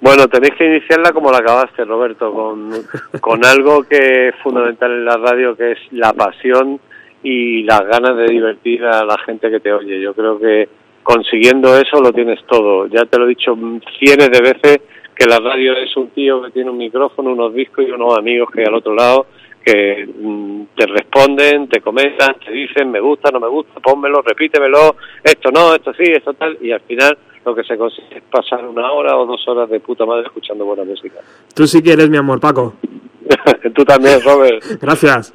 Bueno, 0.00 0.28
tenéis 0.28 0.54
que 0.56 0.66
iniciarla 0.66 1.10
como 1.10 1.32
la 1.32 1.38
acabaste, 1.38 1.84
Roberto, 1.84 2.32
con, 2.32 2.70
con 3.20 3.44
algo 3.44 3.82
que 3.82 4.28
es 4.28 4.34
fundamental 4.40 4.92
en 4.92 5.04
la 5.04 5.16
radio, 5.16 5.56
que 5.56 5.72
es 5.72 5.78
la 5.90 6.12
pasión 6.12 6.78
y 7.24 7.64
las 7.64 7.80
ganas 7.88 8.16
de 8.18 8.26
divertir 8.26 8.84
a 8.84 9.04
la 9.04 9.18
gente 9.26 9.50
que 9.50 9.58
te 9.58 9.72
oye. 9.72 10.00
Yo 10.00 10.14
creo 10.14 10.38
que 10.38 10.68
consiguiendo 11.02 11.76
eso 11.76 12.00
lo 12.00 12.12
tienes 12.12 12.38
todo. 12.46 12.86
Ya 12.86 13.04
te 13.04 13.18
lo 13.18 13.24
he 13.24 13.30
dicho 13.30 13.58
cientos 13.98 14.30
de 14.30 14.40
veces 14.40 14.80
que 15.22 15.28
la 15.28 15.38
radio 15.38 15.74
es 15.74 15.96
un 15.96 16.08
tío 16.08 16.42
que 16.42 16.50
tiene 16.50 16.70
un 16.70 16.78
micrófono, 16.78 17.30
unos 17.30 17.54
discos 17.54 17.84
y 17.86 17.92
unos 17.92 18.18
amigos 18.18 18.50
que 18.50 18.60
hay 18.60 18.66
al 18.66 18.74
otro 18.74 18.92
lado 18.92 19.26
que 19.64 20.04
mm, 20.04 20.62
te 20.74 20.86
responden, 20.86 21.68
te 21.68 21.80
comentan, 21.80 22.34
te 22.44 22.50
dicen 22.50 22.90
me 22.90 22.98
gusta, 22.98 23.30
no 23.30 23.38
me 23.38 23.46
gusta, 23.46 23.78
pónmelo, 23.78 24.20
repítemelo, 24.22 24.96
esto 25.22 25.52
no, 25.52 25.76
esto 25.76 25.92
sí, 25.94 26.02
esto 26.08 26.34
tal, 26.34 26.58
y 26.60 26.72
al 26.72 26.80
final 26.80 27.16
lo 27.44 27.54
que 27.54 27.62
se 27.62 27.78
consigue 27.78 28.16
es 28.16 28.22
pasar 28.24 28.66
una 28.66 28.90
hora 28.90 29.16
o 29.16 29.24
dos 29.24 29.46
horas 29.46 29.70
de 29.70 29.78
puta 29.78 30.04
madre 30.04 30.24
escuchando 30.26 30.64
buena 30.64 30.82
música. 30.82 31.20
Tú 31.54 31.68
sí 31.68 31.80
que 31.80 31.92
eres 31.92 32.10
mi 32.10 32.16
amor, 32.16 32.40
Paco. 32.40 32.74
Tú 33.74 33.84
también, 33.84 34.20
Robert. 34.24 34.64
Gracias. 34.80 35.32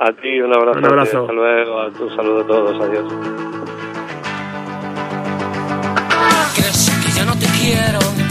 A 0.00 0.12
ti 0.14 0.40
un 0.40 0.52
abrazo. 0.52 0.78
Un 0.80 0.84
abrazo. 0.84 1.20
Hasta 1.20 1.32
luego. 1.32 1.86
Un 2.00 2.16
saludo 2.16 2.40
a 2.40 2.46
todos. 2.46 2.80
Adiós. 2.80 3.12
¿Crees 6.56 7.02
que 7.04 7.12
ya 7.12 7.24
no 7.24 7.32
te 7.32 7.46
quiero? 7.60 8.27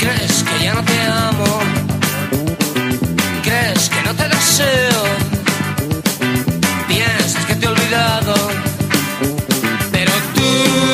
¿Crees 0.00 0.42
que 0.42 0.64
ya 0.64 0.72
no 0.72 0.82
te 0.82 0.98
amo? 1.02 1.60
¿Crees 3.42 3.90
que 3.90 4.02
no 4.02 4.14
te 4.14 4.28
deseo? 4.28 5.02
Piensas 6.88 7.44
que 7.44 7.54
te 7.56 7.66
he 7.66 7.68
olvidado. 7.68 8.34
Pero 9.92 10.12
tú 10.34 10.89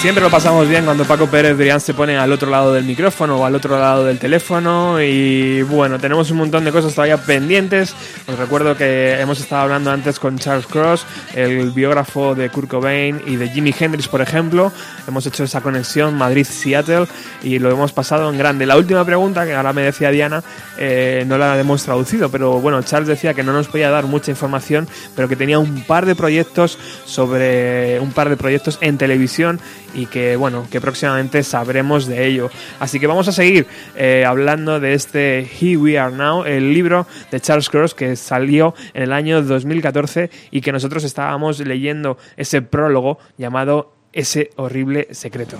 Siempre 0.00 0.22
lo 0.22 0.30
pasamos 0.30 0.68
bien 0.68 0.84
cuando 0.84 1.04
Paco 1.04 1.26
Pérez 1.26 1.56
Brián 1.56 1.80
se 1.80 1.92
pone 1.92 2.16
al 2.16 2.30
otro 2.30 2.48
lado 2.48 2.72
del 2.72 2.84
micrófono 2.84 3.38
o 3.38 3.44
al 3.44 3.56
otro 3.56 3.76
lado 3.80 4.04
del 4.04 4.20
teléfono 4.20 5.02
y 5.02 5.62
bueno, 5.62 5.98
tenemos 5.98 6.30
un 6.30 6.36
montón 6.36 6.64
de 6.64 6.70
cosas 6.70 6.94
todavía 6.94 7.16
pendientes. 7.16 7.96
Os 8.28 8.38
recuerdo 8.38 8.76
que 8.76 9.20
hemos 9.20 9.40
estado 9.40 9.62
hablando 9.62 9.90
antes 9.90 10.20
con 10.20 10.38
Charles 10.38 10.68
Cross, 10.68 11.04
el 11.34 11.72
biógrafo 11.72 12.36
de 12.36 12.48
Kurt 12.48 12.68
Cobain 12.68 13.20
y 13.26 13.34
de 13.34 13.48
Jimi 13.48 13.74
Hendrix, 13.76 14.06
por 14.06 14.20
ejemplo. 14.20 14.70
Hemos 15.08 15.26
hecho 15.26 15.42
esa 15.42 15.62
conexión 15.62 16.14
Madrid-Seattle 16.14 17.08
y 17.42 17.58
lo 17.58 17.68
hemos 17.68 17.92
pasado 17.92 18.30
en 18.30 18.38
grande. 18.38 18.66
La 18.66 18.76
última 18.76 19.04
pregunta, 19.04 19.44
que 19.46 19.54
ahora 19.56 19.72
me 19.72 19.82
decía 19.82 20.12
Diana, 20.12 20.44
eh, 20.78 21.24
no 21.26 21.38
la 21.38 21.58
hemos 21.58 21.82
traducido, 21.82 22.30
pero 22.30 22.60
bueno, 22.60 22.80
Charles 22.82 23.08
decía 23.08 23.34
que 23.34 23.42
no 23.42 23.52
nos 23.52 23.66
podía 23.66 23.90
dar 23.90 24.04
mucha 24.04 24.30
información, 24.30 24.86
pero 25.16 25.28
que 25.28 25.34
tenía 25.34 25.58
un 25.58 25.82
par 25.82 26.06
de 26.06 26.14
proyectos 26.14 26.78
sobre 27.04 27.98
un 27.98 28.12
par 28.12 28.28
de 28.28 28.36
proyectos 28.36 28.78
en 28.80 28.96
televisión 28.96 29.60
y 29.98 30.06
que 30.06 30.36
bueno, 30.36 30.66
que 30.70 30.80
próximamente 30.80 31.42
sabremos 31.42 32.06
de 32.06 32.26
ello. 32.26 32.50
Así 32.78 33.00
que 33.00 33.08
vamos 33.08 33.26
a 33.26 33.32
seguir 33.32 33.66
eh, 33.96 34.24
hablando 34.24 34.78
de 34.78 34.94
este 34.94 35.40
Here 35.40 35.76
We 35.76 35.98
Are 35.98 36.14
Now, 36.14 36.44
el 36.44 36.72
libro 36.72 37.06
de 37.32 37.40
Charles 37.40 37.68
Cross 37.68 37.94
que 37.94 38.14
salió 38.14 38.74
en 38.94 39.02
el 39.02 39.12
año 39.12 39.42
2014 39.42 40.30
y 40.52 40.60
que 40.60 40.70
nosotros 40.70 41.02
estábamos 41.02 41.58
leyendo 41.58 42.16
ese 42.36 42.62
prólogo 42.62 43.18
llamado 43.36 43.92
Ese 44.12 44.50
horrible 44.56 45.08
secreto. 45.10 45.58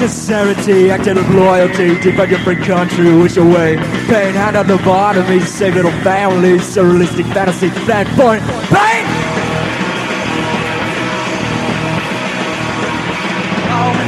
Sincerity, 0.00 0.90
acted 0.90 1.16
with 1.18 1.28
loyalty, 1.28 1.88
defend 2.00 2.30
your 2.30 2.40
free 2.40 2.56
country, 2.56 3.14
wish 3.18 3.36
away. 3.36 3.76
Pain, 4.08 4.32
hand 4.32 4.56
on 4.56 4.66
the 4.66 4.78
bottom, 4.78 5.26
save 5.42 5.74
little 5.74 5.90
families, 6.00 6.62
surrealistic 6.62 7.30
fantasy, 7.34 7.68
plan 7.84 8.06
point, 8.16 8.42
pain! 8.72 9.04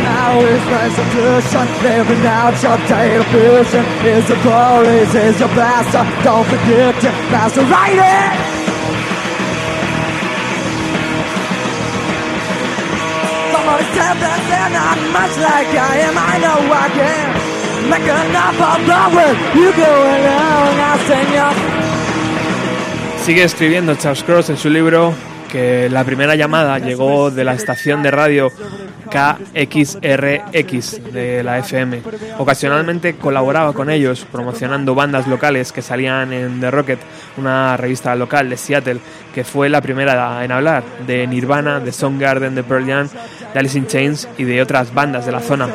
Now 0.02 0.40
is 0.40 0.64
restitution, 0.72 1.68
living 1.82 2.26
out 2.26 2.62
your 2.62 2.78
data 2.88 3.22
vision. 3.30 3.84
Is 4.06 4.26
the 4.28 4.36
police, 4.36 5.14
is 5.14 5.38
your 5.40 5.50
blaster, 5.50 6.04
don't 6.24 6.46
forget 6.46 6.98
to 7.02 7.10
master 7.30 7.60
write 7.66 7.98
it! 7.98 8.61
Sigue 23.24 23.44
escribiendo 23.44 23.94
Charles 23.94 24.24
Cross 24.24 24.50
en 24.50 24.56
su 24.56 24.68
libro 24.68 25.14
que 25.50 25.88
la 25.90 26.04
primera 26.04 26.34
llamada 26.34 26.78
llegó 26.78 27.30
de 27.30 27.44
la 27.44 27.54
estación 27.54 28.02
de 28.02 28.10
radio 28.10 28.52
KXRX 29.12 31.12
de 31.12 31.42
la 31.42 31.58
FM. 31.58 32.02
Ocasionalmente 32.38 33.16
colaboraba 33.16 33.72
con 33.72 33.90
ellos 33.90 34.26
promocionando 34.30 34.94
bandas 34.94 35.26
locales 35.26 35.72
que 35.72 35.82
salían 35.82 36.32
en 36.32 36.60
The 36.60 36.70
Rocket, 36.70 37.00
una 37.36 37.76
revista 37.76 38.14
local 38.14 38.48
de 38.48 38.56
Seattle, 38.56 39.00
que 39.34 39.44
fue 39.44 39.68
la 39.68 39.80
primera 39.80 40.44
en 40.44 40.52
hablar 40.52 40.84
de 41.06 41.26
Nirvana, 41.26 41.80
de 41.80 41.92
Soundgarden, 41.92 42.54
de 42.54 42.62
Pearl 42.62 42.86
Jam, 42.86 43.08
de 43.52 43.58
Alice 43.58 43.78
in 43.78 43.86
Chains 43.86 44.28
y 44.38 44.44
de 44.44 44.62
otras 44.62 44.94
bandas 44.94 45.26
de 45.26 45.32
la 45.32 45.40
zona. 45.40 45.68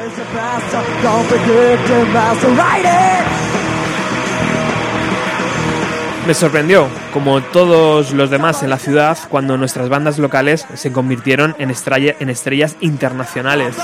Me 6.28 6.34
sorprendió, 6.34 6.90
como 7.14 7.42
todos 7.42 8.12
los 8.12 8.30
demás 8.30 8.62
en 8.62 8.70
la 8.70 8.78
ciudad, 8.78 9.18
cuando 9.30 9.58
nuestras 9.58 9.88
bandas 9.88 10.20
locales 10.20 10.68
se 10.74 10.92
convirtieron 10.92 11.56
en, 11.58 11.70
estrella- 11.72 12.16
en 12.20 12.30
estrellas 12.30 12.76
internacionales. 12.82 13.78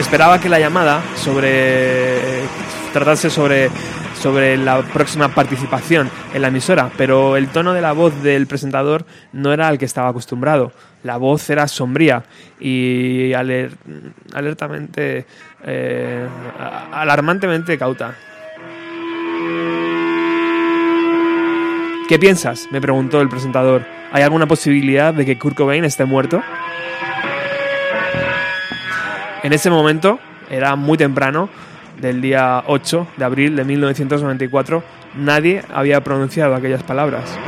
Esperaba 0.00 0.40
que 0.40 0.48
la 0.48 0.58
llamada 0.58 1.02
sobre 1.16 2.18
tratase 2.94 3.28
sobre 3.28 3.70
sobre 4.18 4.56
la 4.56 4.80
próxima 4.80 5.28
participación 5.28 6.10
en 6.32 6.40
la 6.40 6.48
emisora, 6.48 6.90
pero 6.96 7.36
el 7.36 7.48
tono 7.48 7.74
de 7.74 7.82
la 7.82 7.92
voz 7.92 8.22
del 8.22 8.46
presentador 8.46 9.04
no 9.34 9.52
era 9.52 9.68
al 9.68 9.76
que 9.76 9.84
estaba 9.84 10.08
acostumbrado. 10.08 10.72
La 11.02 11.18
voz 11.18 11.48
era 11.50 11.68
sombría 11.68 12.24
y 12.58 13.32
aler- 13.34 13.76
alertamente, 14.32 15.26
eh, 15.64 16.26
alarmantemente 16.92 17.76
cauta. 17.76 18.14
¿Qué 22.08 22.18
piensas? 22.20 22.68
me 22.70 22.80
preguntó 22.80 23.20
el 23.20 23.28
presentador. 23.28 23.84
¿Hay 24.12 24.22
alguna 24.22 24.46
posibilidad 24.46 25.12
de 25.12 25.26
que 25.26 25.38
Kurt 25.38 25.56
Cobain 25.56 25.84
esté 25.84 26.04
muerto? 26.04 26.40
En 29.42 29.52
ese 29.52 29.70
momento, 29.70 30.20
era 30.48 30.76
muy 30.76 30.96
temprano, 30.96 31.48
del 32.00 32.20
día 32.20 32.62
8 32.66 33.06
de 33.16 33.24
abril 33.24 33.56
de 33.56 33.64
1994, 33.64 34.82
nadie 35.16 35.62
había 35.72 36.00
pronunciado 36.02 36.54
aquellas 36.54 36.82
palabras. 36.82 37.38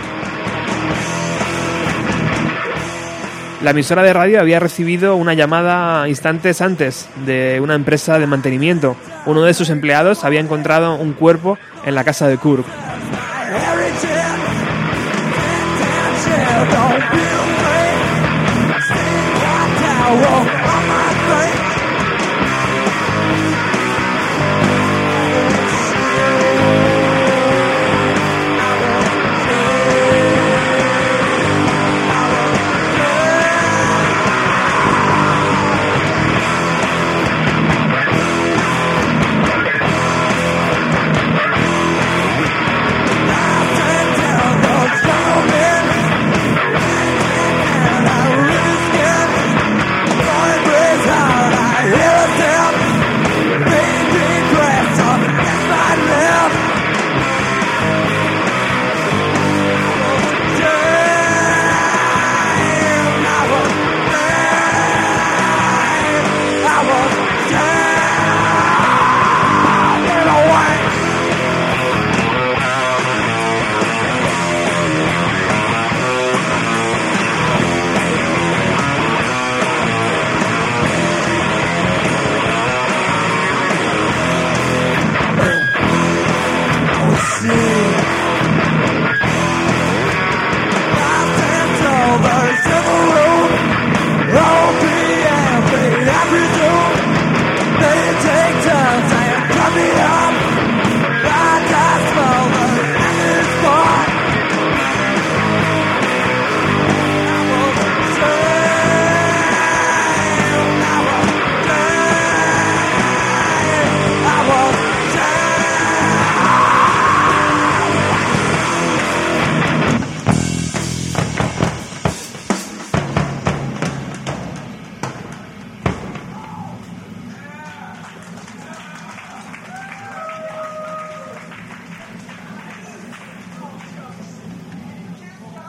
La 3.60 3.70
emisora 3.70 4.04
de 4.04 4.12
radio 4.12 4.40
había 4.40 4.60
recibido 4.60 5.16
una 5.16 5.34
llamada 5.34 6.08
instantes 6.08 6.60
antes 6.60 7.08
de 7.26 7.58
una 7.60 7.74
empresa 7.74 8.20
de 8.20 8.26
mantenimiento. 8.28 8.96
Uno 9.26 9.42
de 9.42 9.52
sus 9.52 9.70
empleados 9.70 10.22
había 10.22 10.38
encontrado 10.38 10.94
un 10.94 11.12
cuerpo 11.12 11.58
en 11.84 11.96
la 11.96 12.04
casa 12.04 12.28
de 12.28 12.38
Kurt. 12.38 12.64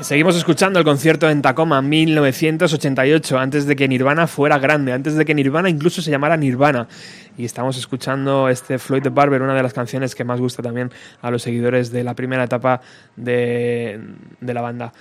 Seguimos 0.10 0.36
escuchando 0.36 0.80
el 0.80 0.86
concierto 0.86 1.30
en 1.30 1.44
Tacoma 1.44 1.84
1988, 1.84 3.38
antes 3.38 3.68
de 3.68 3.76
que 3.76 3.88
Nirvana 3.88 4.26
fuera 4.26 4.58
grande, 4.58 4.92
antes 4.92 5.14
de 5.14 5.24
que 5.24 5.36
Nirvana 5.36 5.70
incluso 5.70 6.02
se 6.02 6.10
llamara 6.10 6.36
Nirvana. 6.36 6.88
Y 7.38 7.46
estamos 7.46 7.78
escuchando 7.78 8.50
este 8.50 8.80
Floyd 8.80 9.04
the 9.04 9.10
Barber, 9.10 9.44
una 9.44 9.54
de 9.54 9.62
las 9.62 9.72
canciones 9.72 10.16
que 10.16 10.24
más 10.24 10.40
gusta 10.40 10.64
también 10.64 10.92
a 11.22 11.30
los 11.30 11.44
seguidores 11.44 11.92
de 11.92 12.04
la 12.04 12.16
primera 12.16 12.44
etapa 12.44 12.82
de, 13.18 14.02
de 14.42 14.54
la 14.56 14.62
banda. 14.62 14.94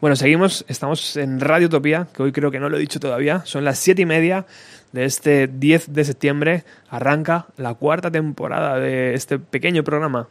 Bueno, 0.00 0.16
seguimos, 0.16 0.64
estamos 0.66 1.18
en 1.18 1.40
Radio 1.40 1.66
Utopía, 1.66 2.08
que 2.16 2.22
hoy 2.22 2.32
creo 2.32 2.50
que 2.50 2.58
no 2.58 2.70
lo 2.70 2.78
he 2.78 2.80
dicho 2.80 2.98
todavía, 2.98 3.42
son 3.44 3.64
las 3.66 3.78
siete 3.78 4.00
y 4.00 4.06
media 4.06 4.46
de 4.92 5.04
este 5.04 5.46
10 5.46 5.92
de 5.92 6.04
septiembre, 6.06 6.64
arranca 6.88 7.48
la 7.58 7.74
cuarta 7.74 8.10
temporada 8.10 8.80
de 8.80 9.12
este 9.12 9.38
pequeño 9.38 9.84
programa 9.84 10.28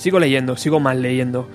Sigo 0.00 0.18
leyendo, 0.18 0.56
sigo 0.56 0.80
mal 0.80 1.02
leyendo. 1.02 1.46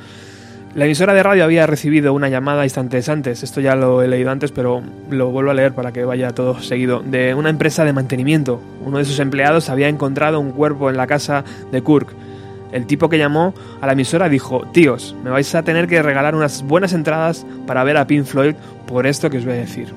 La 0.76 0.86
emisora 0.86 1.16
de 1.16 1.24
radio 1.24 1.46
había 1.46 1.66
recibido 1.66 2.14
una 2.14 2.30
llamada 2.30 2.64
instantes 2.64 3.10
antes, 3.10 3.41
esto 3.41 3.60
ya 3.60 3.76
lo 3.76 4.04
he 4.04 4.08
leído 4.08 4.30
antes, 4.30 4.52
pero 4.52 4.84
lo 5.10 5.32
vuelvo 5.32 5.50
a 5.50 5.56
leer 5.56 5.74
para 5.74 5.91
que 5.91 6.06
vaya 6.06 6.30
todo 6.30 6.62
seguido, 6.62 7.00
de 7.00 7.34
una 7.34 7.50
empresa 7.50 7.86
de 7.86 7.93
mantenimiento. 7.93 8.62
Uno 8.86 9.00
de 9.00 9.06
sus 9.06 9.18
empleados 9.18 9.72
había 9.72 9.88
encontrado 9.88 10.39
un 10.39 10.52
cuerpo 10.52 10.91
en 10.91 10.98
la 10.98 11.08
casa 11.08 11.43
de 11.72 11.82
Kirk. 11.82 12.10
El 12.72 12.86
tipo 12.86 13.10
que 13.10 13.18
llamó 13.18 13.56
a 13.82 13.88
la 13.88 13.93
emisora 13.93 14.30
dijo, 14.30 14.68
tíos, 14.72 15.16
me 15.24 15.32
vais 15.32 15.56
a 15.56 15.64
tener 15.64 15.88
que 15.88 16.04
regalar 16.04 16.36
unas 16.36 16.62
buenas 16.62 16.93
entradas 16.93 17.48
para 17.66 17.84
ver 17.84 17.98
a 17.98 18.06
Pink 18.06 18.26
Floyd 18.26 18.54
por 18.86 19.08
esto 19.08 19.32
que 19.32 19.39
os 19.39 19.46
voy 19.46 19.56
a 19.56 19.58
decir. 19.58 19.88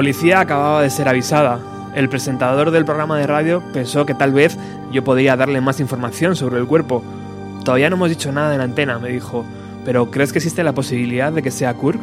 Policía 0.00 0.40
acababa 0.40 0.80
de 0.80 0.88
ser 0.88 1.10
avisada. 1.10 1.60
El 1.94 2.08
presentador 2.08 2.70
del 2.70 2.86
programa 2.86 3.18
de 3.18 3.26
radio 3.26 3.62
pensó 3.74 4.06
que 4.06 4.14
tal 4.14 4.32
vez 4.32 4.56
yo 4.90 5.04
podría 5.04 5.36
darle 5.36 5.60
más 5.60 5.78
información 5.78 6.36
sobre 6.36 6.58
el 6.58 6.66
cuerpo. 6.66 7.04
Todavía 7.66 7.90
no 7.90 7.96
hemos 7.96 8.08
dicho 8.08 8.32
nada 8.32 8.52
en 8.52 8.60
la 8.60 8.64
antena, 8.64 8.98
me 8.98 9.10
dijo. 9.10 9.44
¿Pero 9.84 10.10
crees 10.10 10.32
que 10.32 10.38
existe 10.38 10.64
la 10.64 10.72
posibilidad 10.72 11.30
de 11.30 11.42
que 11.42 11.50
sea 11.50 11.74
Kirk? 11.74 12.00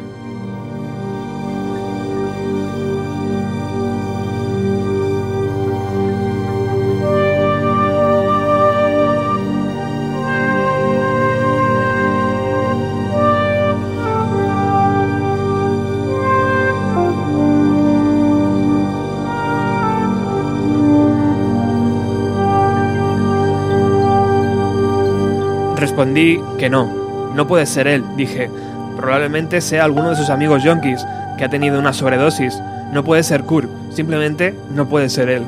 Respondí 25.98 26.40
que 26.60 26.70
no, 26.70 27.32
no 27.34 27.48
puede 27.48 27.66
ser 27.66 27.88
él, 27.88 28.04
dije. 28.16 28.48
Probablemente 28.96 29.60
sea 29.60 29.82
alguno 29.82 30.10
de 30.10 30.14
sus 30.14 30.30
amigos 30.30 30.62
yonkis 30.62 31.04
que 31.36 31.44
ha 31.44 31.48
tenido 31.48 31.76
una 31.76 31.92
sobredosis. 31.92 32.56
No 32.92 33.02
puede 33.02 33.24
ser 33.24 33.42
Kurt, 33.42 33.68
simplemente 33.90 34.54
no 34.72 34.88
puede 34.88 35.08
ser 35.08 35.28
él. 35.28 35.42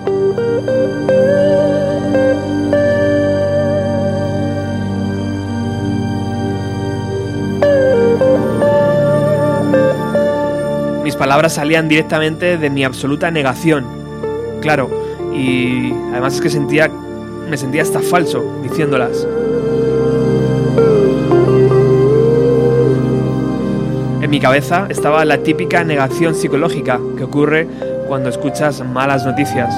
Mis 11.05 11.14
palabras 11.14 11.53
salían 11.53 11.86
directamente 11.86 12.59
de 12.59 12.70
mi 12.70 12.82
absoluta 12.82 13.30
negación. 13.30 13.86
Claro, 14.61 14.90
y 15.32 15.92
además 16.11 16.34
es 16.34 16.40
que 16.40 16.51
sentía 16.51 16.90
me 17.48 17.57
sentía 17.57 17.82
hasta 17.82 18.01
falso 18.01 18.61
diciéndolas. 18.64 19.28
En 24.31 24.35
mi 24.37 24.41
cabeza 24.41 24.87
estaba 24.89 25.24
la 25.24 25.39
típica 25.39 25.83
negación 25.83 26.37
psicológica 26.37 27.01
que 27.18 27.24
ocurre 27.24 27.66
cuando 28.07 28.28
escuchas 28.28 28.81
malas 28.87 29.26
noticias. 29.26 29.74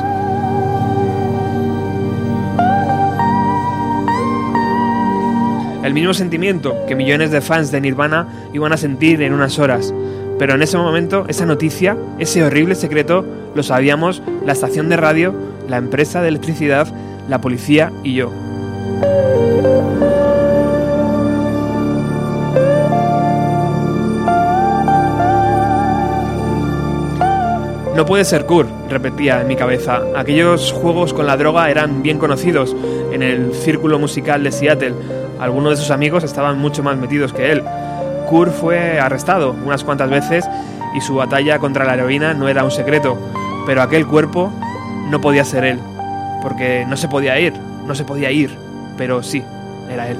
El 5.83 5.95
mismo 5.95 6.13
sentimiento 6.13 6.77
que 6.87 6.95
millones 6.95 7.31
de 7.31 7.41
fans 7.41 7.73
de 7.73 7.81
Nirvana 7.81 8.29
iban 8.53 8.75
a 8.75 8.77
sentir 8.77 9.23
en 9.23 9.33
unas 9.33 9.59
horas. 9.59 9.95
Pero 10.39 10.55
en 10.55 10.61
ese 10.61 10.77
momento, 10.77 11.25
esa 11.29 11.47
noticia, 11.47 11.97
ese 12.19 12.45
horrible 12.45 12.75
secreto, 12.75 13.25
lo 13.55 13.63
sabíamos 13.63 14.23
la 14.45 14.53
estación 14.53 14.91
de 14.91 14.99
radio, 14.99 15.35
la 15.67 15.79
empresa 15.79 16.21
de 16.21 16.29
electricidad, 16.29 16.89
la 17.27 17.41
policía 17.41 17.91
y 18.05 18.17
yo. 18.17 18.31
No 27.95 28.07
puede 28.07 28.24
ser 28.24 28.47
Kurt, 28.47 28.70
repetía 28.88 29.43
en 29.43 29.49
mi 29.49 29.55
cabeza. 29.55 30.01
Aquellos 30.16 30.72
juegos 30.72 31.12
con 31.12 31.26
la 31.26 31.36
droga 31.36 31.70
eran 31.70 32.03
bien 32.03 32.18
conocidos 32.18 32.74
en 33.12 33.22
el 33.22 33.53
círculo 33.53 33.99
musical 33.99 34.43
de 34.43 34.51
Seattle. 34.51 34.95
Algunos 35.38 35.72
de 35.72 35.76
sus 35.76 35.90
amigos 35.90 36.24
estaban 36.24 36.59
mucho 36.59 36.82
más 36.82 36.97
metidos 36.97 37.34
que 37.34 37.53
él. 37.53 37.62
Kurt 38.30 38.53
fue 38.53 38.99
arrestado 38.99 39.55
unas 39.64 39.84
cuantas 39.84 40.09
veces 40.09 40.49
y 40.97 41.03
su 41.03 41.16
batalla 41.16 41.59
contra 41.59 41.84
la 41.84 41.95
heroína 41.95 42.32
no 42.32 42.49
era 42.49 42.64
un 42.64 42.70
secreto, 42.70 43.18
pero 43.66 43.82
aquel 43.82 44.07
cuerpo 44.07 44.51
no 45.11 45.20
podía 45.20 45.45
ser 45.45 45.64
él, 45.64 45.78
porque 46.40 46.86
no 46.88 46.97
se 46.97 47.09
podía 47.09 47.38
ir, 47.38 47.53
no 47.86 47.95
se 47.95 48.05
podía 48.05 48.30
ir, 48.30 48.57
pero 48.97 49.22
sí, 49.22 49.43
era 49.90 50.09
él. 50.09 50.16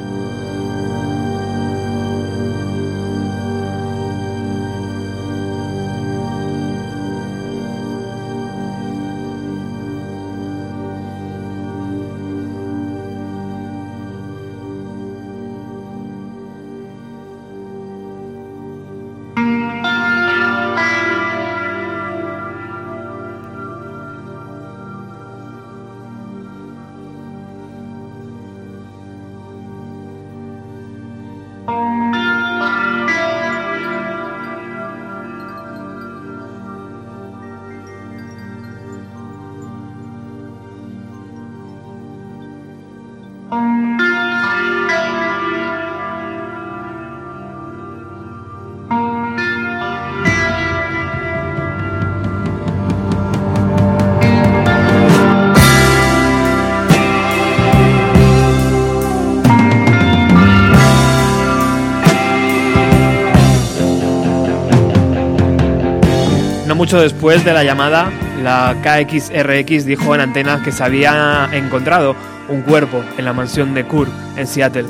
Después 67.01 67.45
de 67.45 67.53
la 67.53 67.65
llamada, 67.65 68.11
la 68.43 68.77
KXRX 68.83 69.87
dijo 69.87 70.15
en 70.15 70.21
antena 70.21 70.63
que 70.63 70.73
se 70.73 70.85
había 70.85 71.49
encontrado 71.53 72.15
un 72.49 72.63
cuerpo 72.63 73.03
en 73.17 73.25
la 73.25 73.33
mansión 73.33 73.73
de 73.75 73.85
Kurt 73.85 74.11
en 74.37 74.47
Seattle. 74.47 74.87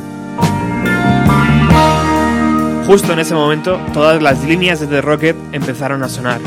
Justo 2.87 3.13
en 3.13 3.21
ese 3.21 3.35
momento, 3.35 3.81
todas 3.93 4.21
las 4.21 4.43
líneas 4.45 4.81
de 4.81 4.87
The 4.87 5.01
Rocket 5.01 5.37
empezaron 5.53 6.03
a 6.03 6.09
sonar. 6.09 6.41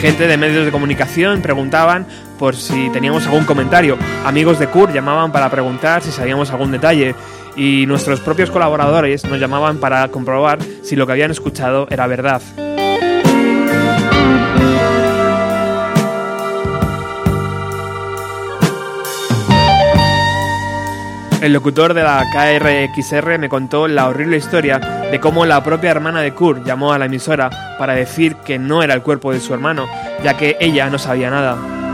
Gente 0.00 0.26
de 0.26 0.36
medios 0.36 0.64
de 0.64 0.70
comunicación 0.70 1.42
preguntaban 1.42 2.06
por 2.38 2.54
si 2.54 2.90
teníamos 2.90 3.26
algún 3.26 3.44
comentario. 3.44 3.98
Amigos 4.24 4.58
de 4.58 4.68
Kurt 4.68 4.94
llamaban 4.94 5.32
para 5.32 5.50
preguntar 5.50 6.02
si 6.02 6.12
sabíamos 6.12 6.50
algún 6.50 6.70
detalle. 6.70 7.14
Y 7.56 7.86
nuestros 7.86 8.20
propios 8.20 8.50
colaboradores 8.50 9.24
nos 9.24 9.40
llamaban 9.40 9.78
para 9.78 10.06
comprobar 10.08 10.58
si 10.82 10.94
lo 10.94 11.06
que 11.06 11.12
habían 11.12 11.30
escuchado 11.30 11.86
era 11.90 12.06
verdad. 12.06 12.42
El 21.46 21.52
locutor 21.52 21.94
de 21.94 22.02
la 22.02 22.24
KRXR 22.32 23.38
me 23.38 23.48
contó 23.48 23.86
la 23.86 24.08
horrible 24.08 24.36
historia 24.36 24.78
de 24.78 25.20
cómo 25.20 25.46
la 25.46 25.62
propia 25.62 25.92
hermana 25.92 26.20
de 26.20 26.34
Kurt 26.34 26.66
llamó 26.66 26.92
a 26.92 26.98
la 26.98 27.04
emisora 27.04 27.76
para 27.78 27.94
decir 27.94 28.34
que 28.36 28.58
no 28.58 28.82
era 28.82 28.94
el 28.94 29.02
cuerpo 29.02 29.32
de 29.32 29.38
su 29.38 29.54
hermano, 29.54 29.86
ya 30.24 30.36
que 30.36 30.56
ella 30.58 30.90
no 30.90 30.98
sabía 30.98 31.30
nada. 31.30 31.85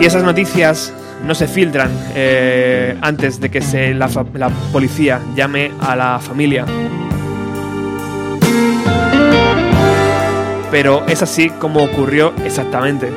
Y 0.00 0.06
esas 0.06 0.22
noticias 0.22 0.92
no 1.26 1.34
se 1.34 1.46
filtran 1.46 1.90
eh, 2.14 2.96
antes 3.02 3.38
de 3.38 3.50
que 3.50 3.60
la, 3.94 4.08
la 4.34 4.48
policía 4.72 5.20
llame 5.36 5.72
a 5.78 5.94
la 5.94 6.18
familia. 6.18 6.64
Pero 10.70 11.06
es 11.06 11.22
así 11.22 11.50
como 11.50 11.82
ocurrió 11.82 12.32
exactamente. 12.44 13.10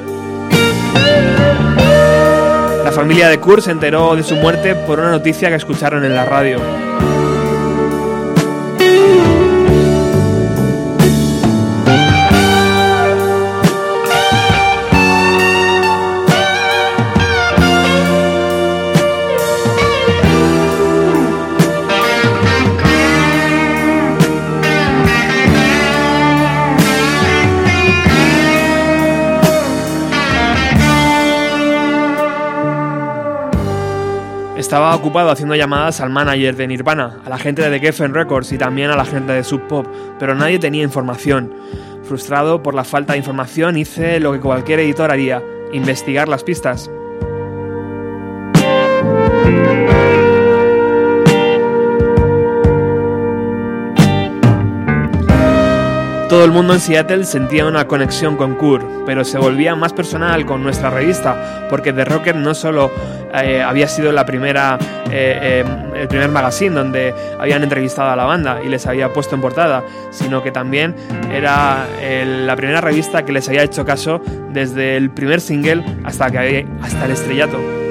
La 2.84 2.92
familia 2.92 3.30
de 3.30 3.40
Kurt 3.40 3.64
se 3.64 3.72
enteró 3.72 4.16
de 4.16 4.24
su 4.24 4.36
muerte 4.36 4.76
por 4.76 5.00
una 5.00 5.12
noticia 5.12 5.50
que 5.50 5.56
escucharon 5.56 6.04
en 6.04 6.14
la 6.14 6.26
radio. 6.26 6.58
Ocupado 34.94 35.32
haciendo 35.32 35.56
llamadas 35.56 36.02
al 36.02 36.12
manager 36.12 36.56
de 36.56 36.68
Nirvana, 36.68 37.18
a 37.26 37.30
la 37.30 37.40
gente 37.40 37.64
de 37.64 37.72
The 37.72 37.84
Geffen 37.84 38.14
Records 38.14 38.52
y 38.52 38.60
también 38.60 38.92
a 38.92 38.96
la 38.96 39.06
gente 39.06 39.34
de 39.34 39.44
Sub 39.44 39.68
Pop, 39.68 39.88
pero 40.20 40.36
nadie 40.36 40.60
tenía 40.60 40.84
información. 40.84 41.52
Frustrado 42.04 42.62
por 42.62 42.76
la 42.76 42.84
falta 42.84 43.14
de 43.14 43.20
información, 43.20 43.76
hice 43.76 44.20
lo 44.20 44.32
que 44.34 44.40
cualquier 44.40 44.82
editor 44.82 45.10
haría, 45.10 45.42
investigar 45.74 46.28
las 46.28 46.44
pistas. 46.44 46.92
Todo 56.34 56.46
el 56.46 56.52
mundo 56.52 56.74
en 56.74 56.80
Seattle 56.80 57.26
sentía 57.26 57.64
una 57.68 57.88
conexión 57.88 58.38
con 58.38 58.56
Kurt, 58.56 58.84
pero 59.06 59.24
se 59.24 59.38
volvía 59.38 59.76
más 59.76 59.94
personal 59.94 60.48
con 60.48 60.64
nuestra 60.64 60.90
revista, 60.90 61.68
porque 61.70 61.94
The 61.94 62.06
Rocker 62.06 62.36
no 62.36 62.56
solo 62.56 62.90
eh, 63.36 63.62
había 63.62 63.88
sido 63.88 64.12
la 64.12 64.26
primera, 64.26 64.80
eh, 65.12 65.64
eh, 65.64 65.66
el 65.96 66.08
primer 66.08 66.32
magazine 66.32 66.74
donde 66.74 67.14
habían 67.40 67.62
entrevistado 67.62 68.10
a 68.10 68.16
la 68.16 68.26
banda 68.26 68.62
y 68.66 68.68
les 68.68 68.88
había 68.88 69.14
puesto 69.14 69.36
en 69.36 69.42
portada, 69.42 69.84
sino 70.10 70.42
que 70.42 70.52
también 70.52 70.96
era 71.32 71.86
la 72.02 72.56
primera 72.56 72.82
revista 72.82 73.24
que 73.24 73.32
les 73.32 73.48
había 73.48 73.62
hecho 73.62 73.86
caso 73.86 74.20
desde 74.50 74.98
el 74.98 75.12
primer 75.12 75.40
single 75.40 75.86
hasta, 76.04 76.32
que, 76.32 76.66
hasta 76.82 77.06
el 77.06 77.12
estrellato. 77.12 77.83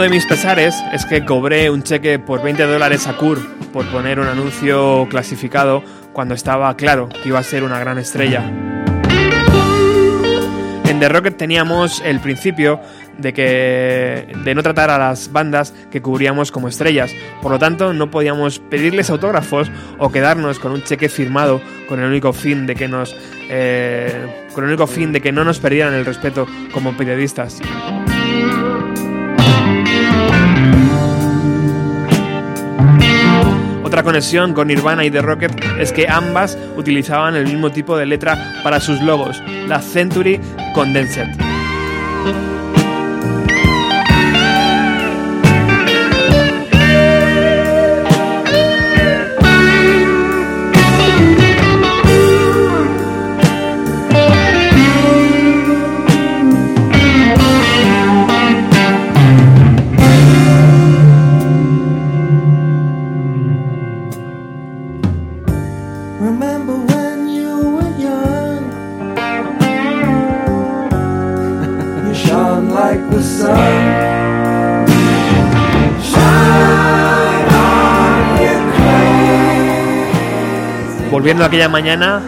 De 0.00 0.08
mis 0.08 0.24
pesares 0.24 0.82
es 0.92 1.04
que 1.04 1.24
cobré 1.26 1.68
un 1.68 1.82
cheque 1.82 2.18
por 2.18 2.42
20 2.42 2.62
dólares 2.62 3.06
a 3.06 3.16
Kurt 3.16 3.42
por 3.72 3.84
poner 3.90 4.18
un 4.18 4.26
anuncio 4.26 5.06
clasificado 5.10 5.82
cuando 6.12 6.34
estaba 6.34 6.74
claro 6.76 7.08
que 7.08 7.28
iba 7.28 7.38
a 7.38 7.42
ser 7.42 7.64
una 7.64 7.78
gran 7.78 7.98
estrella. 7.98 8.50
En 10.86 11.00
The 11.00 11.08
Rocket 11.08 11.36
teníamos 11.36 12.00
el 12.04 12.18
principio 12.20 12.80
de 13.18 13.34
que 13.34 14.32
de 14.42 14.54
no 14.54 14.62
tratar 14.62 14.88
a 14.90 14.96
las 14.96 15.32
bandas 15.32 15.74
que 15.90 16.00
cubríamos 16.00 16.50
como 16.50 16.68
estrellas, 16.68 17.12
por 17.42 17.52
lo 17.52 17.58
tanto 17.58 17.92
no 17.92 18.10
podíamos 18.10 18.58
pedirles 18.58 19.10
autógrafos 19.10 19.70
o 19.98 20.10
quedarnos 20.10 20.58
con 20.58 20.72
un 20.72 20.82
cheque 20.82 21.10
firmado 21.10 21.60
con 21.88 22.00
el 22.00 22.06
único 22.06 22.32
fin 22.32 22.66
de 22.66 22.74
que 22.74 22.88
nos 22.88 23.14
eh, 23.50 24.46
con 24.54 24.64
el 24.64 24.70
único 24.70 24.86
fin 24.86 25.12
de 25.12 25.20
que 25.20 25.30
no 25.30 25.44
nos 25.44 25.58
perdieran 25.58 25.92
el 25.92 26.06
respeto 26.06 26.46
como 26.72 26.96
periodistas. 26.96 27.60
Otra 33.90 34.04
conexión 34.04 34.54
con 34.54 34.68
Nirvana 34.68 35.04
y 35.04 35.10
The 35.10 35.20
Rocket 35.20 35.50
es 35.80 35.90
que 35.90 36.06
ambas 36.08 36.56
utilizaban 36.76 37.34
el 37.34 37.46
mismo 37.46 37.72
tipo 37.72 37.96
de 37.96 38.06
letra 38.06 38.38
para 38.62 38.78
sus 38.78 39.02
logos, 39.02 39.42
la 39.66 39.82
Century 39.82 40.40
Condensed. 40.74 41.26
A 81.44 81.46
aquella 81.46 81.68
mañana, 81.68 82.20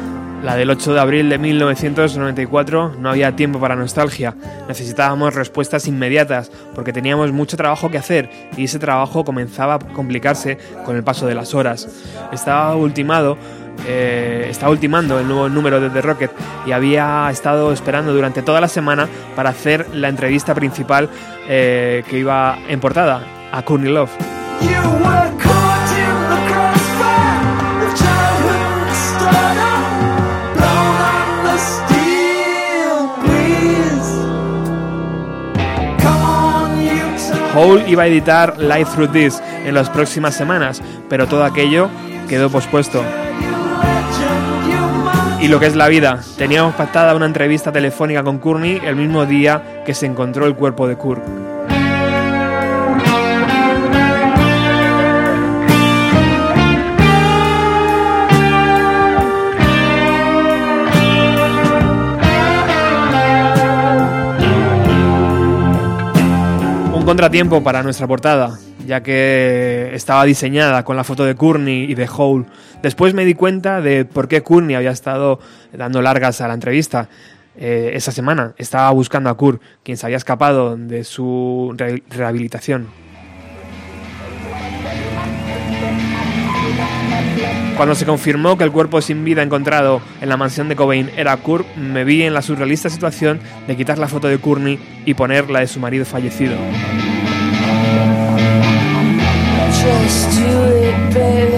la 0.43 0.57
del 0.57 0.71
8 0.71 0.95
de 0.95 1.01
abril 1.01 1.29
de 1.29 1.37
1994, 1.37 2.95
no 2.99 3.11
había 3.11 3.37
tiempo 3.37 3.61
para 3.61 3.77
nostalgia. 3.77 4.35
Necesitábamos 4.69 5.35
respuestas 5.35 5.87
inmediatas 5.87 6.51
porque 6.75 6.93
teníamos 6.93 7.31
mucho 7.33 7.57
trabajo 7.57 7.91
que 7.91 7.99
hacer 7.99 8.31
y 8.57 8.65
ese 8.65 8.79
trabajo 8.79 9.25
comenzaba 9.25 9.75
a 9.75 9.79
complicarse 9.79 10.57
con 10.85 10.97
el 10.97 11.03
paso 11.03 11.27
de 11.27 11.35
las 11.35 11.55
horas. 11.55 11.89
Estaba 12.33 12.75
ultimado. 12.77 13.37
eh, 13.87 14.53
ultimando 14.69 15.19
el 15.19 15.27
nuevo 15.27 15.49
número 15.49 15.81
de 15.81 15.91
The 15.91 16.01
Rocket 16.01 16.31
y 16.67 16.73
había 16.73 17.29
estado 17.31 17.73
esperando 17.73 18.13
durante 18.15 18.43
toda 18.43 18.61
la 18.61 18.69
semana 18.69 19.09
para 19.35 19.51
hacer 19.51 19.89
la 19.93 20.09
entrevista 20.09 20.55
principal 20.55 21.09
eh, 21.49 22.05
que 22.09 22.19
iba 22.19 22.59
en 22.69 22.79
portada 22.81 23.23
a 23.51 23.63
Courtney 23.63 23.93
Love. 23.93 24.11
Hole 37.55 37.85
iba 37.89 38.05
a 38.05 38.07
editar 38.07 38.59
Live 38.59 38.87
Through 38.95 39.12
This 39.12 39.43
en 39.65 39.74
las 39.74 39.91
próximas 39.91 40.35
semanas, 40.35 40.83
pero 41.09 41.27
todo 41.27 41.45
aquello 41.45 41.91
quedó 42.29 42.49
pospuesto. 42.49 43.03
Y 45.41 45.49
lo 45.49 45.61
que 45.61 45.66
es 45.66 45.77
la 45.77 45.89
vida, 45.89 46.20
teníamos 46.39 46.74
pactada 46.74 47.15
una 47.15 47.27
entrevista 47.27 47.73
telefónica 47.73 48.23
con 48.23 48.39
Courtney 48.39 48.81
el 48.85 48.97
mismo 48.97 49.27
día 49.27 49.83
que 49.85 49.93
se 49.93 50.07
encontró 50.07 50.47
el 50.47 50.55
cuerpo 50.55 50.87
de 50.87 50.97
Kurt. 50.97 51.23
Contratiempo 67.13 67.63
para 67.63 67.83
nuestra 67.83 68.07
portada, 68.07 68.59
ya 68.87 69.03
que 69.03 69.91
estaba 69.93 70.25
diseñada 70.25 70.83
con 70.83 70.97
la 70.97 71.05
foto 71.05 71.27
de 71.27 71.35
Courtney 71.35 71.85
y 71.85 71.95
de 71.95 72.09
Hole. 72.11 72.47
Después 72.83 73.13
me 73.13 73.27
di 73.27 73.35
cuenta 73.35 73.83
de 73.83 74.07
por 74.07 74.29
qué 74.29 74.43
Courtney 74.43 74.77
había 74.77 74.93
estado 74.93 75.39
dando 75.75 76.01
largas 76.01 76.41
a 76.41 76.49
la 76.49 76.55
entrevista. 76.55 77.11
Eh, 77.55 77.91
esa 77.93 78.13
semana 78.13 78.55
estaba 78.57 78.91
buscando 78.93 79.29
a 79.29 79.35
Kurt, 79.37 79.61
quien 79.83 79.99
se 79.99 80.07
había 80.07 80.17
escapado 80.17 80.75
de 80.75 81.05
su 81.05 81.75
re- 81.77 82.03
rehabilitación. 82.09 82.87
Cuando 87.77 87.94
se 87.94 88.07
confirmó 88.07 88.57
que 88.57 88.65
el 88.65 88.73
cuerpo 88.73 89.01
sin 89.01 89.24
vida 89.24 89.43
encontrado 89.43 90.01
en 90.20 90.28
la 90.28 90.36
mansión 90.36 90.69
de 90.69 90.77
Cobain 90.77 91.11
era 91.16 91.36
Kurt, 91.36 91.66
me 91.77 92.05
vi 92.05 92.23
en 92.23 92.35
la 92.35 92.43
surrealista 92.43 92.90
situación 92.90 93.40
de 93.66 93.77
quitar 93.77 93.99
la 93.99 94.09
foto 94.09 94.28
de 94.28 94.39
Courtney 94.39 94.78
y 95.05 95.15
poner 95.15 95.51
la 95.51 95.61
de 95.61 95.66
su 95.66 95.81
marido 95.81 96.05
fallecido. 96.05 96.55
Just 99.82 100.39
do 100.39 100.69
it, 100.77 101.15
baby. 101.15 101.53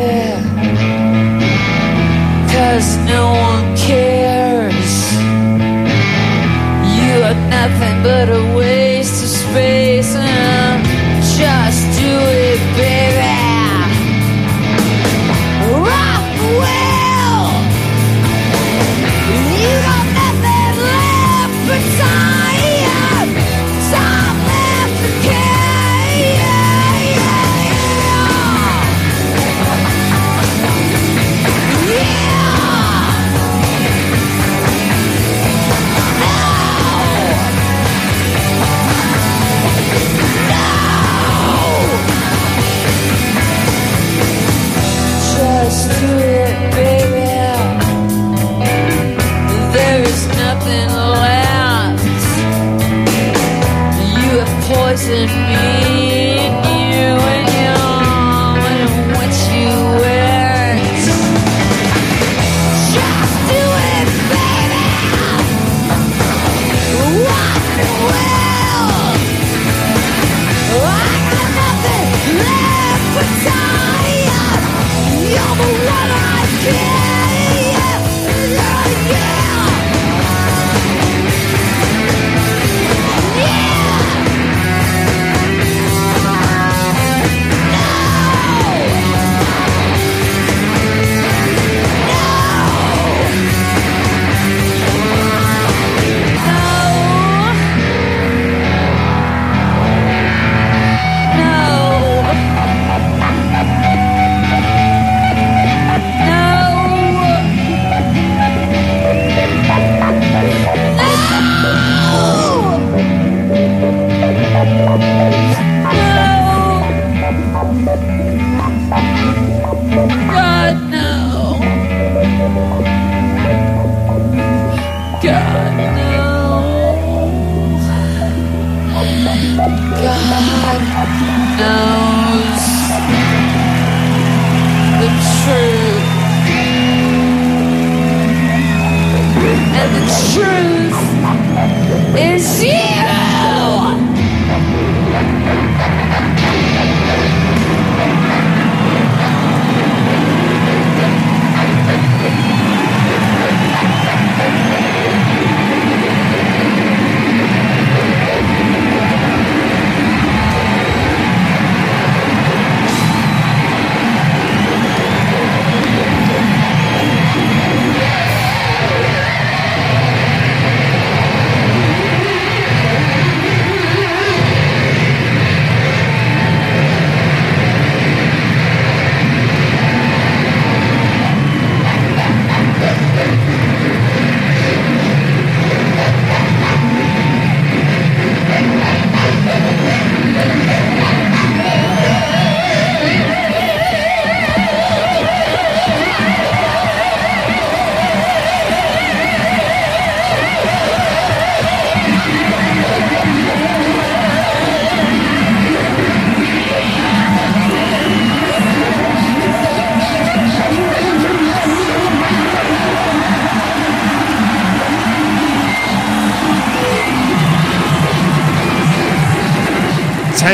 You 7.14 7.20
nothing 7.50 8.02
but 8.02 8.28
a 8.28 8.56
waste 8.56 9.22
of 9.22 9.30
space. 9.30 10.14
Just 11.36 12.00
do 12.00 12.16
it, 12.30 12.60
baby. 12.76 13.33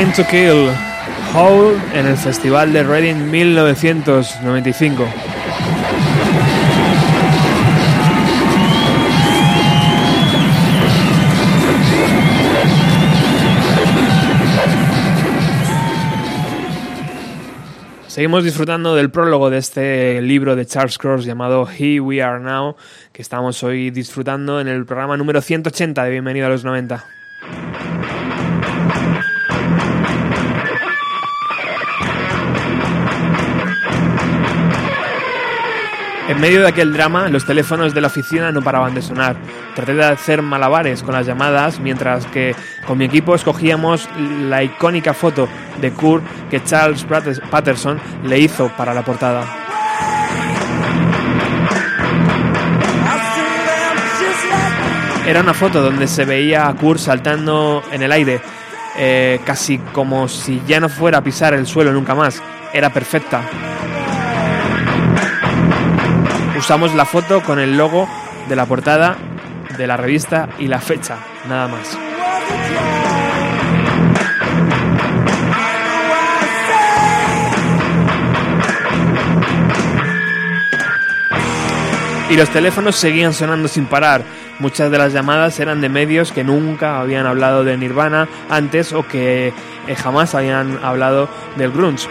Time 0.01 0.13
to 0.15 0.25
Kill, 0.25 0.71
Hole 1.35 1.77
en 1.93 2.07
el 2.07 2.17
Festival 2.17 2.73
de 2.73 2.83
Reading 2.83 3.31
1995. 3.31 5.05
Seguimos 18.07 18.43
disfrutando 18.43 18.95
del 18.95 19.11
prólogo 19.11 19.51
de 19.51 19.59
este 19.59 20.23
libro 20.23 20.57
de 20.57 20.65
Charles 20.65 20.97
Cross 20.97 21.27
llamado 21.27 21.69
Here 21.69 22.01
We 22.01 22.23
Are 22.23 22.41
Now, 22.43 22.75
que 23.13 23.21
estamos 23.21 23.63
hoy 23.63 23.91
disfrutando 23.91 24.63
en 24.63 24.69
el 24.69 24.87
programa 24.87 25.19
número 25.19 25.43
180 25.43 26.03
de 26.05 26.11
Bienvenido 26.11 26.47
a 26.47 26.49
los 26.49 26.65
90. 26.65 27.05
En 36.31 36.40
medio 36.40 36.61
de 36.61 36.69
aquel 36.69 36.93
drama, 36.93 37.28
los 37.28 37.44
teléfonos 37.44 37.93
de 37.93 38.01
la 38.01 38.07
oficina 38.07 38.52
no 38.52 38.62
paraban 38.62 38.94
de 38.94 39.02
sonar. 39.02 39.35
Traté 39.74 39.94
de 39.94 40.05
hacer 40.05 40.43
malabares 40.43 41.02
con 41.02 41.12
las 41.12 41.27
llamadas, 41.27 41.81
mientras 41.81 42.24
que 42.27 42.55
con 42.86 42.98
mi 42.98 43.07
equipo 43.07 43.35
escogíamos 43.35 44.09
la 44.43 44.62
icónica 44.62 45.12
foto 45.12 45.48
de 45.81 45.90
Kurt 45.90 46.23
que 46.48 46.62
Charles 46.62 47.05
Patterson 47.51 47.98
le 48.23 48.39
hizo 48.39 48.69
para 48.77 48.94
la 48.94 49.02
portada. 49.02 49.44
Era 55.27 55.40
una 55.40 55.52
foto 55.52 55.82
donde 55.82 56.07
se 56.07 56.24
veía 56.24 56.69
a 56.69 56.77
Kurt 56.77 57.01
saltando 57.01 57.82
en 57.90 58.02
el 58.02 58.12
aire, 58.12 58.40
eh, 58.97 59.40
casi 59.44 59.78
como 59.78 60.28
si 60.28 60.62
ya 60.65 60.78
no 60.78 60.89
fuera 60.89 61.19
a 61.19 61.24
pisar 61.24 61.55
el 61.55 61.66
suelo 61.66 61.93
nunca 61.93 62.15
más. 62.15 62.40
Era 62.73 62.90
perfecta. 62.90 63.43
Usamos 66.61 66.95
la 66.95 67.07
foto 67.07 67.43
con 67.43 67.59
el 67.59 67.78
logo 67.78 68.07
de 68.47 68.55
la 68.55 68.66
portada 68.66 69.16
de 69.78 69.87
la 69.87 69.97
revista 69.97 70.51
y 70.59 70.66
la 70.66 70.78
fecha, 70.78 71.16
nada 71.49 71.69
más. 71.69 71.99
Y 82.28 82.37
los 82.37 82.51
teléfonos 82.51 82.95
seguían 82.95 83.32
sonando 83.32 83.66
sin 83.66 83.87
parar. 83.87 84.23
Muchas 84.59 84.91
de 84.91 84.99
las 84.99 85.15
llamadas 85.15 85.59
eran 85.61 85.81
de 85.81 85.89
medios 85.89 86.31
que 86.31 86.45
nunca 86.45 87.01
habían 87.01 87.24
hablado 87.24 87.65
de 87.65 87.78
Nirvana 87.78 88.28
antes 88.51 88.93
o 88.93 89.09
que 89.09 89.55
eh, 89.89 89.97
jamás 89.97 90.35
habían 90.35 90.78
hablado 90.85 91.31
del 91.57 91.73
grunge. 91.73 92.07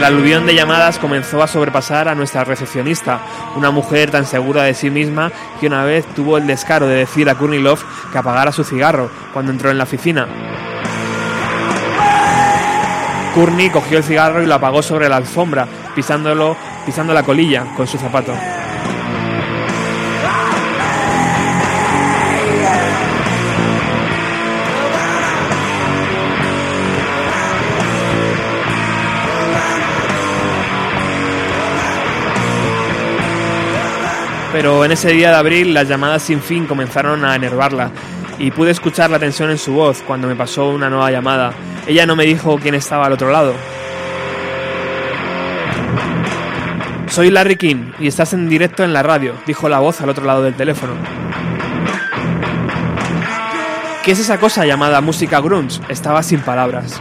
El 0.00 0.06
aluvión 0.06 0.46
de 0.46 0.54
llamadas 0.54 0.98
comenzó 0.98 1.42
a 1.42 1.46
sobrepasar 1.46 2.08
a 2.08 2.14
nuestra 2.14 2.42
recepcionista, 2.42 3.20
una 3.54 3.70
mujer 3.70 4.10
tan 4.10 4.24
segura 4.24 4.62
de 4.62 4.72
sí 4.72 4.88
misma 4.88 5.30
que 5.60 5.66
una 5.66 5.84
vez 5.84 6.06
tuvo 6.14 6.38
el 6.38 6.46
descaro 6.46 6.86
de 6.86 6.94
decir 6.94 7.28
a 7.28 7.34
Courtney 7.34 7.60
Love 7.60 7.84
que 8.10 8.16
apagara 8.16 8.50
su 8.50 8.64
cigarro 8.64 9.10
cuando 9.34 9.52
entró 9.52 9.70
en 9.70 9.76
la 9.76 9.84
oficina. 9.84 10.26
Courtney 13.34 13.68
cogió 13.68 13.98
el 13.98 14.04
cigarro 14.04 14.42
y 14.42 14.46
lo 14.46 14.54
apagó 14.54 14.82
sobre 14.82 15.06
la 15.06 15.16
alfombra, 15.16 15.68
pisándolo, 15.94 16.56
pisando 16.86 17.12
la 17.12 17.22
colilla 17.22 17.66
con 17.76 17.86
su 17.86 17.98
zapato. 17.98 18.32
Pero 34.52 34.84
en 34.84 34.92
ese 34.92 35.10
día 35.12 35.30
de 35.30 35.36
abril 35.36 35.74
las 35.74 35.88
llamadas 35.88 36.22
sin 36.22 36.40
fin 36.40 36.66
comenzaron 36.66 37.24
a 37.24 37.36
enervarla 37.36 37.90
y 38.38 38.50
pude 38.50 38.72
escuchar 38.72 39.10
la 39.10 39.18
tensión 39.18 39.50
en 39.50 39.58
su 39.58 39.72
voz 39.72 40.02
cuando 40.02 40.26
me 40.26 40.34
pasó 40.34 40.68
una 40.70 40.90
nueva 40.90 41.10
llamada. 41.10 41.52
Ella 41.86 42.04
no 42.06 42.16
me 42.16 42.24
dijo 42.24 42.58
quién 42.58 42.74
estaba 42.74 43.06
al 43.06 43.12
otro 43.12 43.30
lado. 43.30 43.54
Soy 47.08 47.30
Larry 47.30 47.56
King 47.56 47.92
y 47.98 48.06
estás 48.06 48.32
en 48.32 48.48
directo 48.48 48.82
en 48.82 48.92
la 48.92 49.02
radio, 49.02 49.34
dijo 49.46 49.68
la 49.68 49.78
voz 49.78 50.00
al 50.00 50.08
otro 50.08 50.24
lado 50.24 50.42
del 50.42 50.54
teléfono. 50.54 50.94
¿Qué 54.02 54.12
es 54.12 54.18
esa 54.18 54.38
cosa 54.38 54.64
llamada 54.64 55.00
música 55.00 55.40
grunge? 55.40 55.80
Estaba 55.88 56.22
sin 56.22 56.40
palabras. 56.40 57.00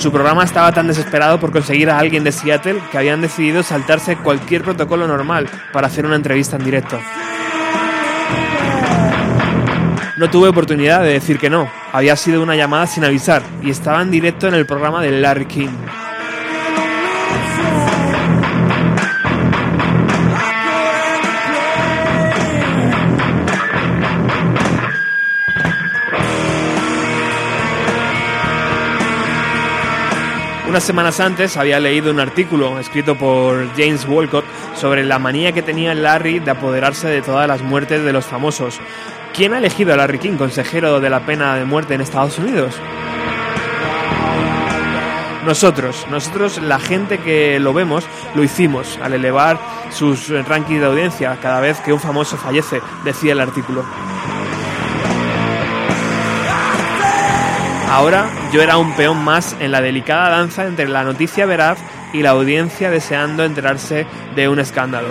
Su 0.00 0.10
programa 0.10 0.44
estaba 0.44 0.72
tan 0.72 0.86
desesperado 0.86 1.38
por 1.38 1.52
conseguir 1.52 1.90
a 1.90 1.98
alguien 1.98 2.24
de 2.24 2.32
Seattle 2.32 2.80
que 2.90 2.96
habían 2.96 3.20
decidido 3.20 3.62
saltarse 3.62 4.16
cualquier 4.16 4.62
protocolo 4.62 5.06
normal 5.06 5.46
para 5.74 5.88
hacer 5.88 6.06
una 6.06 6.16
entrevista 6.16 6.56
en 6.56 6.64
directo. 6.64 6.98
No 10.16 10.30
tuve 10.30 10.48
oportunidad 10.48 11.02
de 11.02 11.12
decir 11.12 11.38
que 11.38 11.50
no. 11.50 11.70
Había 11.92 12.16
sido 12.16 12.42
una 12.42 12.56
llamada 12.56 12.86
sin 12.86 13.04
avisar 13.04 13.42
y 13.62 13.68
estaba 13.68 14.00
en 14.00 14.10
directo 14.10 14.48
en 14.48 14.54
el 14.54 14.64
programa 14.64 15.02
de 15.02 15.10
Larry 15.10 15.44
King. 15.44 15.68
Unas 30.70 30.84
semanas 30.84 31.18
antes 31.18 31.56
había 31.56 31.80
leído 31.80 32.12
un 32.12 32.20
artículo 32.20 32.78
escrito 32.78 33.18
por 33.18 33.68
James 33.76 34.06
Walcott 34.06 34.44
sobre 34.76 35.02
la 35.02 35.18
manía 35.18 35.50
que 35.50 35.62
tenía 35.62 35.96
Larry 35.96 36.38
de 36.38 36.52
apoderarse 36.52 37.08
de 37.08 37.22
todas 37.22 37.48
las 37.48 37.60
muertes 37.60 38.04
de 38.04 38.12
los 38.12 38.24
famosos. 38.24 38.78
¿Quién 39.34 39.52
ha 39.52 39.58
elegido 39.58 39.92
a 39.92 39.96
Larry 39.96 40.20
King 40.20 40.36
consejero 40.36 41.00
de 41.00 41.10
la 41.10 41.26
pena 41.26 41.56
de 41.56 41.64
muerte 41.64 41.94
en 41.94 42.02
Estados 42.02 42.38
Unidos? 42.38 42.76
Nosotros, 45.44 46.06
nosotros, 46.08 46.62
la 46.62 46.78
gente 46.78 47.18
que 47.18 47.58
lo 47.58 47.72
vemos, 47.72 48.06
lo 48.36 48.44
hicimos 48.44 48.96
al 49.02 49.14
elevar 49.14 49.58
sus 49.90 50.28
rankings 50.28 50.78
de 50.78 50.86
audiencia 50.86 51.36
cada 51.42 51.58
vez 51.58 51.80
que 51.80 51.92
un 51.92 51.98
famoso 51.98 52.36
fallece, 52.36 52.80
decía 53.02 53.32
el 53.32 53.40
artículo. 53.40 53.84
Ahora 57.90 58.30
yo 58.52 58.62
era 58.62 58.76
un 58.76 58.94
peón 58.94 59.18
más 59.24 59.56
en 59.58 59.72
la 59.72 59.80
delicada 59.80 60.28
danza 60.28 60.64
entre 60.64 60.86
la 60.86 61.02
noticia 61.02 61.44
veraz 61.44 61.76
y 62.12 62.22
la 62.22 62.30
audiencia 62.30 62.88
deseando 62.88 63.44
enterarse 63.44 64.06
de 64.36 64.48
un 64.48 64.60
escándalo. 64.60 65.08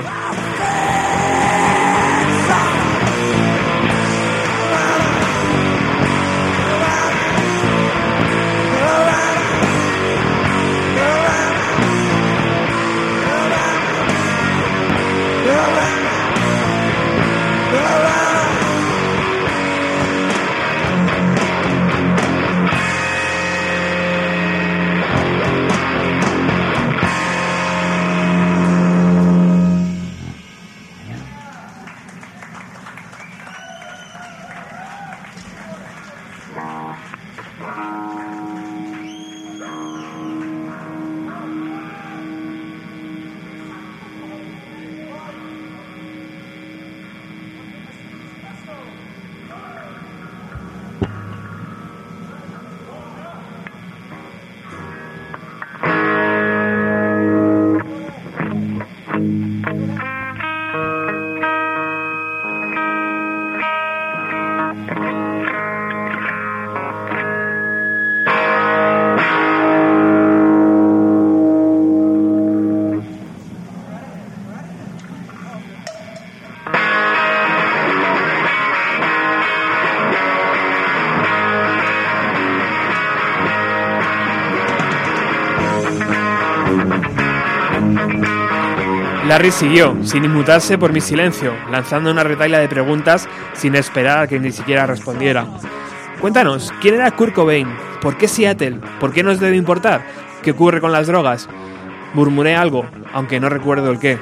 Larry 89.30 89.52
siguió, 89.52 89.96
sin 90.02 90.26
inmutarse 90.26 90.80
por 90.80 90.92
mi 90.92 91.02
silencio, 91.02 91.54
lanzando 91.70 92.10
una 92.10 92.24
retaila 92.24 92.58
de 92.58 92.68
preguntas 92.68 93.30
sin 93.54 93.76
esperar 93.76 94.18
a 94.18 94.28
que 94.28 94.40
ni 94.40 94.52
siquiera 94.52 94.88
respondiera. 94.88 95.46
Cuéntanos, 96.20 96.74
¿quién 96.82 96.96
era 96.96 97.12
Kurt 97.12 97.36
Cobain? 97.36 97.68
¿Por 98.02 98.18
qué 98.18 98.28
Seattle? 98.28 98.80
¿Por 99.00 99.14
qué 99.14 99.22
nos 99.22 99.40
debe 99.40 99.56
importar? 99.56 100.02
¿Qué 100.42 100.50
ocurre 100.50 100.82
con 100.82 100.92
las 100.92 101.06
drogas? 101.06 101.48
Murmuré 102.16 102.56
algo, 102.56 102.88
aunque 103.14 103.40
no 103.40 103.50
recuerdo 103.50 103.92
el 103.92 104.00
qué. 104.00 104.18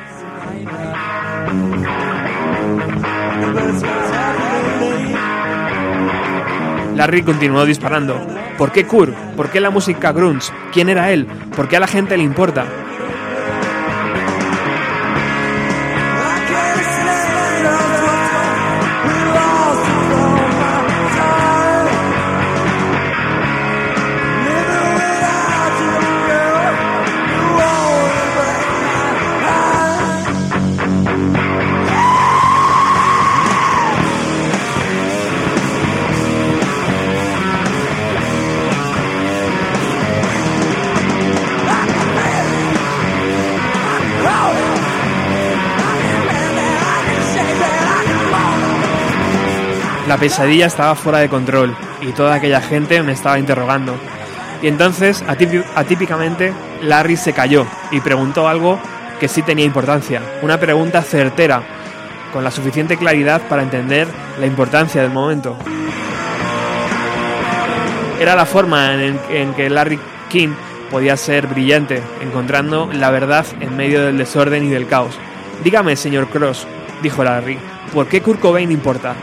Larry 6.96 7.24
continuó 7.24 7.66
disparando. 7.66 8.20
¿Por 8.58 8.74
qué 8.74 8.86
Kurt? 8.86 9.16
¿Por 9.38 9.50
qué 9.52 9.62
la 9.62 9.70
música 9.70 10.12
grunge? 10.12 10.52
¿Quién 10.74 10.90
era 10.90 11.12
él? 11.12 11.28
¿Por 11.56 11.70
qué 11.70 11.78
a 11.78 11.80
la 11.80 11.88
gente 11.88 12.18
le 12.18 12.24
importa? 12.24 12.66
La 50.18 50.22
pesadilla 50.22 50.66
estaba 50.66 50.96
fuera 50.96 51.20
de 51.20 51.30
control 51.30 51.78
y 52.02 52.12
toda 52.12 52.34
aquella 52.34 52.60
gente 52.60 53.04
me 53.04 53.12
estaba 53.12 53.38
interrogando. 53.38 53.96
Y 54.64 54.68
entonces, 54.68 55.24
atípicamente, 55.76 56.54
Larry 56.82 57.16
se 57.18 57.34
cayó 57.34 57.68
y 57.92 58.00
preguntó 58.00 58.48
algo 58.48 58.80
que 59.20 59.28
sí 59.28 59.44
tenía 59.44 59.64
importancia, 59.64 60.24
una 60.42 60.60
pregunta 60.60 61.04
certera, 61.04 61.62
con 62.34 62.44
la 62.44 62.50
suficiente 62.50 62.98
claridad 62.98 63.44
para 63.48 63.62
entender 63.62 64.08
la 64.40 64.48
importancia 64.48 65.04
del 65.04 65.12
momento. 65.12 65.56
Era 68.20 68.36
la 68.36 68.48
forma 68.48 68.96
en, 68.96 69.20
en 69.30 69.54
que 69.54 69.70
Larry 69.70 70.00
King 70.30 70.56
podía 70.90 71.16
ser 71.16 71.46
brillante, 71.46 72.02
encontrando 72.22 72.90
la 72.92 73.12
verdad 73.12 73.46
en 73.60 73.78
medio 73.78 74.04
del 74.04 74.18
desorden 74.18 74.66
y 74.66 74.70
del 74.70 74.88
caos. 74.88 75.16
Dígame, 75.64 75.96
señor 75.96 76.28
Cross, 76.30 76.66
dijo 77.04 77.24
Larry, 77.24 77.60
¿por 77.94 78.08
qué 78.08 78.24
Kurt 78.24 78.40
Cobain 78.40 78.72
importa? 78.72 79.14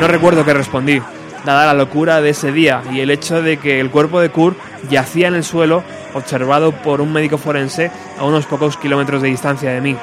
No 0.00 0.08
recuerdo 0.08 0.44
qué 0.44 0.52
respondí, 0.52 1.00
dada 1.44 1.66
la 1.66 1.74
locura 1.74 2.20
de 2.20 2.30
ese 2.30 2.52
día 2.52 2.82
y 2.92 3.00
el 3.00 3.10
hecho 3.10 3.40
de 3.40 3.56
que 3.56 3.80
el 3.80 3.90
cuerpo 3.90 4.20
de 4.20 4.30
Kurt 4.30 4.58
yacía 4.90 5.28
en 5.28 5.34
el 5.34 5.44
suelo, 5.44 5.82
observado 6.12 6.72
por 6.72 7.00
un 7.00 7.12
médico 7.12 7.38
forense 7.38 7.90
a 8.18 8.24
unos 8.24 8.46
pocos 8.46 8.76
kilómetros 8.76 9.22
de 9.22 9.28
distancia 9.28 9.70
de 9.70 9.80
mí. 9.80 9.96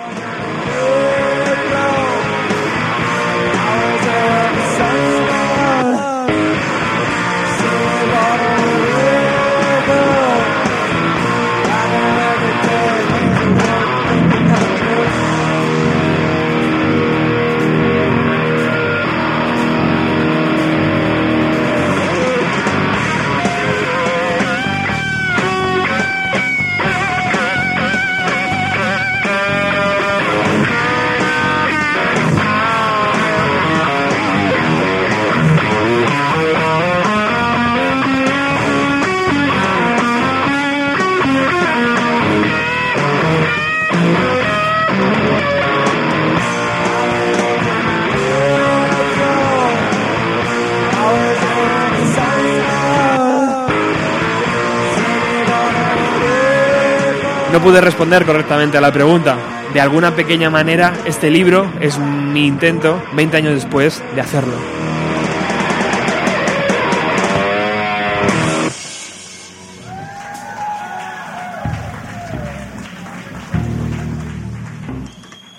Pude 57.64 57.80
responder 57.80 58.26
correctamente 58.26 58.78
a 58.78 58.82
la 58.82 58.92
pregunta. 58.92 59.38
De 59.74 59.80
alguna 59.80 60.14
pequeña 60.14 60.50
manera, 60.50 60.94
este 61.06 61.32
libro 61.32 61.72
es 61.80 61.98
mi 61.98 62.46
intento, 62.46 63.02
20 63.14 63.38
años 63.38 63.54
después, 63.54 64.04
de 64.14 64.22
hacerlo. 64.22 64.54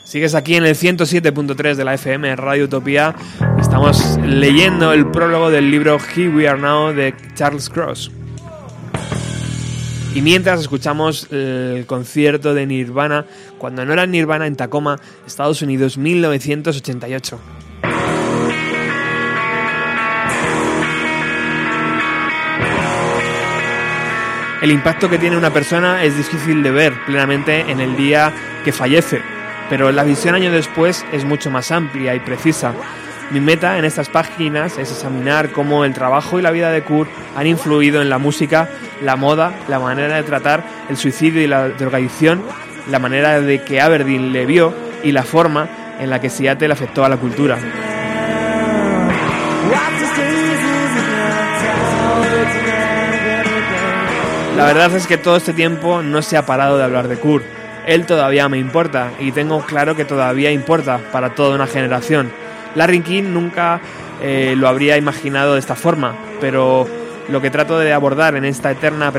Sigues 0.05 0.35
aquí 0.35 0.56
en 0.56 0.66
el 0.66 0.76
107.3 0.76 1.74
de 1.74 1.85
la 1.85 1.94
FM 1.94 2.36
Radio 2.36 2.66
Utopía. 2.66 3.14
Estamos 3.59 4.18
leyendo 4.22 4.93
el 4.93 5.10
prólogo 5.10 5.51
del 5.51 5.70
libro 5.70 5.98
Here 6.14 6.28
We 6.28 6.47
Are 6.47 6.60
Now 6.60 6.93
de 6.93 7.14
Charles 7.35 7.70
Cross. 7.70 8.12
Y 10.15 10.23
mientras 10.23 10.61
escuchamos 10.61 11.27
el 11.32 11.86
concierto 11.86 12.55
de 12.55 12.66
Nirvana, 12.66 13.27
cuando 13.59 13.85
no 13.85 13.93
era 13.93 14.07
Nirvana 14.07 14.47
en 14.47 14.55
Tacoma, 14.55 15.01
Estados 15.27 15.61
Unidos, 15.61 15.99
1988. 15.99 17.41
El 24.62 24.70
impacto 24.70 25.11
que 25.11 25.19
tiene 25.19 25.36
una 25.36 25.53
persona 25.53 26.05
es 26.05 26.16
difícil 26.16 26.62
de 26.62 26.70
ver 26.70 26.95
plenamente 27.07 27.61
en 27.70 27.81
el 27.81 27.97
día 27.97 28.32
que 28.65 28.70
fallece, 28.70 29.20
pero 29.69 29.91
la 29.91 30.05
visión 30.05 30.36
años 30.36 30.53
después 30.53 31.05
es 31.12 31.24
mucho 31.24 31.51
más 31.51 31.73
amplia 31.73 32.15
y 32.15 32.20
precisa. 32.20 32.73
Mi 33.31 33.41
meta 33.41 33.79
en 33.79 33.85
estas 33.85 34.09
páginas 34.09 34.79
es 34.79 34.93
examinar 34.93 35.51
cómo 35.51 35.85
el 35.85 35.95
trabajo 35.95 36.39
y 36.39 36.43
la 36.43 36.51
vida 36.51 36.71
de 36.71 36.83
Kurt 36.83 37.11
han 37.37 37.47
influido 37.47 38.03
en 38.03 38.11
la 38.11 38.19
música, 38.19 38.69
la 39.03 39.17
moda, 39.17 39.53
la 39.69 39.79
manera 39.79 40.17
de 40.17 40.23
tratar 40.23 40.63
el 40.89 40.97
suicidio 40.97 41.43
y 41.43 41.47
la 41.47 41.71
drogadicción, 41.71 42.43
la 42.91 42.99
manera 42.99 43.41
de 43.41 43.63
que 43.63 43.81
Aberdeen 43.81 44.33
le 44.33 44.47
vio 44.47 44.75
y 45.03 45.13
la 45.13 45.23
forma 45.23 45.69
en 45.99 46.11
la 46.11 46.21
que 46.21 46.31
Seattle 46.31 46.73
afectó 46.73 47.05
a 47.05 47.09
la 47.09 47.17
cultura. 47.17 47.59
La 54.57 54.67
verdad 54.67 54.95
es 54.95 55.07
que 55.09 55.19
todo 55.19 55.37
este 55.37 55.53
tiempo 55.53 56.03
no 56.03 56.23
se 56.23 56.37
ha 56.37 56.47
parado 56.47 56.79
de 56.79 56.85
hablar 56.85 57.09
de 57.09 57.17
Kurt. 57.17 57.45
Él 57.87 58.07
todavía 58.07 58.49
me 58.49 58.59
importa 58.59 59.11
y 59.19 59.33
tengo 59.33 59.61
claro 59.63 59.97
que 59.97 60.05
todavía 60.05 60.53
importa 60.53 61.01
para 61.11 61.35
toda 61.35 61.57
una 61.57 61.67
generación. 61.67 62.31
Larry 62.75 63.01
King 63.01 63.25
nunca 63.33 63.81
eh, 64.23 64.55
lo 64.57 64.69
habría 64.69 64.97
imaginado 64.97 65.55
de 65.55 65.61
esta 65.61 65.75
forma, 65.75 66.15
pero 66.41 66.87
lo 67.29 67.41
que 67.41 67.51
trato 67.51 67.79
de 67.79 67.93
abordar 67.93 68.37
en 68.37 68.45
esta 68.45 68.71
eterna 68.71 69.13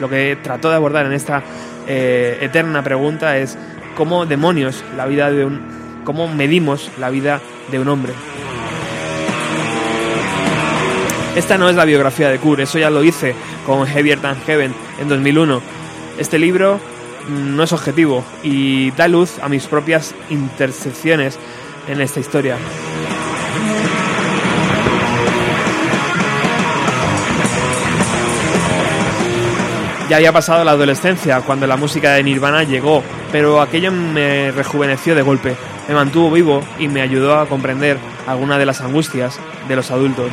lo 0.00 0.08
que 0.08 0.36
trató 0.42 0.70
de 0.70 0.76
abordar 0.76 1.06
en 1.06 1.12
esta 1.12 1.42
eh, 1.86 2.38
eterna 2.40 2.82
pregunta 2.82 3.38
es 3.38 3.56
cómo 3.96 4.26
demonios 4.26 4.82
la 4.96 5.06
vida 5.06 5.30
de 5.30 5.44
un 5.44 5.60
cómo 6.04 6.28
medimos 6.28 6.90
la 6.98 7.10
vida 7.10 7.40
de 7.70 7.78
un 7.78 7.88
hombre. 7.88 8.12
Esta 11.34 11.58
no 11.58 11.68
es 11.68 11.74
la 11.74 11.84
biografía 11.84 12.28
de 12.28 12.38
Kurt, 12.38 12.60
eso 12.60 12.78
ya 12.78 12.90
lo 12.90 13.02
hice 13.02 13.34
con 13.66 13.86
Heavier 13.86 14.20
Than 14.20 14.40
Heaven 14.42 14.72
en 15.00 15.08
2001. 15.08 15.62
Este 16.18 16.38
libro 16.38 16.78
no 17.28 17.62
es 17.62 17.72
objetivo 17.72 18.24
y 18.42 18.92
da 18.92 19.08
luz 19.08 19.38
a 19.42 19.48
mis 19.48 19.66
propias 19.66 20.14
intersecciones 20.30 21.38
en 21.88 22.00
esta 22.00 22.20
historia. 22.20 22.56
Ya 30.08 30.16
había 30.16 30.32
pasado 30.32 30.64
la 30.64 30.72
adolescencia 30.72 31.40
cuando 31.40 31.66
la 31.66 31.76
música 31.76 32.12
de 32.12 32.22
Nirvana 32.22 32.62
llegó, 32.62 33.02
pero 33.32 33.62
aquello 33.62 33.90
me 33.90 34.50
rejuveneció 34.50 35.14
de 35.14 35.22
golpe, 35.22 35.56
me 35.88 35.94
mantuvo 35.94 36.30
vivo 36.30 36.62
y 36.78 36.88
me 36.88 37.00
ayudó 37.00 37.38
a 37.38 37.46
comprender 37.48 37.96
algunas 38.26 38.58
de 38.58 38.66
las 38.66 38.82
angustias 38.82 39.38
de 39.66 39.76
los 39.76 39.90
adultos. 39.90 40.30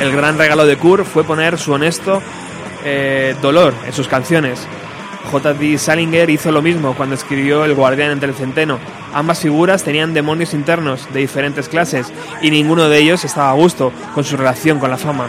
El 0.00 0.12
gran 0.12 0.38
regalo 0.38 0.64
de 0.64 0.76
Kurt 0.76 1.04
fue 1.04 1.24
poner 1.24 1.58
su 1.58 1.72
honesto 1.72 2.22
eh, 2.84 3.34
dolor 3.42 3.74
en 3.84 3.92
sus 3.92 4.08
canciones. 4.08 4.66
J.D. 5.30 5.78
Salinger 5.78 6.30
hizo 6.30 6.50
lo 6.50 6.62
mismo 6.62 6.94
cuando 6.94 7.14
escribió 7.14 7.64
El 7.64 7.74
guardián 7.74 8.10
entre 8.10 8.30
el 8.30 8.34
centeno. 8.34 8.78
Ambas 9.12 9.40
figuras 9.40 9.84
tenían 9.84 10.14
demonios 10.14 10.54
internos 10.54 11.06
de 11.12 11.20
diferentes 11.20 11.68
clases 11.68 12.12
y 12.40 12.50
ninguno 12.50 12.88
de 12.88 12.98
ellos 12.98 13.24
estaba 13.24 13.50
a 13.50 13.54
gusto 13.54 13.92
con 14.14 14.24
su 14.24 14.36
relación 14.36 14.78
con 14.78 14.90
la 14.90 14.96
fama. 14.96 15.26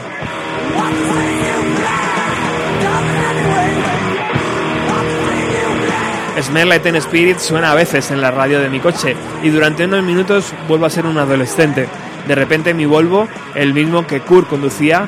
Smell 6.42 6.70
Like 6.70 6.84
Teen 6.84 6.96
Spirit 6.96 7.38
suena 7.38 7.72
a 7.72 7.76
veces 7.76 8.12
en 8.12 8.22
la 8.22 8.32
radio 8.32 8.62
de 8.62 8.70
mi 8.70 8.80
coche 8.80 9.16
y 9.44 9.50
durante 9.50 9.84
unos 9.84 10.04
minutos 10.04 10.54
vuelvo 10.70 10.86
a 10.86 10.90
ser 10.90 11.06
un 11.06 11.18
adolescente. 11.18 11.88
De 12.28 12.36
repente 12.36 12.74
mi 12.74 12.86
Volvo, 12.86 13.28
el 13.56 13.74
mismo 13.74 14.08
que 14.08 14.22
Kurt 14.22 14.48
conducía, 14.48 15.08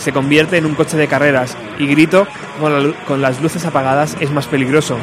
se 0.00 0.12
convierte 0.12 0.56
en 0.56 0.66
un 0.66 0.74
coche 0.74 0.96
de 0.96 1.08
carreras 1.08 1.56
y 1.78 1.86
grito 1.86 2.26
con 3.06 3.22
las 3.22 3.40
luces 3.40 3.64
apagadas 3.64 4.16
es 4.20 4.30
más 4.30 4.46
peligroso. 4.46 4.96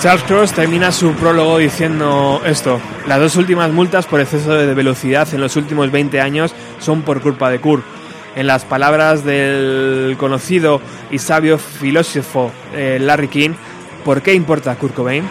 Charles 0.00 0.24
Cross 0.24 0.54
termina 0.54 0.92
su 0.92 1.12
prólogo 1.12 1.58
diciendo 1.58 2.40
esto. 2.46 2.80
Las 3.06 3.20
dos 3.20 3.36
últimas 3.36 3.70
multas 3.70 4.06
por 4.06 4.18
exceso 4.18 4.54
de 4.54 4.72
velocidad 4.72 5.28
en 5.34 5.42
los 5.42 5.56
últimos 5.56 5.90
20 5.90 6.22
años 6.22 6.54
son 6.78 7.02
por 7.02 7.20
culpa 7.20 7.50
de 7.50 7.60
Kurt. 7.60 7.84
En 8.34 8.46
las 8.46 8.64
palabras 8.64 9.24
del 9.26 10.16
conocido 10.18 10.80
y 11.10 11.18
sabio 11.18 11.58
filósofo 11.58 12.50
eh, 12.72 12.96
Larry 12.98 13.28
King, 13.28 13.50
¿por 14.02 14.22
qué 14.22 14.32
importa 14.32 14.74
Kurt 14.76 14.94
Cobain? 14.94 15.24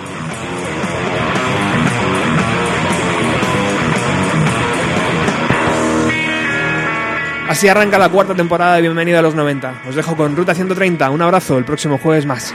Así 7.50 7.68
arranca 7.68 7.98
la 7.98 8.10
cuarta 8.10 8.36
temporada 8.36 8.76
de 8.76 8.82
Bienvenido 8.82 9.18
a 9.18 9.24
los 9.24 9.34
90. 9.34 9.82
Os 9.90 9.96
dejo 9.96 10.16
con 10.16 10.36
Ruta 10.36 10.54
130. 10.54 11.10
Un 11.10 11.24
abrazo, 11.24 11.58
el 11.58 11.66
próximo 11.66 11.98
jueves 11.98 12.28
más. 12.28 12.54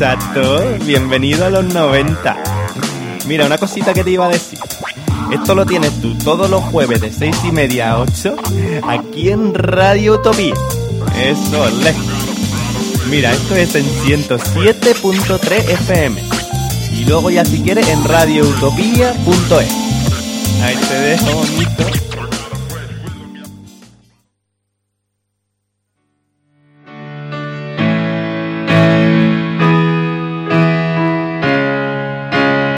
Chato, 0.00 0.78
bienvenido 0.86 1.44
a 1.44 1.50
los 1.50 1.62
90. 1.62 2.34
Mira, 3.26 3.44
una 3.44 3.58
cosita 3.58 3.92
que 3.92 4.02
te 4.02 4.12
iba 4.12 4.24
a 4.24 4.28
decir. 4.30 4.58
Esto 5.30 5.54
lo 5.54 5.66
tienes 5.66 5.92
tú 6.00 6.16
todos 6.16 6.48
los 6.48 6.64
jueves 6.64 7.02
de 7.02 7.12
6 7.12 7.36
y 7.44 7.52
media 7.52 7.90
a 7.90 8.00
8 8.00 8.34
aquí 8.88 9.28
en 9.28 9.52
Radio 9.52 10.14
Utopía. 10.14 10.54
Eso, 11.22 11.68
le. 11.82 11.94
Mira, 13.10 13.30
esto 13.30 13.54
es 13.56 13.74
en 13.74 13.84
107.3 13.84 15.68
FM. 15.68 16.22
Y 16.92 17.04
luego 17.04 17.28
ya 17.28 17.44
si 17.44 17.60
quieres 17.60 17.86
en 17.86 18.02
radioutopía.es. 18.02 19.52
Ahí 20.62 20.76
te 20.76 20.94
dejo 20.94 21.26
bonito. 21.26 21.89